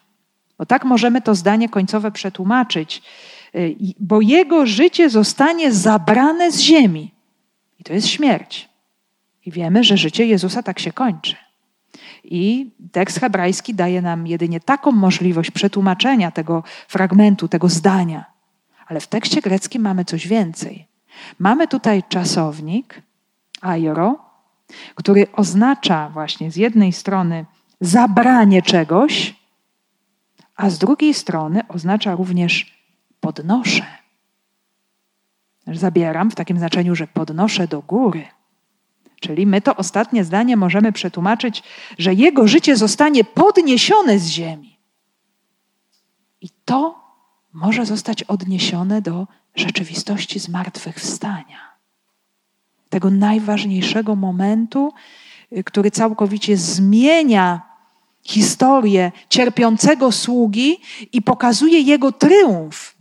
Bo 0.58 0.66
tak 0.66 0.84
możemy 0.84 1.22
to 1.22 1.34
zdanie 1.34 1.68
końcowe 1.68 2.10
przetłumaczyć, 2.10 3.02
y, 3.54 3.76
bo 4.00 4.20
jego 4.20 4.66
życie 4.66 5.10
zostanie 5.10 5.72
zabrane 5.72 6.52
z 6.52 6.60
ziemi. 6.60 7.14
I 7.80 7.84
to 7.84 7.92
jest 7.92 8.06
śmierć. 8.06 8.68
I 9.46 9.50
wiemy, 9.50 9.84
że 9.84 9.96
życie 9.96 10.26
Jezusa 10.26 10.62
tak 10.62 10.78
się 10.78 10.92
kończy. 10.92 11.36
I 12.24 12.70
tekst 12.92 13.20
hebrajski 13.20 13.74
daje 13.74 14.02
nam 14.02 14.26
jedynie 14.26 14.60
taką 14.60 14.92
możliwość 14.92 15.50
przetłumaczenia 15.50 16.30
tego 16.30 16.62
fragmentu, 16.88 17.48
tego 17.48 17.68
zdania. 17.68 18.24
Ale 18.86 19.00
w 19.00 19.06
tekście 19.06 19.40
greckim 19.40 19.82
mamy 19.82 20.04
coś 20.04 20.28
więcej. 20.28 20.86
Mamy 21.38 21.68
tutaj 21.68 22.02
czasownik, 22.08 23.02
airo, 23.60 24.18
który 24.94 25.26
oznacza 25.32 26.08
właśnie 26.08 26.50
z 26.50 26.56
jednej 26.56 26.92
strony 26.92 27.46
zabranie 27.80 28.62
czegoś, 28.62 29.37
a 30.58 30.70
z 30.70 30.78
drugiej 30.78 31.14
strony 31.14 31.62
oznacza 31.68 32.14
również 32.14 32.78
podnoszę. 33.20 33.86
Zabieram 35.66 36.30
w 36.30 36.34
takim 36.34 36.58
znaczeniu, 36.58 36.94
że 36.94 37.06
podnoszę 37.06 37.68
do 37.68 37.82
góry. 37.82 38.24
Czyli 39.20 39.46
my 39.46 39.60
to 39.60 39.76
ostatnie 39.76 40.24
zdanie 40.24 40.56
możemy 40.56 40.92
przetłumaczyć, 40.92 41.62
że 41.98 42.14
jego 42.14 42.48
życie 42.48 42.76
zostanie 42.76 43.24
podniesione 43.24 44.18
z 44.18 44.26
ziemi. 44.26 44.78
I 46.40 46.48
to 46.64 47.00
może 47.52 47.86
zostać 47.86 48.22
odniesione 48.22 49.02
do 49.02 49.26
rzeczywistości 49.54 50.38
zmartwychwstania. 50.38 51.58
Tego 52.88 53.10
najważniejszego 53.10 54.16
momentu, 54.16 54.92
który 55.64 55.90
całkowicie 55.90 56.56
zmienia 56.56 57.67
historię 58.28 59.12
cierpiącego 59.28 60.12
sługi 60.12 60.80
i 61.12 61.22
pokazuje 61.22 61.80
jego 61.80 62.12
triumf. 62.12 62.94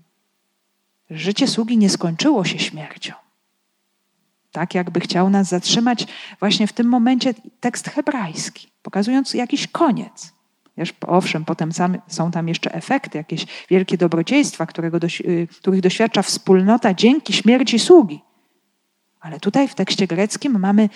Życie 1.10 1.48
sługi 1.48 1.78
nie 1.78 1.90
skończyło 1.90 2.46
się 2.46 2.60
śmiercią 2.60 3.14
tak 4.58 4.76
jakby 4.76 5.00
chciał 5.00 5.30
nas 5.30 5.48
zatrzymać 5.48 6.08
właśnie 6.40 6.68
w 6.68 6.74
tym 6.74 6.88
momencie 6.88 7.34
tekst 7.60 7.90
hebrajski, 7.90 8.68
pokazując 8.82 9.34
jakiś 9.34 9.68
koniec. 9.68 10.34
Owszem, 11.08 11.46
potem 11.46 11.72
są 12.08 12.32
tam 12.32 12.48
jeszcze 12.48 12.74
efekty, 12.74 13.18
jakieś 13.18 13.46
wielkie 13.70 13.98
dobrodziejstwa, 13.98 14.66
którego 14.66 14.98
y, 14.98 15.48
których 15.62 15.82
doświadcza 15.82 16.22
wspólnota 16.22 16.94
dzięki 16.94 17.34
śmierci 17.34 17.80
sługi. 17.80 18.22
Ale 19.20 19.40
tutaj 19.40 19.68
w 19.68 19.76
tekście 19.76 20.08
greckim 20.08 20.60
mamy 20.60 20.90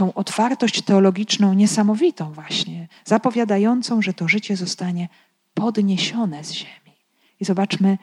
tą 0.00 0.14
otwartość 0.14 0.82
teologiczną 0.82 1.54
niesamowitą 1.54 2.32
właśnie, 2.32 2.88
zapowiadającą, 3.04 4.02
że 4.02 4.14
to 4.14 4.28
życie 4.28 4.56
zostanie 4.56 5.08
podniesione 5.54 6.44
z 6.44 6.52
ziemi. 6.52 6.96
I 7.40 7.44
zobaczmy, 7.44 7.98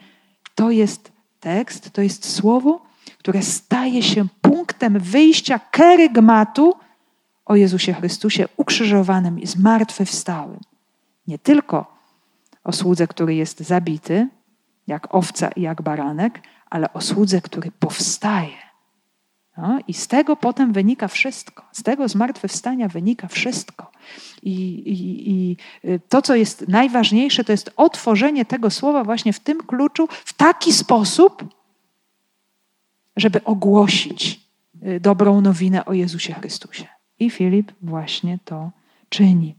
to 0.54 0.70
jest 0.70 1.12
tekst, 1.40 1.90
to 1.90 2.02
jest 2.02 2.32
słowo, 2.34 2.86
które 3.18 3.42
staje 3.42 4.02
się 4.02 4.26
punktem 4.40 4.98
wyjścia 4.98 5.58
kerygmatu 5.58 6.74
o 7.44 7.56
Jezusie 7.56 7.92
Chrystusie 7.92 8.48
ukrzyżowanym 8.56 9.40
i 9.40 9.46
zmartwychwstałym. 9.46 10.60
Nie 11.26 11.38
tylko 11.38 11.98
o 12.64 12.72
słudze, 12.72 13.06
który 13.06 13.34
jest 13.34 13.60
zabity, 13.60 14.28
jak 14.86 15.14
owca 15.14 15.48
i 15.48 15.62
jak 15.62 15.82
baranek, 15.82 16.42
ale 16.70 16.92
o 16.92 17.00
słudze, 17.00 17.40
który 17.40 17.70
powstaje. 17.70 18.67
No, 19.58 19.78
I 19.88 19.94
z 19.94 20.08
tego 20.08 20.36
potem 20.36 20.72
wynika 20.72 21.08
wszystko. 21.08 21.64
Z 21.72 21.82
tego 21.82 22.08
zmartwychwstania 22.08 22.88
wynika 22.88 23.28
wszystko. 23.28 23.90
I, 24.42 24.52
i, 24.74 25.30
I 25.30 25.56
to, 26.08 26.22
co 26.22 26.34
jest 26.34 26.68
najważniejsze, 26.68 27.44
to 27.44 27.52
jest 27.52 27.70
otworzenie 27.76 28.44
tego 28.44 28.70
słowa 28.70 29.04
właśnie 29.04 29.32
w 29.32 29.40
tym 29.40 29.58
kluczu, 29.58 30.08
w 30.10 30.32
taki 30.32 30.72
sposób, 30.72 31.44
żeby 33.16 33.44
ogłosić 33.44 34.40
y, 34.86 35.00
dobrą 35.00 35.40
nowinę 35.40 35.84
o 35.84 35.92
Jezusie 35.92 36.34
Chrystusie. 36.34 36.86
I 37.18 37.30
Filip 37.30 37.72
właśnie 37.82 38.38
to 38.44 38.70
czyni. 39.08 39.54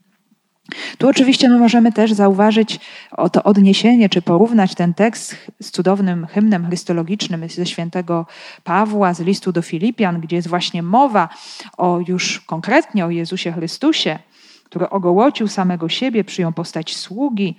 Tu 0.97 1.07
oczywiście 1.07 1.49
my 1.49 1.59
możemy 1.59 1.91
też 1.91 2.13
zauważyć 2.13 2.79
o 3.11 3.29
to 3.29 3.43
odniesienie, 3.43 4.09
czy 4.09 4.21
porównać 4.21 4.75
ten 4.75 4.93
tekst 4.93 5.35
z 5.61 5.71
cudownym 5.71 6.27
hymnem 6.27 6.67
chrystologicznym 6.67 7.49
ze 7.49 7.65
świętego 7.65 8.25
Pawła 8.63 9.13
z 9.13 9.19
listu 9.19 9.51
do 9.51 9.61
Filipian, 9.61 10.21
gdzie 10.21 10.35
jest 10.35 10.47
właśnie 10.47 10.83
mowa 10.83 11.29
o 11.77 11.99
już 12.07 12.39
konkretnie 12.39 13.05
o 13.05 13.09
Jezusie 13.09 13.51
Chrystusie, 13.51 14.19
który 14.63 14.89
ogołocił 14.89 15.47
samego 15.47 15.89
siebie, 15.89 16.23
przyjął 16.23 16.51
postać 16.51 16.95
sługi, 16.95 17.55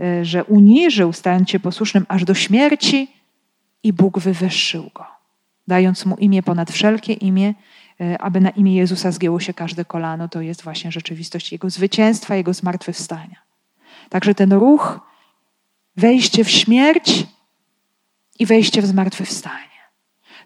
y, 0.00 0.24
że 0.24 0.44
uniżył, 0.44 1.12
stając 1.12 1.50
się 1.50 1.60
posłusznym 1.60 2.06
aż 2.08 2.24
do 2.24 2.34
śmierci 2.34 3.08
i 3.82 3.92
Bóg 3.92 4.18
wywyższył 4.18 4.90
go 4.94 5.18
dając 5.68 6.06
mu 6.06 6.16
imię 6.16 6.42
ponad 6.42 6.70
wszelkie 6.70 7.12
imię, 7.12 7.54
aby 8.18 8.40
na 8.40 8.50
imię 8.50 8.76
Jezusa 8.76 9.12
zgięło 9.12 9.40
się 9.40 9.54
każde 9.54 9.84
kolano, 9.84 10.28
to 10.28 10.40
jest 10.40 10.62
właśnie 10.62 10.92
rzeczywistość 10.92 11.52
Jego 11.52 11.70
zwycięstwa, 11.70 12.36
Jego 12.36 12.54
zmartwychwstania. 12.54 13.36
Także 14.08 14.34
ten 14.34 14.52
ruch, 14.52 15.00
wejście 15.96 16.44
w 16.44 16.50
śmierć 16.50 17.26
i 18.38 18.46
wejście 18.46 18.82
w 18.82 18.86
zmartwychwstanie. 18.86 19.68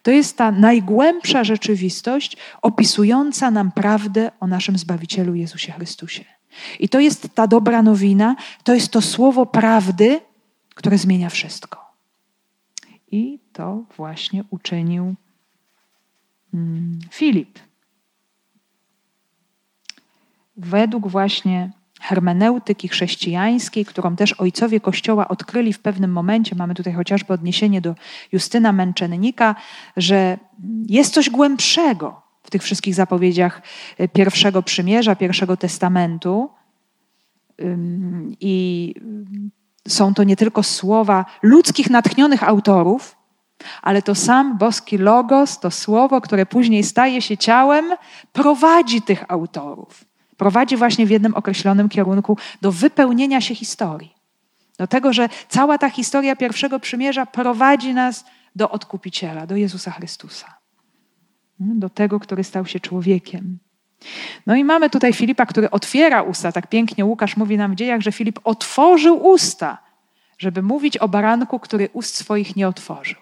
To 0.02 0.10
jest 0.10 0.36
ta 0.36 0.50
najgłębsza 0.50 1.44
rzeczywistość 1.44 2.36
opisująca 2.62 3.50
nam 3.50 3.72
prawdę 3.72 4.30
o 4.40 4.46
naszym 4.46 4.78
Zbawicielu 4.78 5.34
Jezusie 5.34 5.72
Chrystusie. 5.72 6.24
I 6.80 6.88
to 6.88 7.00
jest 7.00 7.34
ta 7.34 7.46
dobra 7.46 7.82
nowina, 7.82 8.36
to 8.64 8.74
jest 8.74 8.90
to 8.90 9.00
słowo 9.02 9.46
prawdy, 9.46 10.20
które 10.74 10.98
zmienia 10.98 11.30
wszystko. 11.30 11.92
I 13.10 13.38
to 13.52 13.84
właśnie 13.96 14.44
uczynił 14.50 15.14
Filip. 17.10 17.58
Według 20.56 21.08
właśnie 21.08 21.70
hermeneutyki 22.00 22.88
chrześcijańskiej, 22.88 23.84
którą 23.84 24.16
też 24.16 24.32
ojcowie 24.32 24.80
Kościoła 24.80 25.28
odkryli 25.28 25.72
w 25.72 25.80
pewnym 25.80 26.12
momencie, 26.12 26.56
mamy 26.56 26.74
tutaj 26.74 26.92
chociażby 26.92 27.32
odniesienie 27.32 27.80
do 27.80 27.94
Justyna 28.32 28.72
Męczennika, 28.72 29.54
że 29.96 30.38
jest 30.88 31.14
coś 31.14 31.30
głębszego 31.30 32.22
w 32.42 32.50
tych 32.50 32.62
wszystkich 32.62 32.94
zapowiedziach 32.94 33.62
pierwszego 34.12 34.62
przymierza, 34.62 35.16
pierwszego 35.16 35.56
testamentu, 35.56 36.50
i 38.40 38.94
są 39.88 40.14
to 40.14 40.24
nie 40.24 40.36
tylko 40.36 40.62
słowa 40.62 41.24
ludzkich, 41.42 41.90
natchnionych 41.90 42.42
autorów, 42.42 43.16
ale 43.82 44.02
to 44.02 44.14
sam 44.14 44.58
boski 44.58 44.98
logos, 44.98 45.58
to 45.60 45.70
słowo, 45.70 46.20
które 46.20 46.46
później 46.46 46.84
staje 46.84 47.22
się 47.22 47.36
ciałem, 47.36 47.84
prowadzi 48.32 49.02
tych 49.02 49.24
autorów. 49.28 50.04
Prowadzi 50.36 50.76
właśnie 50.76 51.06
w 51.06 51.10
jednym 51.10 51.34
określonym 51.34 51.88
kierunku 51.88 52.38
do 52.62 52.72
wypełnienia 52.72 53.40
się 53.40 53.54
historii. 53.54 54.14
Do 54.78 54.86
tego, 54.86 55.12
że 55.12 55.28
cała 55.48 55.78
ta 55.78 55.90
historia 55.90 56.36
pierwszego 56.36 56.80
przymierza 56.80 57.26
prowadzi 57.26 57.94
nas 57.94 58.24
do 58.56 58.70
odkupiciela, 58.70 59.46
do 59.46 59.56
Jezusa 59.56 59.90
Chrystusa. 59.90 60.54
Do 61.58 61.88
tego, 61.88 62.20
który 62.20 62.44
stał 62.44 62.66
się 62.66 62.80
człowiekiem. 62.80 63.58
No 64.46 64.54
i 64.54 64.64
mamy 64.64 64.90
tutaj 64.90 65.12
Filipa, 65.12 65.46
który 65.46 65.70
otwiera 65.70 66.22
usta. 66.22 66.52
Tak 66.52 66.66
pięknie 66.66 67.04
Łukasz 67.04 67.36
mówi 67.36 67.56
nam 67.56 67.72
w 67.72 67.74
dziejach, 67.74 68.00
że 68.00 68.12
Filip 68.12 68.40
otworzył 68.44 69.26
usta, 69.26 69.78
żeby 70.38 70.62
mówić 70.62 70.98
o 70.98 71.08
baranku, 71.08 71.58
który 71.58 71.88
ust 71.92 72.16
swoich 72.16 72.56
nie 72.56 72.68
otworzył, 72.68 73.20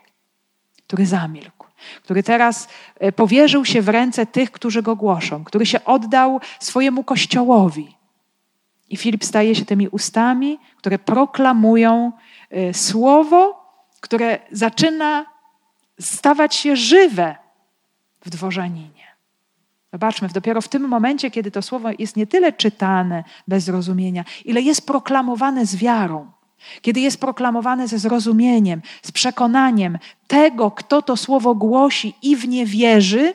który 0.90 1.06
zamilkł, 1.06 1.66
który 2.02 2.22
teraz 2.22 2.68
e, 2.98 3.12
powierzył 3.12 3.64
się 3.64 3.82
w 3.82 3.88
ręce 3.88 4.26
tych, 4.26 4.50
którzy 4.50 4.82
go 4.82 4.96
głoszą, 4.96 5.44
który 5.44 5.66
się 5.66 5.84
oddał 5.84 6.40
swojemu 6.60 7.04
kościołowi. 7.04 7.96
I 8.88 8.96
Filip 8.96 9.24
staje 9.24 9.54
się 9.54 9.64
tymi 9.64 9.88
ustami, 9.88 10.58
które 10.76 10.98
proklamują 10.98 12.12
e, 12.50 12.74
słowo, 12.74 13.64
które 14.00 14.38
zaczyna 14.52 15.26
stawać 16.00 16.54
się 16.54 16.76
żywe 16.76 17.36
w 18.20 18.30
dworzaninie. 18.30 19.06
Zobaczmy, 19.92 20.28
dopiero 20.28 20.60
w 20.60 20.68
tym 20.68 20.88
momencie, 20.88 21.30
kiedy 21.30 21.50
to 21.50 21.62
słowo 21.62 21.88
jest 21.98 22.16
nie 22.16 22.26
tyle 22.26 22.52
czytane 22.52 23.24
bez 23.48 23.64
zrozumienia, 23.64 24.24
ile 24.44 24.60
jest 24.60 24.86
proklamowane 24.86 25.66
z 25.66 25.76
wiarą. 25.76 26.30
Kiedy 26.82 27.00
jest 27.00 27.20
proklamowane 27.20 27.88
ze 27.88 27.98
zrozumieniem, 27.98 28.82
z 29.02 29.12
przekonaniem 29.12 29.98
tego, 30.26 30.70
kto 30.70 31.02
to 31.02 31.16
słowo 31.16 31.54
głosi 31.54 32.14
i 32.22 32.36
w 32.36 32.48
nie 32.48 32.66
wierzy, 32.66 33.34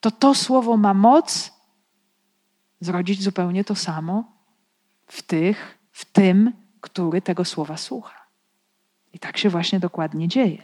to 0.00 0.10
to 0.10 0.34
słowo 0.34 0.76
ma 0.76 0.94
moc 0.94 1.52
zrodzić 2.80 3.22
zupełnie 3.22 3.64
to 3.64 3.74
samo 3.74 4.24
w 5.06 5.22
tych, 5.22 5.78
w 5.92 6.04
tym, 6.04 6.52
który 6.80 7.22
tego 7.22 7.44
słowa 7.44 7.76
słucha. 7.76 8.26
I 9.12 9.18
tak 9.18 9.38
się 9.38 9.50
właśnie 9.50 9.80
dokładnie 9.80 10.28
dzieje. 10.28 10.62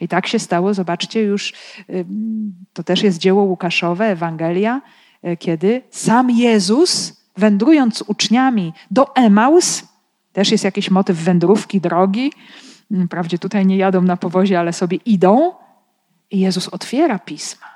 I 0.00 0.08
tak 0.08 0.26
się 0.26 0.38
stało, 0.38 0.74
zobaczcie 0.74 1.22
już, 1.22 1.52
to 2.72 2.82
też 2.82 3.02
jest 3.02 3.18
dzieło 3.18 3.42
Łukaszowe, 3.42 4.06
Ewangelia, 4.06 4.82
e, 5.22 5.36
kiedy 5.36 5.82
sam 5.90 6.30
Jezus, 6.30 7.16
wędrując 7.36 7.98
z 7.98 8.02
uczniami 8.02 8.72
do 8.90 9.16
Emaus, 9.16 9.82
też 10.34 10.50
jest 10.50 10.64
jakiś 10.64 10.90
motyw 10.90 11.16
wędrówki, 11.16 11.80
drogi, 11.80 12.32
mm, 12.90 13.06
wprawdzie 13.06 13.38
tutaj 13.38 13.66
nie 13.66 13.76
jadą 13.76 14.02
na 14.02 14.16
powozie, 14.16 14.60
ale 14.60 14.72
sobie 14.72 14.98
idą, 15.06 15.52
i 16.30 16.40
Jezus 16.40 16.68
otwiera 16.68 17.18
pisma 17.18 17.66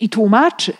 i 0.00 0.08
tłumaczy 0.08 0.72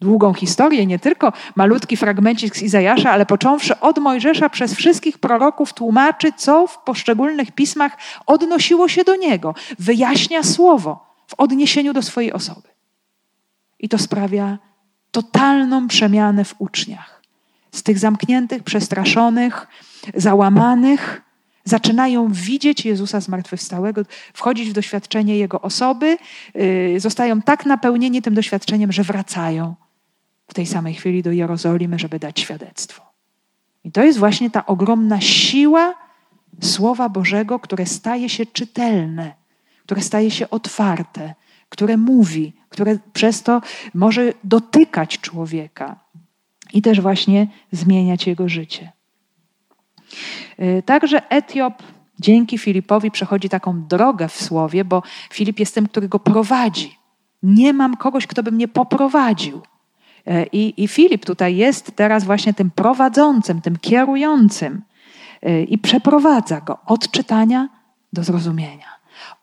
długą 0.00 0.34
historię, 0.34 0.86
nie 0.86 0.98
tylko 0.98 1.32
malutki 1.56 1.96
fragmencik 1.96 2.56
z 2.56 2.62
Izajasza, 2.62 3.10
ale 3.10 3.26
począwszy 3.26 3.80
od 3.80 3.98
Mojżesza 3.98 4.48
przez 4.48 4.74
wszystkich 4.74 5.18
proroków 5.18 5.72
tłumaczy, 5.72 6.32
co 6.36 6.66
w 6.66 6.78
poszczególnych 6.78 7.52
pismach 7.52 7.96
odnosiło 8.26 8.88
się 8.88 9.04
do 9.04 9.16
Niego. 9.16 9.54
Wyjaśnia 9.78 10.42
słowo 10.42 11.06
w 11.26 11.34
odniesieniu 11.34 11.92
do 11.92 12.02
swojej 12.02 12.32
osoby. 12.32 12.68
I 13.78 13.88
to 13.88 13.98
sprawia 13.98 14.58
totalną 15.10 15.88
przemianę 15.88 16.44
w 16.44 16.54
uczniach. 16.58 17.15
Z 17.76 17.82
tych 17.82 17.98
zamkniętych, 17.98 18.62
przestraszonych, 18.62 19.66
załamanych, 20.14 21.22
zaczynają 21.64 22.32
widzieć 22.32 22.84
Jezusa 22.84 23.20
zmartwychwstałego, 23.20 24.02
wchodzić 24.32 24.70
w 24.70 24.72
doświadczenie 24.72 25.38
Jego 25.38 25.60
osoby, 25.60 26.18
yy, 26.54 27.00
zostają 27.00 27.42
tak 27.42 27.66
napełnieni 27.66 28.22
tym 28.22 28.34
doświadczeniem, 28.34 28.92
że 28.92 29.02
wracają 29.02 29.74
w 30.48 30.54
tej 30.54 30.66
samej 30.66 30.94
chwili 30.94 31.22
do 31.22 31.32
Jerozolimy, 31.32 31.98
żeby 31.98 32.18
dać 32.18 32.40
świadectwo. 32.40 33.02
I 33.84 33.92
to 33.92 34.04
jest 34.04 34.18
właśnie 34.18 34.50
ta 34.50 34.66
ogromna 34.66 35.20
siła 35.20 35.94
Słowa 36.60 37.08
Bożego, 37.08 37.58
które 37.58 37.86
staje 37.86 38.28
się 38.28 38.46
czytelne, 38.46 39.34
które 39.82 40.02
staje 40.02 40.30
się 40.30 40.50
otwarte, 40.50 41.34
które 41.68 41.96
mówi, 41.96 42.52
które 42.68 42.98
przez 43.12 43.42
to 43.42 43.60
może 43.94 44.32
dotykać 44.44 45.18
człowieka 45.18 46.05
i 46.76 46.82
też 46.82 47.00
właśnie 47.00 47.46
zmieniać 47.72 48.26
jego 48.26 48.48
życie. 48.48 48.92
Y, 50.60 50.82
także 50.86 51.30
Etiop 51.30 51.82
dzięki 52.20 52.58
Filipowi 52.58 53.10
przechodzi 53.10 53.48
taką 53.48 53.82
drogę 53.82 54.28
w 54.28 54.42
słowie, 54.42 54.84
bo 54.84 55.02
Filip 55.32 55.58
jest 55.58 55.74
tym, 55.74 55.88
który 55.88 56.08
go 56.08 56.18
prowadzi. 56.18 56.98
Nie 57.42 57.72
mam 57.72 57.96
kogoś, 57.96 58.26
kto 58.26 58.42
by 58.42 58.52
mnie 58.52 58.68
poprowadził. 58.68 59.62
E, 60.26 60.46
I, 60.46 60.82
I 60.82 60.88
Filip 60.88 61.24
tutaj 61.24 61.56
jest 61.56 61.96
teraz 61.96 62.24
właśnie 62.24 62.54
tym 62.54 62.70
prowadzącym, 62.70 63.60
tym 63.60 63.76
kierującym 63.76 64.82
e, 65.42 65.62
i 65.62 65.78
przeprowadza 65.78 66.60
go 66.60 66.78
od 66.86 67.10
czytania 67.10 67.68
do 68.12 68.24
zrozumienia, 68.24 68.88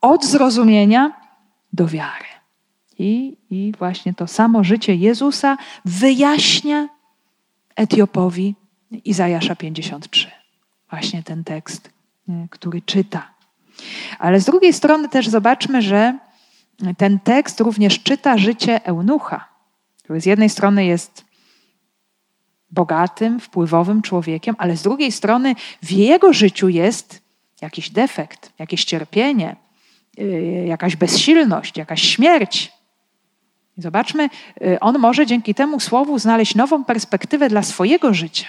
od 0.01 0.25
zrozumienia 0.25 1.11
do 1.73 1.87
wiary. 1.87 2.25
I, 2.99 3.37
I 3.49 3.73
właśnie 3.77 4.13
to 4.13 4.27
samo 4.27 4.63
życie 4.63 4.95
Jezusa 4.95 5.57
wyjaśnia 5.85 6.87
Etiopowi 7.75 8.55
Izajasza 9.05 9.55
53. 9.55 10.31
Właśnie 10.89 11.23
ten 11.23 11.43
tekst, 11.43 11.89
który 12.49 12.81
czyta. 12.81 13.33
Ale 14.19 14.39
z 14.39 14.45
drugiej 14.45 14.73
strony 14.73 15.09
też 15.09 15.27
zobaczmy, 15.27 15.81
że 15.81 16.17
ten 16.97 17.19
tekst 17.19 17.59
również 17.59 18.03
czyta 18.03 18.37
życie 18.37 18.85
eunucha 18.85 19.53
który 20.03 20.21
z 20.21 20.25
jednej 20.25 20.49
strony 20.49 20.85
jest 20.85 21.25
bogatym, 22.71 23.39
wpływowym 23.39 24.01
człowiekiem, 24.01 24.55
ale 24.57 24.77
z 24.77 24.83
drugiej 24.83 25.11
strony 25.11 25.55
w 25.83 25.91
jego 25.91 26.33
życiu 26.33 26.69
jest 26.69 27.21
jakiś 27.61 27.89
defekt, 27.89 28.53
jakieś 28.59 28.85
cierpienie, 28.85 29.55
y, 30.19 30.65
jakaś 30.67 30.95
bezsilność, 30.95 31.77
jakaś 31.77 32.01
śmierć. 32.01 32.71
Zobaczmy, 33.77 34.29
y, 34.61 34.79
on 34.79 34.99
może 34.99 35.25
dzięki 35.25 35.55
temu 35.55 35.79
słowu 35.79 36.19
znaleźć 36.19 36.55
nową 36.55 36.83
perspektywę 36.83 37.49
dla 37.49 37.63
swojego 37.63 38.13
życia. 38.13 38.47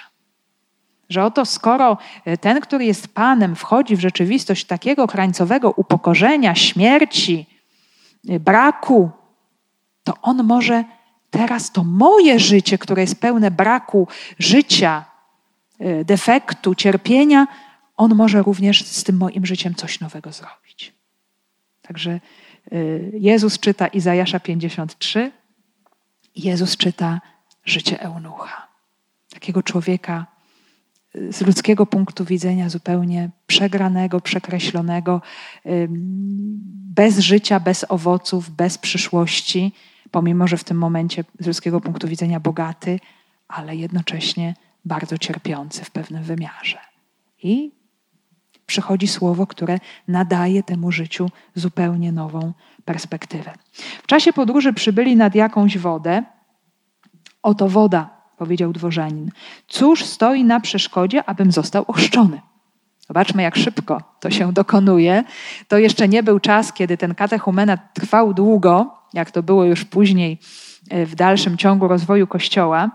Że 1.09 1.25
oto 1.25 1.45
skoro 1.45 1.99
y, 2.27 2.39
ten, 2.39 2.61
który 2.61 2.85
jest 2.85 3.09
Panem, 3.09 3.57
wchodzi 3.57 3.97
w 3.97 4.01
rzeczywistość 4.01 4.65
takiego 4.65 5.07
krańcowego 5.07 5.71
upokorzenia, 5.71 6.55
śmierci, 6.55 7.47
braku, 8.25 9.11
to 10.05 10.15
on 10.23 10.45
może 10.45 10.85
teraz 11.31 11.73
to 11.73 11.85
moje 11.85 12.41
życie, 12.41 12.79
które 12.79 13.03
jest 13.03 13.21
pełne 13.21 13.51
braku 13.51 14.09
życia, 14.39 15.05
defektu, 16.05 16.75
cierpienia, 16.75 17.47
on 17.97 18.15
może 18.15 18.43
również 18.43 18.87
z 18.87 19.05
tym 19.05 19.17
moim 19.17 19.47
życiem 19.47 19.75
coś 19.75 20.01
nowego 20.01 20.33
zrobić. 20.33 20.93
Także 21.83 22.21
Jezus 23.13 23.59
czyta 23.59 23.87
Izajasza 23.87 24.41
53, 24.41 25.33
Jezus 26.37 26.77
czyta 26.77 27.21
życie 27.65 28.01
eunucha. 28.01 28.69
Takiego 29.31 29.63
człowieka 29.63 30.27
e, 31.15 31.33
z 31.33 31.41
ludzkiego 31.41 31.87
punktu 31.87 32.25
widzenia 32.25 32.69
zupełnie 32.69 33.31
przegranego, 33.47 34.21
przekreślonego, 34.21 35.23
bez 36.95 37.19
życia, 37.19 37.61
bez 37.61 37.87
owoców, 37.89 38.51
bez 38.51 38.79
przyszłości 38.79 39.73
pomimo 40.15 40.49
że 40.49 40.57
w 40.57 40.65
tym 40.65 40.79
momencie 40.79 41.25
z 41.41 41.47
ludzkiego 41.47 41.81
punktu 41.81 42.09
widzenia 42.09 42.41
bogaty, 42.41 43.01
ale 43.49 43.77
jednocześnie 43.77 44.55
bardzo 44.85 45.19
cierpiący 45.19 45.85
w 45.85 45.91
pewnym 45.91 46.23
wymiarze. 46.23 46.79
I 47.43 47.73
przychodzi 48.67 49.09
słowo, 49.09 49.47
które 49.47 49.79
nadaje 50.09 50.63
temu 50.63 50.93
życiu 50.93 51.31
zupełnie 51.55 52.13
nową 52.13 52.53
perspektywę. 52.85 53.53
W 54.03 54.07
czasie 54.07 54.33
podróży 54.33 54.73
przybyli 54.73 55.17
nad 55.17 55.35
jakąś 55.35 55.79
wodę. 55.79 56.23
Oto 57.43 57.69
woda, 57.69 58.11
powiedział 58.37 58.73
dworzanin. 58.73 59.31
Cóż 59.69 60.05
stoi 60.05 60.45
na 60.45 60.61
przeszkodzie, 60.61 61.25
abym 61.25 61.53
został 61.53 61.85
ochrzczony? 61.87 62.41
Zobaczmy, 63.09 63.43
jak 63.43 63.57
szybko 63.57 64.03
to 64.21 64.31
się 64.31 64.53
dokonuje. 64.53 65.25
To 65.69 65.79
jeszcze 65.79 66.09
nie 66.09 66.23
był 66.23 66.41
czas, 66.41 66.73
kiedy 66.73 66.97
ten 66.97 67.15
katechumenat 67.15 67.95
trwał 67.95 68.35
długo, 68.35 68.99
jak 69.13 69.31
to 69.31 69.43
było 69.43 69.65
już 69.65 69.85
później 69.85 70.39
e, 70.91 71.07
w 71.07 71.15
dalszym 71.15 71.57
ciągu 71.57 71.89
rozwoju 71.89 72.27
Kościoła, 72.27 72.91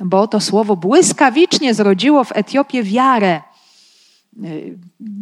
bo 0.00 0.28
to 0.28 0.40
słowo 0.40 0.76
błyskawicznie 0.76 1.74
zrodziło 1.74 2.24
w 2.24 2.36
Etiopii 2.36 2.82
wiarę. 2.82 3.42
Y, 4.44 4.78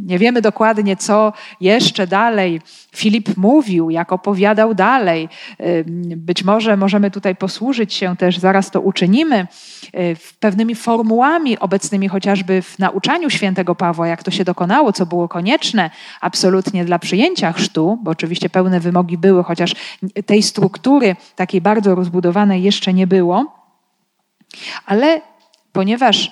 nie 0.06 0.18
wiemy 0.18 0.42
dokładnie, 0.42 0.96
co 0.96 1.32
jeszcze 1.60 2.06
dalej 2.06 2.60
Filip 2.96 3.36
mówił, 3.36 3.90
jak 3.90 4.12
opowiadał 4.12 4.74
dalej. 4.74 5.28
Y, 5.60 5.84
być 6.16 6.44
może 6.44 6.76
możemy 6.76 7.10
tutaj 7.10 7.36
posłużyć 7.36 7.94
się 7.94 8.16
też, 8.16 8.38
zaraz 8.38 8.70
to 8.70 8.80
uczynimy, 8.80 9.46
y, 9.94 10.16
pewnymi 10.40 10.74
formułami 10.74 11.58
obecnymi 11.58 12.08
chociażby 12.08 12.62
w 12.62 12.78
nauczaniu 12.78 13.30
świętego 13.30 13.74
Pawła, 13.74 14.08
jak 14.08 14.22
to 14.22 14.30
się 14.30 14.44
dokonało, 14.44 14.92
co 14.92 15.06
było 15.06 15.28
konieczne 15.28 15.90
absolutnie 16.20 16.84
dla 16.84 16.98
przyjęcia 16.98 17.52
chrztu, 17.52 17.98
bo 18.02 18.10
oczywiście 18.10 18.50
pełne 18.50 18.80
wymogi 18.80 19.18
były, 19.18 19.44
chociaż 19.44 19.74
tej 20.26 20.42
struktury 20.42 21.16
takiej 21.36 21.60
bardzo 21.60 21.94
rozbudowanej 21.94 22.62
jeszcze 22.62 22.94
nie 22.94 23.06
było. 23.06 23.52
Ale 24.86 25.20
ponieważ 25.72 26.30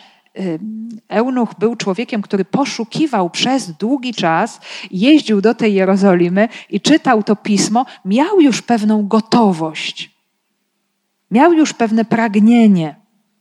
Eunuch 1.09 1.55
był 1.59 1.77
człowiekiem, 1.77 2.23
który 2.23 2.45
poszukiwał 2.45 3.31
przez 3.31 3.71
długi 3.71 4.15
czas, 4.15 4.61
jeździł 4.91 5.41
do 5.41 5.55
tej 5.55 5.75
Jerozolimy 5.75 6.49
i 6.71 6.81
czytał 6.81 7.23
to 7.23 7.37
pismo, 7.37 7.87
miał 8.05 8.41
już 8.41 8.63
pewną 8.63 9.09
gotowość, 9.09 10.11
miał 11.31 11.53
już 11.53 11.73
pewne 11.73 12.05
pragnienie 12.05 12.97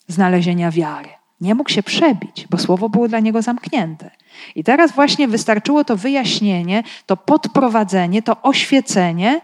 znalezienia 0.08 0.72
wiary. 0.72 1.10
Nie 1.42 1.56
mógł 1.56 1.70
się 1.70 1.84
przebić, 1.84 2.48
bo 2.50 2.58
słowo 2.58 2.90
było 2.90 3.08
dla 3.08 3.20
niego 3.20 3.42
zamknięte. 3.42 4.12
I 4.56 4.64
teraz 4.64 4.92
właśnie 4.92 5.28
wystarczyło 5.28 5.84
to 5.84 5.98
wyjaśnienie, 5.98 6.84
to 7.06 7.18
podprowadzenie, 7.18 8.22
to 8.22 8.42
oświecenie, 8.42 9.42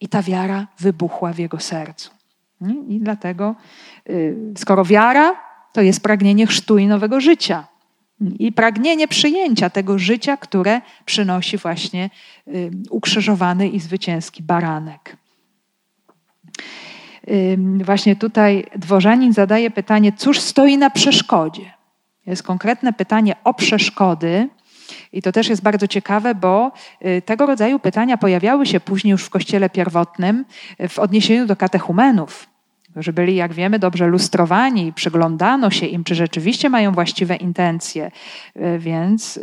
i 0.00 0.08
ta 0.08 0.22
wiara 0.22 0.66
wybuchła 0.78 1.32
w 1.32 1.38
jego 1.38 1.60
sercu. 1.60 2.10
I 2.88 3.00
dlatego, 3.00 3.54
y, 4.10 4.36
skoro 4.56 4.84
wiara 4.84 5.36
to 5.74 5.82
jest 5.82 6.00
pragnienie 6.00 6.46
chrztu 6.46 6.78
i 6.78 6.86
nowego 6.86 7.20
życia. 7.20 7.66
I 8.38 8.52
pragnienie 8.52 9.08
przyjęcia 9.08 9.70
tego 9.70 9.98
życia, 9.98 10.36
które 10.36 10.80
przynosi 11.04 11.58
właśnie 11.58 12.10
y, 12.48 12.70
ukrzyżowany 12.90 13.68
i 13.68 13.80
zwycięski 13.80 14.42
baranek. 14.42 15.16
Właśnie 17.84 18.16
tutaj 18.16 18.64
dworzanin 18.76 19.32
zadaje 19.32 19.70
pytanie, 19.70 20.12
cóż 20.12 20.40
stoi 20.40 20.78
na 20.78 20.90
przeszkodzie? 20.90 21.72
Jest 22.26 22.42
konkretne 22.42 22.92
pytanie 22.92 23.36
o 23.44 23.54
przeszkody. 23.54 24.48
I 25.12 25.22
to 25.22 25.32
też 25.32 25.48
jest 25.48 25.62
bardzo 25.62 25.86
ciekawe, 25.86 26.34
bo 26.34 26.72
y, 27.06 27.22
tego 27.22 27.46
rodzaju 27.46 27.78
pytania 27.78 28.16
pojawiały 28.16 28.66
się 28.66 28.80
później 28.80 29.12
już 29.12 29.24
w 29.24 29.30
kościele 29.30 29.70
pierwotnym 29.70 30.44
w 30.88 30.98
odniesieniu 30.98 31.46
do 31.46 31.56
katechumenów 31.56 32.53
że 32.96 33.12
byli, 33.12 33.36
jak 33.36 33.52
wiemy, 33.52 33.78
dobrze 33.78 34.06
lustrowani, 34.06 34.92
przyglądano 34.92 35.70
się 35.70 35.86
im, 35.86 36.04
czy 36.04 36.14
rzeczywiście 36.14 36.70
mają 36.70 36.92
właściwe 36.92 37.36
intencje. 37.36 38.10
E, 38.54 38.78
więc 38.78 39.40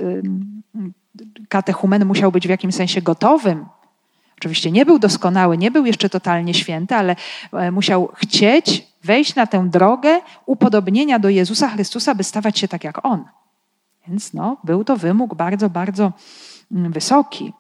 katechumen 1.50 2.06
musiał 2.06 2.32
być 2.32 2.48
w 2.48 2.50
jakimś 2.50 2.76
sensie 2.76 3.02
gotowym. 3.02 3.66
Oczywiście 4.38 4.72
nie 4.72 4.86
był 4.86 5.00
doskonały, 5.00 5.58
nie 5.58 5.72
był 5.72 5.86
jeszcze 5.86 6.10
totalnie 6.10 6.54
święty, 6.54 6.96
ale 6.96 7.16
e, 7.54 7.72
musiał 7.72 8.10
chcieć 8.16 8.88
wejść 9.04 9.36
na 9.36 9.48
tę 9.48 9.70
drogę 9.70 10.22
upodobnienia 10.46 11.20
do 11.20 11.30
Jezusa 11.30 11.70
Chrystusa, 11.70 12.16
by 12.16 12.24
stawać 12.24 12.60
się 12.60 12.68
tak 12.68 12.84
jak 12.84 13.06
On. 13.06 13.24
Więc 14.08 14.34
no, 14.34 14.58
był 14.64 14.84
to 14.84 14.98
wymóg 14.98 15.36
bardzo, 15.36 15.70
bardzo 15.70 16.12
wysoki. 16.72 17.54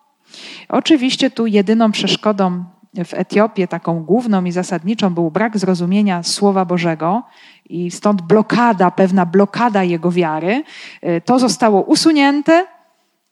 Oczywiście 0.69 1.31
tu 1.31 1.47
jedyną 1.47 1.91
przeszkodą 1.91 2.63
w 2.93 3.13
Etiopii 3.13 3.67
taką 3.67 4.03
główną 4.03 4.43
i 4.43 4.51
zasadniczą 4.51 5.13
był 5.13 5.31
brak 5.31 5.57
zrozumienia 5.57 6.23
Słowa 6.23 6.65
Bożego 6.65 7.23
i 7.69 7.91
stąd 7.91 8.21
blokada, 8.21 8.91
pewna 8.91 9.25
blokada 9.25 9.83
jego 9.83 10.11
wiary. 10.11 10.63
E, 11.01 11.21
to 11.21 11.39
zostało 11.39 11.81
usunięte, 11.81 12.67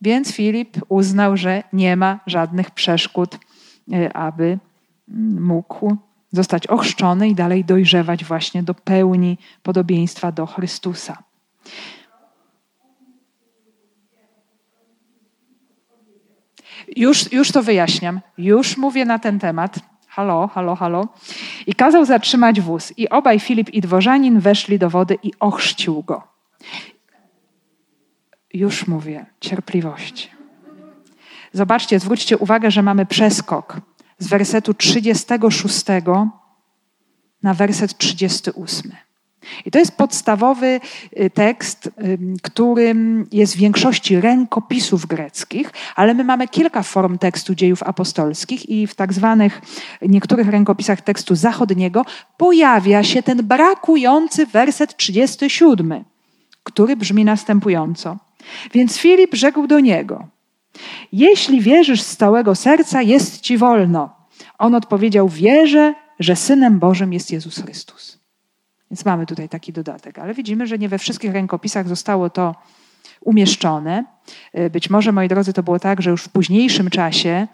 więc 0.01 0.33
Filip 0.33 0.77
uznał, 0.89 1.37
że 1.37 1.63
nie 1.73 1.95
ma 1.95 2.19
żadnych 2.27 2.71
przeszkód, 2.71 3.39
e, 3.93 4.17
aby 4.17 4.59
mógł 5.39 5.97
zostać 6.31 6.67
ochrzczony 6.67 7.29
i 7.29 7.35
dalej 7.35 7.65
dojrzewać 7.65 8.25
właśnie 8.25 8.63
do 8.63 8.73
pełni 8.73 9.37
podobieństwa 9.63 10.31
do 10.31 10.45
Chrystusa. 10.45 11.17
Już, 16.95 17.31
już 17.31 17.51
to 17.51 17.63
wyjaśniam. 17.63 18.21
Już 18.37 18.77
mówię 18.77 19.05
na 19.05 19.19
ten 19.19 19.39
temat. 19.39 19.79
Halo, 20.07 20.47
halo, 20.47 20.75
halo. 20.75 21.07
I 21.67 21.73
kazał 21.73 22.05
zatrzymać 22.05 22.61
wóz. 22.61 22.93
I 22.97 23.09
obaj 23.09 23.39
Filip 23.39 23.69
i 23.69 23.81
dworzanin 23.81 24.39
weszli 24.39 24.79
do 24.79 24.89
wody 24.89 25.17
i 25.23 25.31
ochrzcił 25.39 26.03
go. 26.03 26.23
Już 28.53 28.87
mówię, 28.87 29.25
cierpliwość. 29.39 30.31
Zobaczcie, 31.53 31.99
zwróćcie 31.99 32.37
uwagę, 32.37 32.71
że 32.71 32.81
mamy 32.81 33.05
przeskok 33.05 33.81
z 34.17 34.27
wersetu 34.27 34.73
36 34.73 35.85
na 37.43 37.53
werset 37.53 37.97
38. 37.97 38.91
I 39.65 39.71
to 39.71 39.79
jest 39.79 39.97
podstawowy 39.97 40.79
y, 41.19 41.29
tekst, 41.29 41.89
którym 42.41 43.27
jest 43.31 43.55
w 43.55 43.57
większości 43.57 44.21
rękopisów 44.21 45.05
greckich, 45.05 45.71
ale 45.95 46.13
my 46.13 46.23
mamy 46.23 46.47
kilka 46.47 46.83
form 46.83 47.17
tekstu 47.17 47.55
dziejów 47.55 47.83
apostolskich 47.83 48.69
i 48.69 48.87
w 48.87 48.95
tak 48.95 49.13
zwanych 49.13 49.61
niektórych 50.01 50.47
rękopisach 50.47 51.01
tekstu 51.01 51.35
zachodniego 51.35 52.05
pojawia 52.37 53.03
się 53.03 53.23
ten 53.23 53.37
brakujący 53.43 54.45
werset 54.45 54.97
37, 54.97 56.03
który 56.63 56.95
brzmi 56.95 57.25
następująco. 57.25 58.17
Więc 58.73 58.97
Filip 58.97 59.35
rzekł 59.35 59.67
do 59.67 59.79
niego: 59.79 60.27
Jeśli 61.11 61.61
wierzysz 61.61 62.01
z 62.01 62.17
całego 62.17 62.55
serca, 62.55 63.01
jest 63.01 63.41
ci 63.41 63.57
wolno. 63.57 64.09
On 64.57 64.75
odpowiedział: 64.75 65.29
Wierzę, 65.29 65.93
że 66.19 66.35
synem 66.35 66.79
Bożym 66.79 67.13
jest 67.13 67.31
Jezus 67.31 67.61
Chrystus. 67.61 68.18
Więc 68.91 69.05
mamy 69.05 69.25
tutaj 69.25 69.49
taki 69.49 69.73
dodatek, 69.73 70.19
ale 70.19 70.33
widzimy, 70.33 70.67
że 70.67 70.77
nie 70.77 70.89
we 70.89 70.97
wszystkich 70.97 71.33
rękopisach 71.33 71.87
zostało 71.87 72.29
to 72.29 72.55
umieszczone. 73.21 74.05
E, 74.53 74.69
być 74.69 74.89
może, 74.89 75.11
moi 75.11 75.27
drodzy, 75.27 75.53
to 75.53 75.63
było 75.63 75.79
tak, 75.79 76.01
że 76.01 76.09
już 76.09 76.23
w 76.23 76.29
późniejszym 76.29 76.89
czasie 76.89 77.47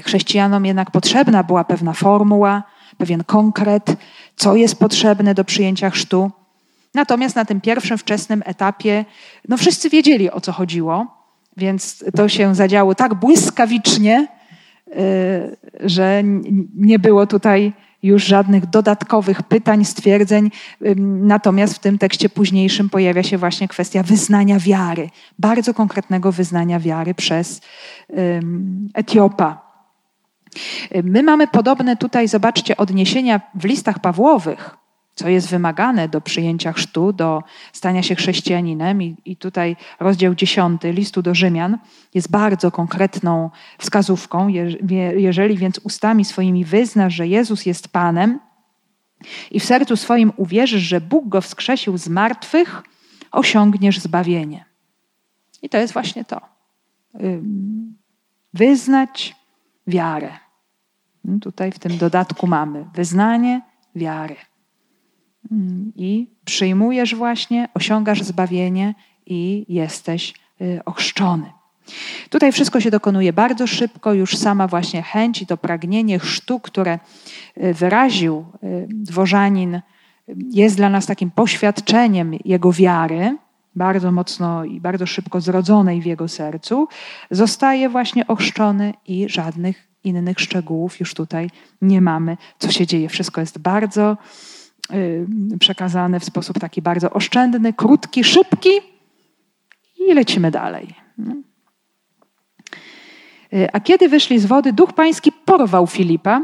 chrześcijanom 0.00 0.66
jednak 0.66 0.90
potrzebna 0.90 1.42
była 1.42 1.64
pewna 1.64 1.92
formuła, 1.92 2.62
pewien 2.98 3.24
konkret, 3.24 3.96
co 4.36 4.56
jest 4.56 4.78
potrzebne 4.78 5.34
do 5.34 5.44
przyjęcia 5.44 5.90
chrztu. 5.90 6.30
Natomiast 6.94 7.36
na 7.36 7.44
tym 7.44 7.60
pierwszym, 7.60 7.98
wczesnym 7.98 8.42
etapie, 8.46 9.04
no 9.48 9.56
wszyscy 9.56 9.90
wiedzieli 9.90 10.30
o 10.30 10.40
co 10.40 10.52
chodziło, 10.52 11.06
więc 11.56 12.04
to 12.16 12.28
się 12.28 12.54
zadziało 12.54 12.94
tak 12.94 13.14
błyskawicznie, 13.14 14.28
e, 14.86 14.96
że 15.80 16.22
nie 16.74 16.98
było 16.98 17.26
tutaj 17.26 17.72
już 18.02 18.24
żadnych 18.24 18.66
dodatkowych 18.66 19.42
pytań, 19.42 19.84
stwierdzeń. 19.84 20.50
Natomiast 21.06 21.74
w 21.74 21.78
tym 21.78 21.98
tekście 21.98 22.28
późniejszym 22.28 22.90
pojawia 22.90 23.22
się 23.22 23.38
właśnie 23.38 23.68
kwestia 23.68 24.02
wyznania 24.02 24.58
wiary, 24.58 25.10
bardzo 25.38 25.74
konkretnego 25.74 26.32
wyznania 26.32 26.80
wiary 26.80 27.14
przez 27.14 27.60
Etiopa. 28.94 29.72
My 31.04 31.22
mamy 31.22 31.46
podobne 31.46 31.96
tutaj, 31.96 32.28
zobaczcie, 32.28 32.76
odniesienia 32.76 33.40
w 33.54 33.64
listach 33.64 33.98
Pawłowych 33.98 34.81
co 35.14 35.28
jest 35.28 35.48
wymagane 35.48 36.08
do 36.08 36.20
przyjęcia 36.20 36.72
chrztu, 36.72 37.12
do 37.12 37.42
stania 37.72 38.02
się 38.02 38.14
chrześcijaninem. 38.14 39.02
I, 39.02 39.16
I, 39.24 39.36
tutaj 39.36 39.76
rozdział 40.00 40.34
10 40.34 40.82
listu 40.84 41.22
do 41.22 41.34
Rzymian 41.34 41.78
jest 42.14 42.30
bardzo 42.30 42.70
konkretną 42.70 43.50
wskazówką. 43.78 44.48
Jeżeli 45.16 45.58
więc 45.58 45.78
ustami 45.78 46.24
swoimi 46.24 46.64
wyznasz, 46.64 47.14
że 47.14 47.26
Jezus 47.26 47.66
jest 47.66 47.88
Panem 47.88 48.40
i 49.50 49.60
w 49.60 49.64
sercu 49.64 49.96
swoim 49.96 50.32
uwierzysz, 50.36 50.82
że 50.82 51.00
Bóg 51.00 51.28
go 51.28 51.40
wskrzesił 51.40 51.98
z 51.98 52.08
martwych, 52.08 52.82
osiągniesz 53.32 53.98
zbawienie. 53.98 54.64
I 55.62 55.68
to 55.68 55.78
jest 55.78 55.92
właśnie 55.92 56.24
to. 56.24 56.40
Wyznać 58.54 59.36
wiarę. 59.86 60.32
Tutaj 61.40 61.72
w 61.72 61.78
tym 61.78 61.98
dodatku 61.98 62.46
mamy 62.46 62.84
wyznanie 62.94 63.60
wiary 63.94 64.36
i 65.96 66.26
przyjmujesz 66.44 67.14
właśnie, 67.14 67.68
osiągasz 67.74 68.22
zbawienie 68.22 68.94
i 69.26 69.66
jesteś 69.68 70.34
y, 70.60 70.80
ochrzczony. 70.84 71.52
Tutaj 72.30 72.52
wszystko 72.52 72.80
się 72.80 72.90
dokonuje 72.90 73.32
bardzo 73.32 73.66
szybko, 73.66 74.14
już 74.14 74.36
sama 74.36 74.68
właśnie 74.68 75.02
chęć 75.02 75.42
i 75.42 75.46
to 75.46 75.56
pragnienie 75.56 76.18
chrztu, 76.18 76.60
które 76.60 76.98
y, 77.62 77.74
wyraził 77.74 78.44
y, 78.62 78.86
dworzanin, 78.90 79.80
jest 80.50 80.76
dla 80.76 80.88
nas 80.88 81.06
takim 81.06 81.30
poświadczeniem 81.30 82.34
jego 82.44 82.72
wiary, 82.72 83.36
bardzo 83.74 84.12
mocno 84.12 84.64
i 84.64 84.80
bardzo 84.80 85.06
szybko 85.06 85.40
zrodzonej 85.40 86.02
w 86.02 86.06
jego 86.06 86.28
sercu, 86.28 86.88
zostaje 87.30 87.88
właśnie 87.88 88.26
ochrzczony 88.26 88.94
i 89.06 89.28
żadnych 89.28 89.88
innych 90.04 90.40
szczegółów 90.40 91.00
już 91.00 91.14
tutaj 91.14 91.50
nie 91.82 92.00
mamy, 92.00 92.36
co 92.58 92.70
się 92.72 92.86
dzieje. 92.86 93.08
Wszystko 93.08 93.40
jest 93.40 93.58
bardzo 93.58 94.16
przekazane 95.60 96.20
w 96.20 96.24
sposób 96.24 96.58
taki 96.58 96.82
bardzo 96.82 97.10
oszczędny, 97.10 97.72
krótki, 97.72 98.24
szybki 98.24 98.70
I 99.96 100.14
lecimy 100.14 100.50
dalej. 100.50 100.94
A 103.72 103.80
kiedy 103.80 104.08
wyszli 104.08 104.38
z 104.38 104.46
wody, 104.46 104.72
duch 104.72 104.92
pański 104.92 105.32
porwał 105.32 105.86
Filipa 105.86 106.40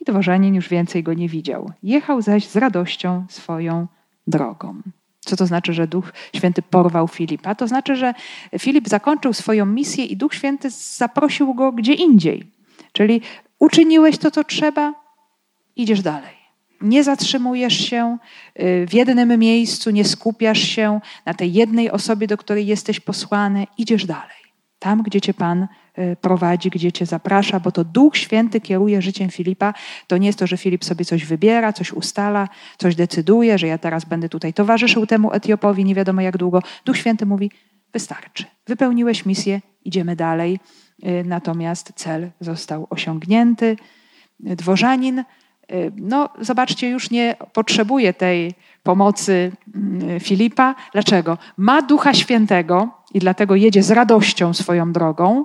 i 0.00 0.04
dworzanin 0.04 0.54
już 0.54 0.68
więcej 0.68 1.02
go 1.02 1.14
nie 1.14 1.28
widział. 1.28 1.70
Jechał 1.82 2.22
zaś 2.22 2.48
z 2.48 2.56
radością 2.56 3.26
swoją 3.28 3.86
drogą. 4.26 4.82
Co 5.20 5.36
to 5.36 5.46
znaczy, 5.46 5.72
że 5.72 5.86
Duch 5.86 6.12
Święty 6.36 6.62
porwał 6.62 7.08
Filipa? 7.08 7.54
To 7.54 7.68
znaczy, 7.68 7.96
że 7.96 8.14
Filip 8.58 8.88
zakończył 8.88 9.32
swoją 9.32 9.66
misję 9.66 10.04
i 10.04 10.16
Duch 10.16 10.34
Święty 10.34 10.70
zaprosił 10.70 11.54
go 11.54 11.72
gdzie 11.72 11.92
indziej. 11.92 12.50
Czyli 12.92 13.20
uczyniłeś 13.58 14.18
to, 14.18 14.30
co 14.30 14.44
trzeba, 14.44 14.94
idziesz 15.76 16.02
dalej. 16.02 16.43
Nie 16.80 17.04
zatrzymujesz 17.04 17.88
się 17.88 18.18
y, 18.60 18.86
w 18.88 18.94
jednym 18.94 19.38
miejscu, 19.38 19.90
nie 19.90 20.04
skupiasz 20.04 20.58
się 20.58 21.00
na 21.26 21.34
tej 21.34 21.52
jednej 21.52 21.90
osobie, 21.90 22.26
do 22.26 22.36
której 22.36 22.66
jesteś 22.66 23.00
posłany, 23.00 23.66
idziesz 23.78 24.06
dalej. 24.06 24.44
Tam, 24.78 25.02
gdzie 25.02 25.20
cię 25.20 25.34
Pan 25.34 25.66
y, 25.98 26.16
prowadzi, 26.20 26.70
gdzie 26.70 26.92
cię 26.92 27.06
zaprasza, 27.06 27.60
bo 27.60 27.72
to 27.72 27.84
Duch 27.84 28.16
Święty 28.16 28.60
kieruje 28.60 29.02
życiem 29.02 29.30
Filipa. 29.30 29.74
To 30.06 30.18
nie 30.18 30.26
jest 30.26 30.38
to, 30.38 30.46
że 30.46 30.56
Filip 30.56 30.84
sobie 30.84 31.04
coś 31.04 31.24
wybiera, 31.24 31.72
coś 31.72 31.92
ustala, 31.92 32.48
coś 32.78 32.94
decyduje, 32.94 33.58
że 33.58 33.66
ja 33.66 33.78
teraz 33.78 34.04
będę 34.04 34.28
tutaj 34.28 34.52
towarzyszył 34.52 35.06
temu 35.06 35.32
Etiopowi 35.32 35.84
nie 35.84 35.94
wiadomo 35.94 36.20
jak 36.20 36.36
długo. 36.36 36.62
Duch 36.84 36.96
Święty 36.96 37.26
mówi: 37.26 37.50
wystarczy. 37.92 38.44
Wypełniłeś 38.66 39.26
misję, 39.26 39.60
idziemy 39.84 40.16
dalej. 40.16 40.58
Y, 41.04 41.24
natomiast 41.26 41.92
cel 41.96 42.30
został 42.40 42.86
osiągnięty. 42.90 43.76
Dworzanin 44.40 45.24
no, 45.96 46.28
zobaczcie, 46.40 46.88
już 46.88 47.10
nie 47.10 47.36
potrzebuje 47.52 48.14
tej 48.14 48.54
pomocy 48.82 49.52
mm, 49.74 50.20
Filipa. 50.20 50.74
Dlaczego? 50.92 51.38
Ma 51.56 51.82
Ducha 51.82 52.14
Świętego 52.14 52.88
i 53.14 53.18
dlatego 53.18 53.54
jedzie 53.54 53.82
z 53.82 53.90
radością 53.90 54.54
swoją 54.54 54.92
drogą. 54.92 55.44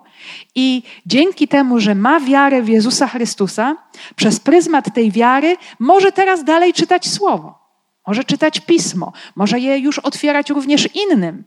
I 0.55 0.83
dzięki 1.05 1.47
temu, 1.47 1.79
że 1.79 1.95
ma 1.95 2.19
wiarę 2.19 2.61
w 2.61 2.69
Jezusa 2.69 3.07
Chrystusa, 3.07 3.77
przez 4.15 4.39
pryzmat 4.39 4.93
tej 4.93 5.11
wiary 5.11 5.57
może 5.79 6.11
teraz 6.11 6.43
dalej 6.43 6.73
czytać 6.73 7.07
Słowo, 7.07 7.59
może 8.07 8.23
czytać 8.23 8.59
Pismo, 8.59 9.13
może 9.35 9.59
je 9.59 9.77
już 9.77 9.99
otwierać 9.99 10.49
również 10.49 10.89
innym. 10.95 11.43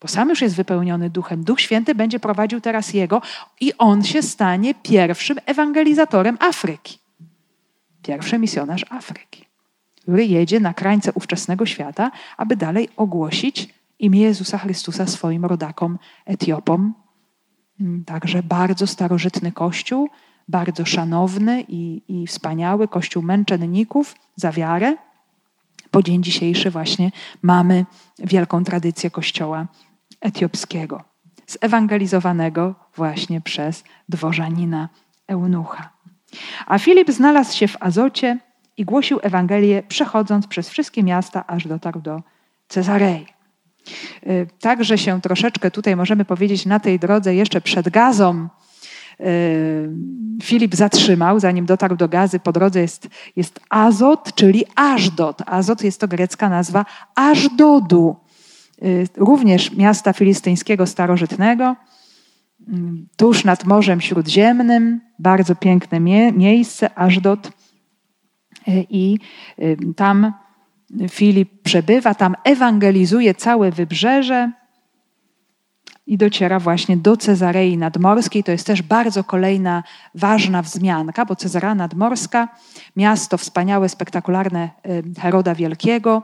Bo 0.00 0.08
sam 0.08 0.28
już 0.28 0.42
jest 0.42 0.56
wypełniony 0.56 1.10
duchem. 1.10 1.44
Duch 1.44 1.60
Święty 1.60 1.94
będzie 1.94 2.20
prowadził 2.20 2.60
teraz 2.60 2.94
jego 2.94 3.22
i 3.60 3.72
on 3.78 4.04
się 4.04 4.22
stanie 4.22 4.74
pierwszym 4.74 5.38
ewangelizatorem 5.46 6.36
Afryki 6.40 7.03
pierwszy 8.04 8.38
misjonarz 8.38 8.86
Afryki, 8.90 9.44
który 10.02 10.26
jedzie 10.26 10.60
na 10.60 10.74
krańce 10.74 11.12
ówczesnego 11.12 11.66
świata, 11.66 12.10
aby 12.36 12.56
dalej 12.56 12.88
ogłosić 12.96 13.74
imię 13.98 14.20
Jezusa 14.20 14.58
Chrystusa 14.58 15.06
swoim 15.06 15.44
rodakom 15.44 15.98
Etiopom. 16.26 16.94
Mm, 17.80 18.04
także 18.04 18.42
bardzo 18.42 18.86
starożytny 18.86 19.52
kościół, 19.52 20.08
bardzo 20.48 20.84
szanowny 20.84 21.64
i, 21.68 22.02
i 22.08 22.26
wspaniały 22.26 22.88
kościół 22.88 23.22
męczenników 23.22 24.14
za 24.36 24.52
wiarę. 24.52 24.96
Po 25.90 26.02
dzień 26.02 26.22
dzisiejszy 26.22 26.70
właśnie 26.70 27.12
mamy 27.42 27.86
wielką 28.18 28.64
tradycję 28.64 29.10
kościoła 29.10 29.66
etiopskiego, 30.20 31.04
zewangelizowanego 31.46 32.74
właśnie 32.96 33.40
przez 33.40 33.84
dworzanina 34.08 34.88
Eunucha. 35.28 35.93
A 36.66 36.78
Filip 36.78 37.10
znalazł 37.10 37.56
się 37.56 37.68
w 37.68 37.76
Azocie 37.80 38.38
i 38.76 38.84
głosił 38.84 39.18
Ewangelię, 39.22 39.82
przechodząc 39.88 40.46
przez 40.46 40.68
wszystkie 40.68 41.02
miasta, 41.02 41.46
aż 41.46 41.66
dotarł 41.66 42.00
do 42.00 42.22
Cezarei. 42.68 43.26
Y, 44.26 44.46
także 44.60 44.98
się 44.98 45.20
troszeczkę 45.20 45.70
tutaj 45.70 45.96
możemy 45.96 46.24
powiedzieć 46.24 46.66
na 46.66 46.80
tej 46.80 46.98
drodze 46.98 47.34
jeszcze 47.34 47.60
przed 47.60 47.88
Gazą 47.88 48.48
y, 49.20 49.90
Filip 50.42 50.74
zatrzymał, 50.74 51.40
zanim 51.40 51.66
dotarł 51.66 51.96
do 51.96 52.08
Gazy. 52.08 52.40
Po 52.40 52.52
drodze 52.52 52.80
jest, 52.80 53.08
jest 53.36 53.60
Azot, 53.70 54.34
czyli 54.34 54.64
Ażdot. 54.76 55.42
Azot 55.46 55.84
jest 55.84 56.00
to 56.00 56.08
grecka 56.08 56.48
nazwa 56.48 56.84
Ażdodu, 57.14 58.16
y, 58.82 59.08
również 59.16 59.72
miasta 59.72 60.12
filistyńskiego 60.12 60.86
starożytnego 60.86 61.76
tuż 63.16 63.44
nad 63.44 63.64
Morzem 63.64 64.00
Śródziemnym, 64.00 65.00
bardzo 65.18 65.54
piękne 65.54 66.00
mie 66.00 66.32
miejsce, 66.32 66.98
Ażdot. 66.98 67.52
I 68.90 69.18
y, 69.58 69.76
tam 69.96 70.32
Filip 71.10 71.62
przebywa, 71.62 72.14
tam 72.14 72.34
ewangelizuje 72.44 73.34
całe 73.34 73.70
wybrzeże 73.70 74.52
i 76.06 76.18
dociera 76.18 76.60
właśnie 76.60 76.96
do 76.96 77.16
Cezarei 77.16 77.76
Nadmorskiej. 77.76 78.44
To 78.44 78.52
jest 78.52 78.66
też 78.66 78.82
bardzo 78.82 79.24
kolejna 79.24 79.82
ważna 80.14 80.62
wzmianka, 80.62 81.24
bo 81.24 81.36
Cezarea 81.36 81.74
Nadmorska, 81.74 82.48
miasto 82.96 83.38
wspaniałe, 83.38 83.88
spektakularne 83.88 84.70
y, 84.86 85.20
Heroda 85.20 85.54
Wielkiego, 85.54 86.22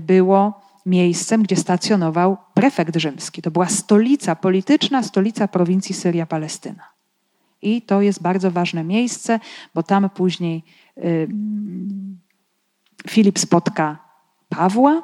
było 0.00 0.65
miejscem, 0.86 1.42
gdzie 1.42 1.56
stacjonował 1.56 2.36
prefekt 2.54 2.96
rzymski. 2.96 3.42
To 3.42 3.50
była 3.50 3.66
stolica 3.66 4.36
polityczna, 4.36 5.02
stolica 5.02 5.48
prowincji 5.48 5.94
Syria-Palestyna. 5.94 6.82
I 7.62 7.82
to 7.82 8.02
jest 8.02 8.22
bardzo 8.22 8.50
ważne 8.50 8.84
miejsce, 8.84 9.40
bo 9.74 9.82
tam 9.82 10.10
później 10.10 10.62
y, 10.98 11.28
Filip 13.08 13.38
spotka 13.38 13.98
Pawła. 14.48 15.02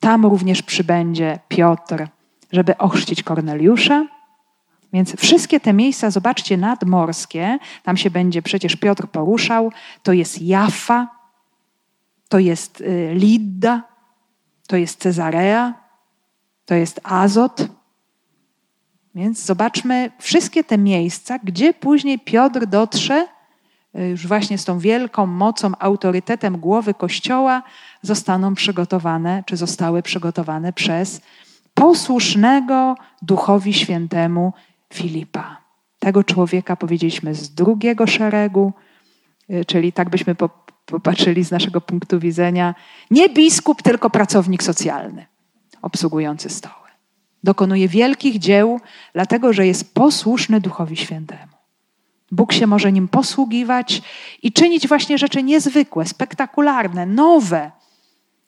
Tam 0.00 0.26
również 0.26 0.62
przybędzie 0.62 1.38
Piotr, 1.48 2.08
żeby 2.52 2.78
ochrzcić 2.78 3.22
Korneliusza. 3.22 4.06
Więc 4.92 5.16
wszystkie 5.16 5.60
te 5.60 5.72
miejsca, 5.72 6.10
zobaczcie, 6.10 6.56
nadmorskie, 6.56 7.58
tam 7.82 7.96
się 7.96 8.10
będzie 8.10 8.42
przecież 8.42 8.76
Piotr 8.76 9.08
poruszał, 9.08 9.72
to 10.02 10.12
jest 10.12 10.42
Jaffa, 10.42 11.08
to 12.28 12.38
jest 12.38 12.80
y, 12.80 13.10
Lidda, 13.14 13.93
to 14.66 14.76
jest 14.76 15.00
Cezarea, 15.00 15.74
to 16.66 16.74
jest 16.74 17.00
Azot. 17.04 17.68
Więc 19.14 19.44
zobaczmy 19.44 20.10
wszystkie 20.18 20.64
te 20.64 20.78
miejsca, 20.78 21.38
gdzie 21.38 21.74
później 21.74 22.18
Piotr 22.18 22.66
dotrze, 22.66 23.26
y, 23.98 24.08
już 24.08 24.26
właśnie 24.26 24.58
z 24.58 24.64
tą 24.64 24.78
wielką 24.78 25.26
mocą, 25.26 25.72
autorytetem 25.78 26.58
głowy 26.58 26.94
Kościoła, 26.94 27.62
zostaną 28.02 28.54
przygotowane, 28.54 29.42
czy 29.46 29.56
zostały 29.56 30.02
przygotowane 30.02 30.72
przez 30.72 31.20
posłusznego 31.74 32.96
Duchowi 33.22 33.74
Świętemu 33.74 34.52
Filipa. 34.92 35.56
Tego 35.98 36.24
człowieka 36.24 36.76
powiedzieliśmy 36.76 37.34
z 37.34 37.54
drugiego 37.54 38.06
szeregu, 38.06 38.72
y, 39.50 39.64
czyli 39.64 39.92
tak 39.92 40.10
byśmy 40.10 40.34
popatrzyli 40.94 41.44
z 41.44 41.50
naszego 41.50 41.80
punktu 41.80 42.18
widzenia, 42.18 42.74
nie 43.10 43.28
biskup, 43.28 43.82
tylko 43.82 44.10
pracownik 44.10 44.62
socjalny 44.62 45.26
obsługujący 45.82 46.50
stoły. 46.50 46.88
Dokonuje 47.44 47.88
wielkich 47.88 48.38
dzieł, 48.38 48.80
dlatego 49.12 49.52
że 49.52 49.66
jest 49.66 49.94
posłuszny 49.94 50.60
Duchowi 50.60 50.96
Świętemu. 50.96 51.52
Bóg 52.32 52.52
się 52.52 52.66
może 52.66 52.92
nim 52.92 53.08
posługiwać 53.08 54.02
i 54.42 54.52
czynić 54.52 54.88
właśnie 54.88 55.18
rzeczy 55.18 55.42
niezwykłe, 55.42 56.06
spektakularne, 56.06 57.06
nowe. 57.06 57.70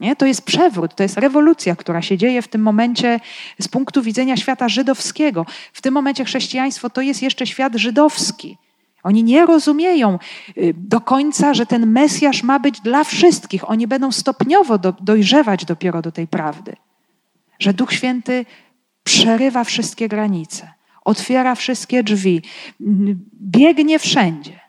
Nie? 0.00 0.16
To 0.16 0.26
jest 0.26 0.42
przewrót, 0.42 0.94
to 0.94 1.02
jest 1.02 1.18
rewolucja, 1.18 1.76
która 1.76 2.02
się 2.02 2.18
dzieje 2.18 2.42
w 2.42 2.48
tym 2.48 2.62
momencie 2.62 3.20
z 3.60 3.68
punktu 3.68 4.02
widzenia 4.02 4.36
świata 4.36 4.68
żydowskiego. 4.68 5.46
W 5.72 5.82
tym 5.82 5.94
momencie 5.94 6.24
chrześcijaństwo 6.24 6.90
to 6.90 7.00
jest 7.00 7.22
jeszcze 7.22 7.46
świat 7.46 7.74
żydowski. 7.74 8.58
Oni 9.06 9.24
nie 9.24 9.46
rozumieją 9.46 10.18
y, 10.58 10.74
do 10.76 11.00
końca, 11.00 11.54
że 11.54 11.66
ten 11.66 11.86
Mesjasz 11.86 12.42
ma 12.42 12.58
być 12.58 12.80
dla 12.80 13.04
wszystkich. 13.04 13.70
Oni 13.70 13.86
będą 13.86 14.12
stopniowo 14.12 14.78
do, 14.78 14.94
dojrzewać 15.00 15.64
dopiero 15.64 16.02
do 16.02 16.12
tej 16.12 16.26
prawdy. 16.26 16.76
Że 17.58 17.74
Duch 17.74 17.92
Święty 17.92 18.44
przerywa 19.04 19.64
wszystkie 19.64 20.08
granice, 20.08 20.72
otwiera 21.04 21.54
wszystkie 21.54 22.02
drzwi, 22.02 22.42
biegnie 23.40 23.98
wszędzie. 23.98 24.60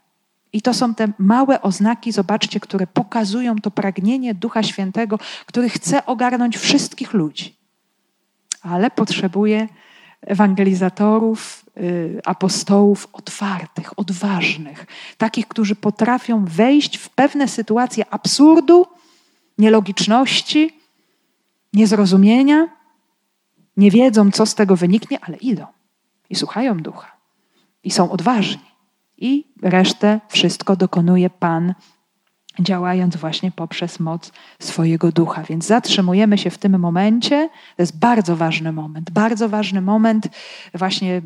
I 0.54 0.62
to 0.62 0.74
są 0.74 0.96
te 0.96 1.08
małe 1.18 1.62
oznaki, 1.62 2.12
zobaczcie, 2.12 2.60
które 2.60 2.88
pokazują 2.88 3.56
to 3.56 3.72
pragnienie 3.72 4.34
Ducha 4.34 4.64
Świętego, 4.64 5.20
który 5.46 5.70
chce 5.70 6.06
ogarnąć 6.06 6.58
wszystkich 6.58 7.14
ludzi. 7.14 7.56
Ale 8.62 8.92
potrzebuje 8.92 9.68
ewangelizatorów, 10.22 11.65
y, 11.78 12.22
apostołów 12.26 13.07
otwartych, 13.13 13.99
odważnych, 13.99 14.86
takich, 15.18 15.47
którzy 15.47 15.76
potrafią 15.76 16.45
wejść 16.45 16.97
w 16.97 17.09
pewne 17.09 17.47
sytuacje 17.47 18.13
absurdu, 18.13 18.86
nielogiczności, 19.57 20.80
niezrozumienia, 21.74 22.68
nie 23.78 23.91
wiedzą, 23.91 24.32
co 24.32 24.45
z 24.45 24.55
tego 24.55 24.76
wyniknie, 24.76 25.20
ale 25.22 25.38
idą 25.38 25.65
i 26.30 26.36
słuchają 26.36 26.78
ducha 26.78 27.18
i 27.84 27.91
są 27.91 28.11
odważni. 28.11 28.68
I 29.18 29.53
resztę 29.61 30.20
wszystko 30.30 30.76
dokonuje 30.76 31.30
Pan 31.30 31.74
działając 32.60 33.16
właśnie 33.16 33.51
poprzez 33.51 33.99
moc 33.99 34.32
swojego 34.60 35.12
ducha. 35.12 35.43
Więc 35.43 35.66
zatrzymujemy 35.66 36.38
się 36.38 36.49
w 36.49 36.58
tym 36.58 36.80
momencie. 36.80 37.49
To 37.76 37.84
jest 37.84 37.99
bardzo 37.99 38.36
ważny 38.36 38.72
moment, 38.72 39.12
bardzo 39.12 39.49
ważny 39.49 39.82
moment 39.82 40.28
właśnie 40.74 41.22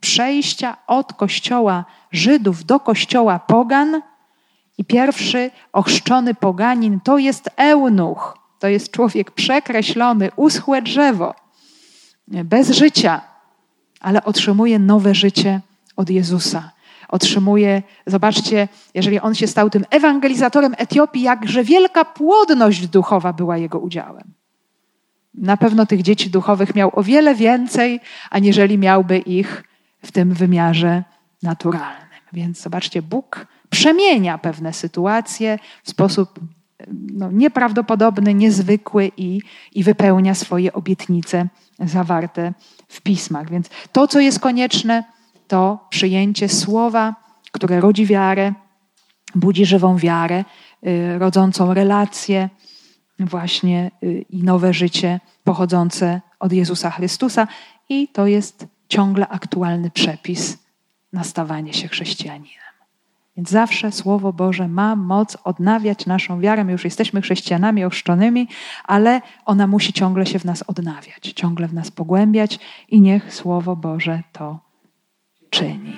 przejścia 0.00 0.76
od 0.86 1.12
kościoła 1.12 1.84
Żydów 2.12 2.64
do 2.64 2.80
kościoła 2.80 3.38
Pogan. 3.38 4.02
I 4.78 4.84
pierwszy 4.84 5.50
ochrzczony 5.72 6.34
poganin 6.34 7.00
to 7.00 7.18
jest 7.18 7.50
eunuch. 7.56 8.38
To 8.58 8.68
jest 8.68 8.90
człowiek 8.90 9.30
przekreślony, 9.30 10.30
uschłe 10.36 10.82
drzewo, 10.82 11.34
bez 12.28 12.70
życia, 12.70 13.20
ale 14.00 14.24
otrzymuje 14.24 14.78
nowe 14.78 15.14
życie 15.14 15.60
od 15.96 16.10
Jezusa 16.10 16.70
otrzymuje, 17.08 17.82
zobaczcie, 18.06 18.68
jeżeli 18.94 19.20
on 19.20 19.34
się 19.34 19.46
stał 19.46 19.70
tym 19.70 19.84
ewangelizatorem 19.90 20.74
Etiopii, 20.78 21.22
jakże 21.22 21.64
wielka 21.64 22.04
płodność 22.04 22.88
duchowa 22.88 23.32
była 23.32 23.56
jego 23.56 23.78
udziałem. 23.78 24.32
Na 25.34 25.56
pewno 25.56 25.86
tych 25.86 26.02
dzieci 26.02 26.30
duchowych 26.30 26.74
miał 26.74 26.90
o 26.92 27.02
wiele 27.02 27.34
więcej, 27.34 28.00
aniżeli 28.30 28.78
miałby 28.78 29.18
ich 29.18 29.64
w 30.02 30.12
tym 30.12 30.34
wymiarze 30.34 31.04
naturalnym. 31.42 32.08
Więc 32.32 32.60
zobaczcie, 32.60 33.02
Bóg 33.02 33.46
przemienia 33.70 34.38
pewne 34.38 34.72
sytuacje 34.72 35.58
w 35.82 35.90
sposób 35.90 36.40
no, 37.12 37.32
nieprawdopodobny, 37.32 38.34
niezwykły 38.34 39.10
i, 39.16 39.40
i 39.72 39.84
wypełnia 39.84 40.34
swoje 40.34 40.72
obietnice 40.72 41.46
zawarte 41.78 42.52
w 42.88 43.00
pismach. 43.00 43.50
Więc 43.50 43.68
to, 43.92 44.08
co 44.08 44.20
jest 44.20 44.40
konieczne, 44.40 45.04
to 45.48 45.86
przyjęcie 45.90 46.48
słowa, 46.48 47.14
które 47.52 47.80
rodzi 47.80 48.06
wiarę, 48.06 48.52
budzi 49.34 49.66
żywą 49.66 49.96
wiarę, 49.96 50.44
y, 50.86 51.18
rodzącą 51.18 51.74
relacje, 51.74 52.48
właśnie 53.18 53.90
y, 54.02 54.24
i 54.30 54.42
nowe 54.42 54.72
życie 54.74 55.20
pochodzące 55.44 56.20
od 56.40 56.52
Jezusa 56.52 56.90
Chrystusa. 56.90 57.46
I 57.88 58.08
to 58.08 58.26
jest 58.26 58.66
ciągle 58.88 59.28
aktualny 59.28 59.90
przepis 59.90 60.58
na 61.12 61.24
stawanie 61.24 61.74
się 61.74 61.88
chrześcijaninem. 61.88 62.68
Więc 63.36 63.50
zawsze 63.50 63.92
Słowo 63.92 64.32
Boże 64.32 64.68
ma 64.68 64.96
moc 64.96 65.36
odnawiać 65.44 66.06
naszą 66.06 66.40
wiarę. 66.40 66.64
My 66.64 66.72
już 66.72 66.84
jesteśmy 66.84 67.22
chrześcijanami 67.22 67.84
ochrzczonymi, 67.84 68.48
ale 68.84 69.20
ona 69.44 69.66
musi 69.66 69.92
ciągle 69.92 70.26
się 70.26 70.38
w 70.38 70.44
nas 70.44 70.64
odnawiać, 70.66 71.32
ciągle 71.36 71.68
w 71.68 71.74
nas 71.74 71.90
pogłębiać 71.90 72.58
i 72.88 73.00
niech 73.00 73.34
Słowo 73.34 73.76
Boże 73.76 74.22
to 74.32 74.67
czyni. 75.50 75.96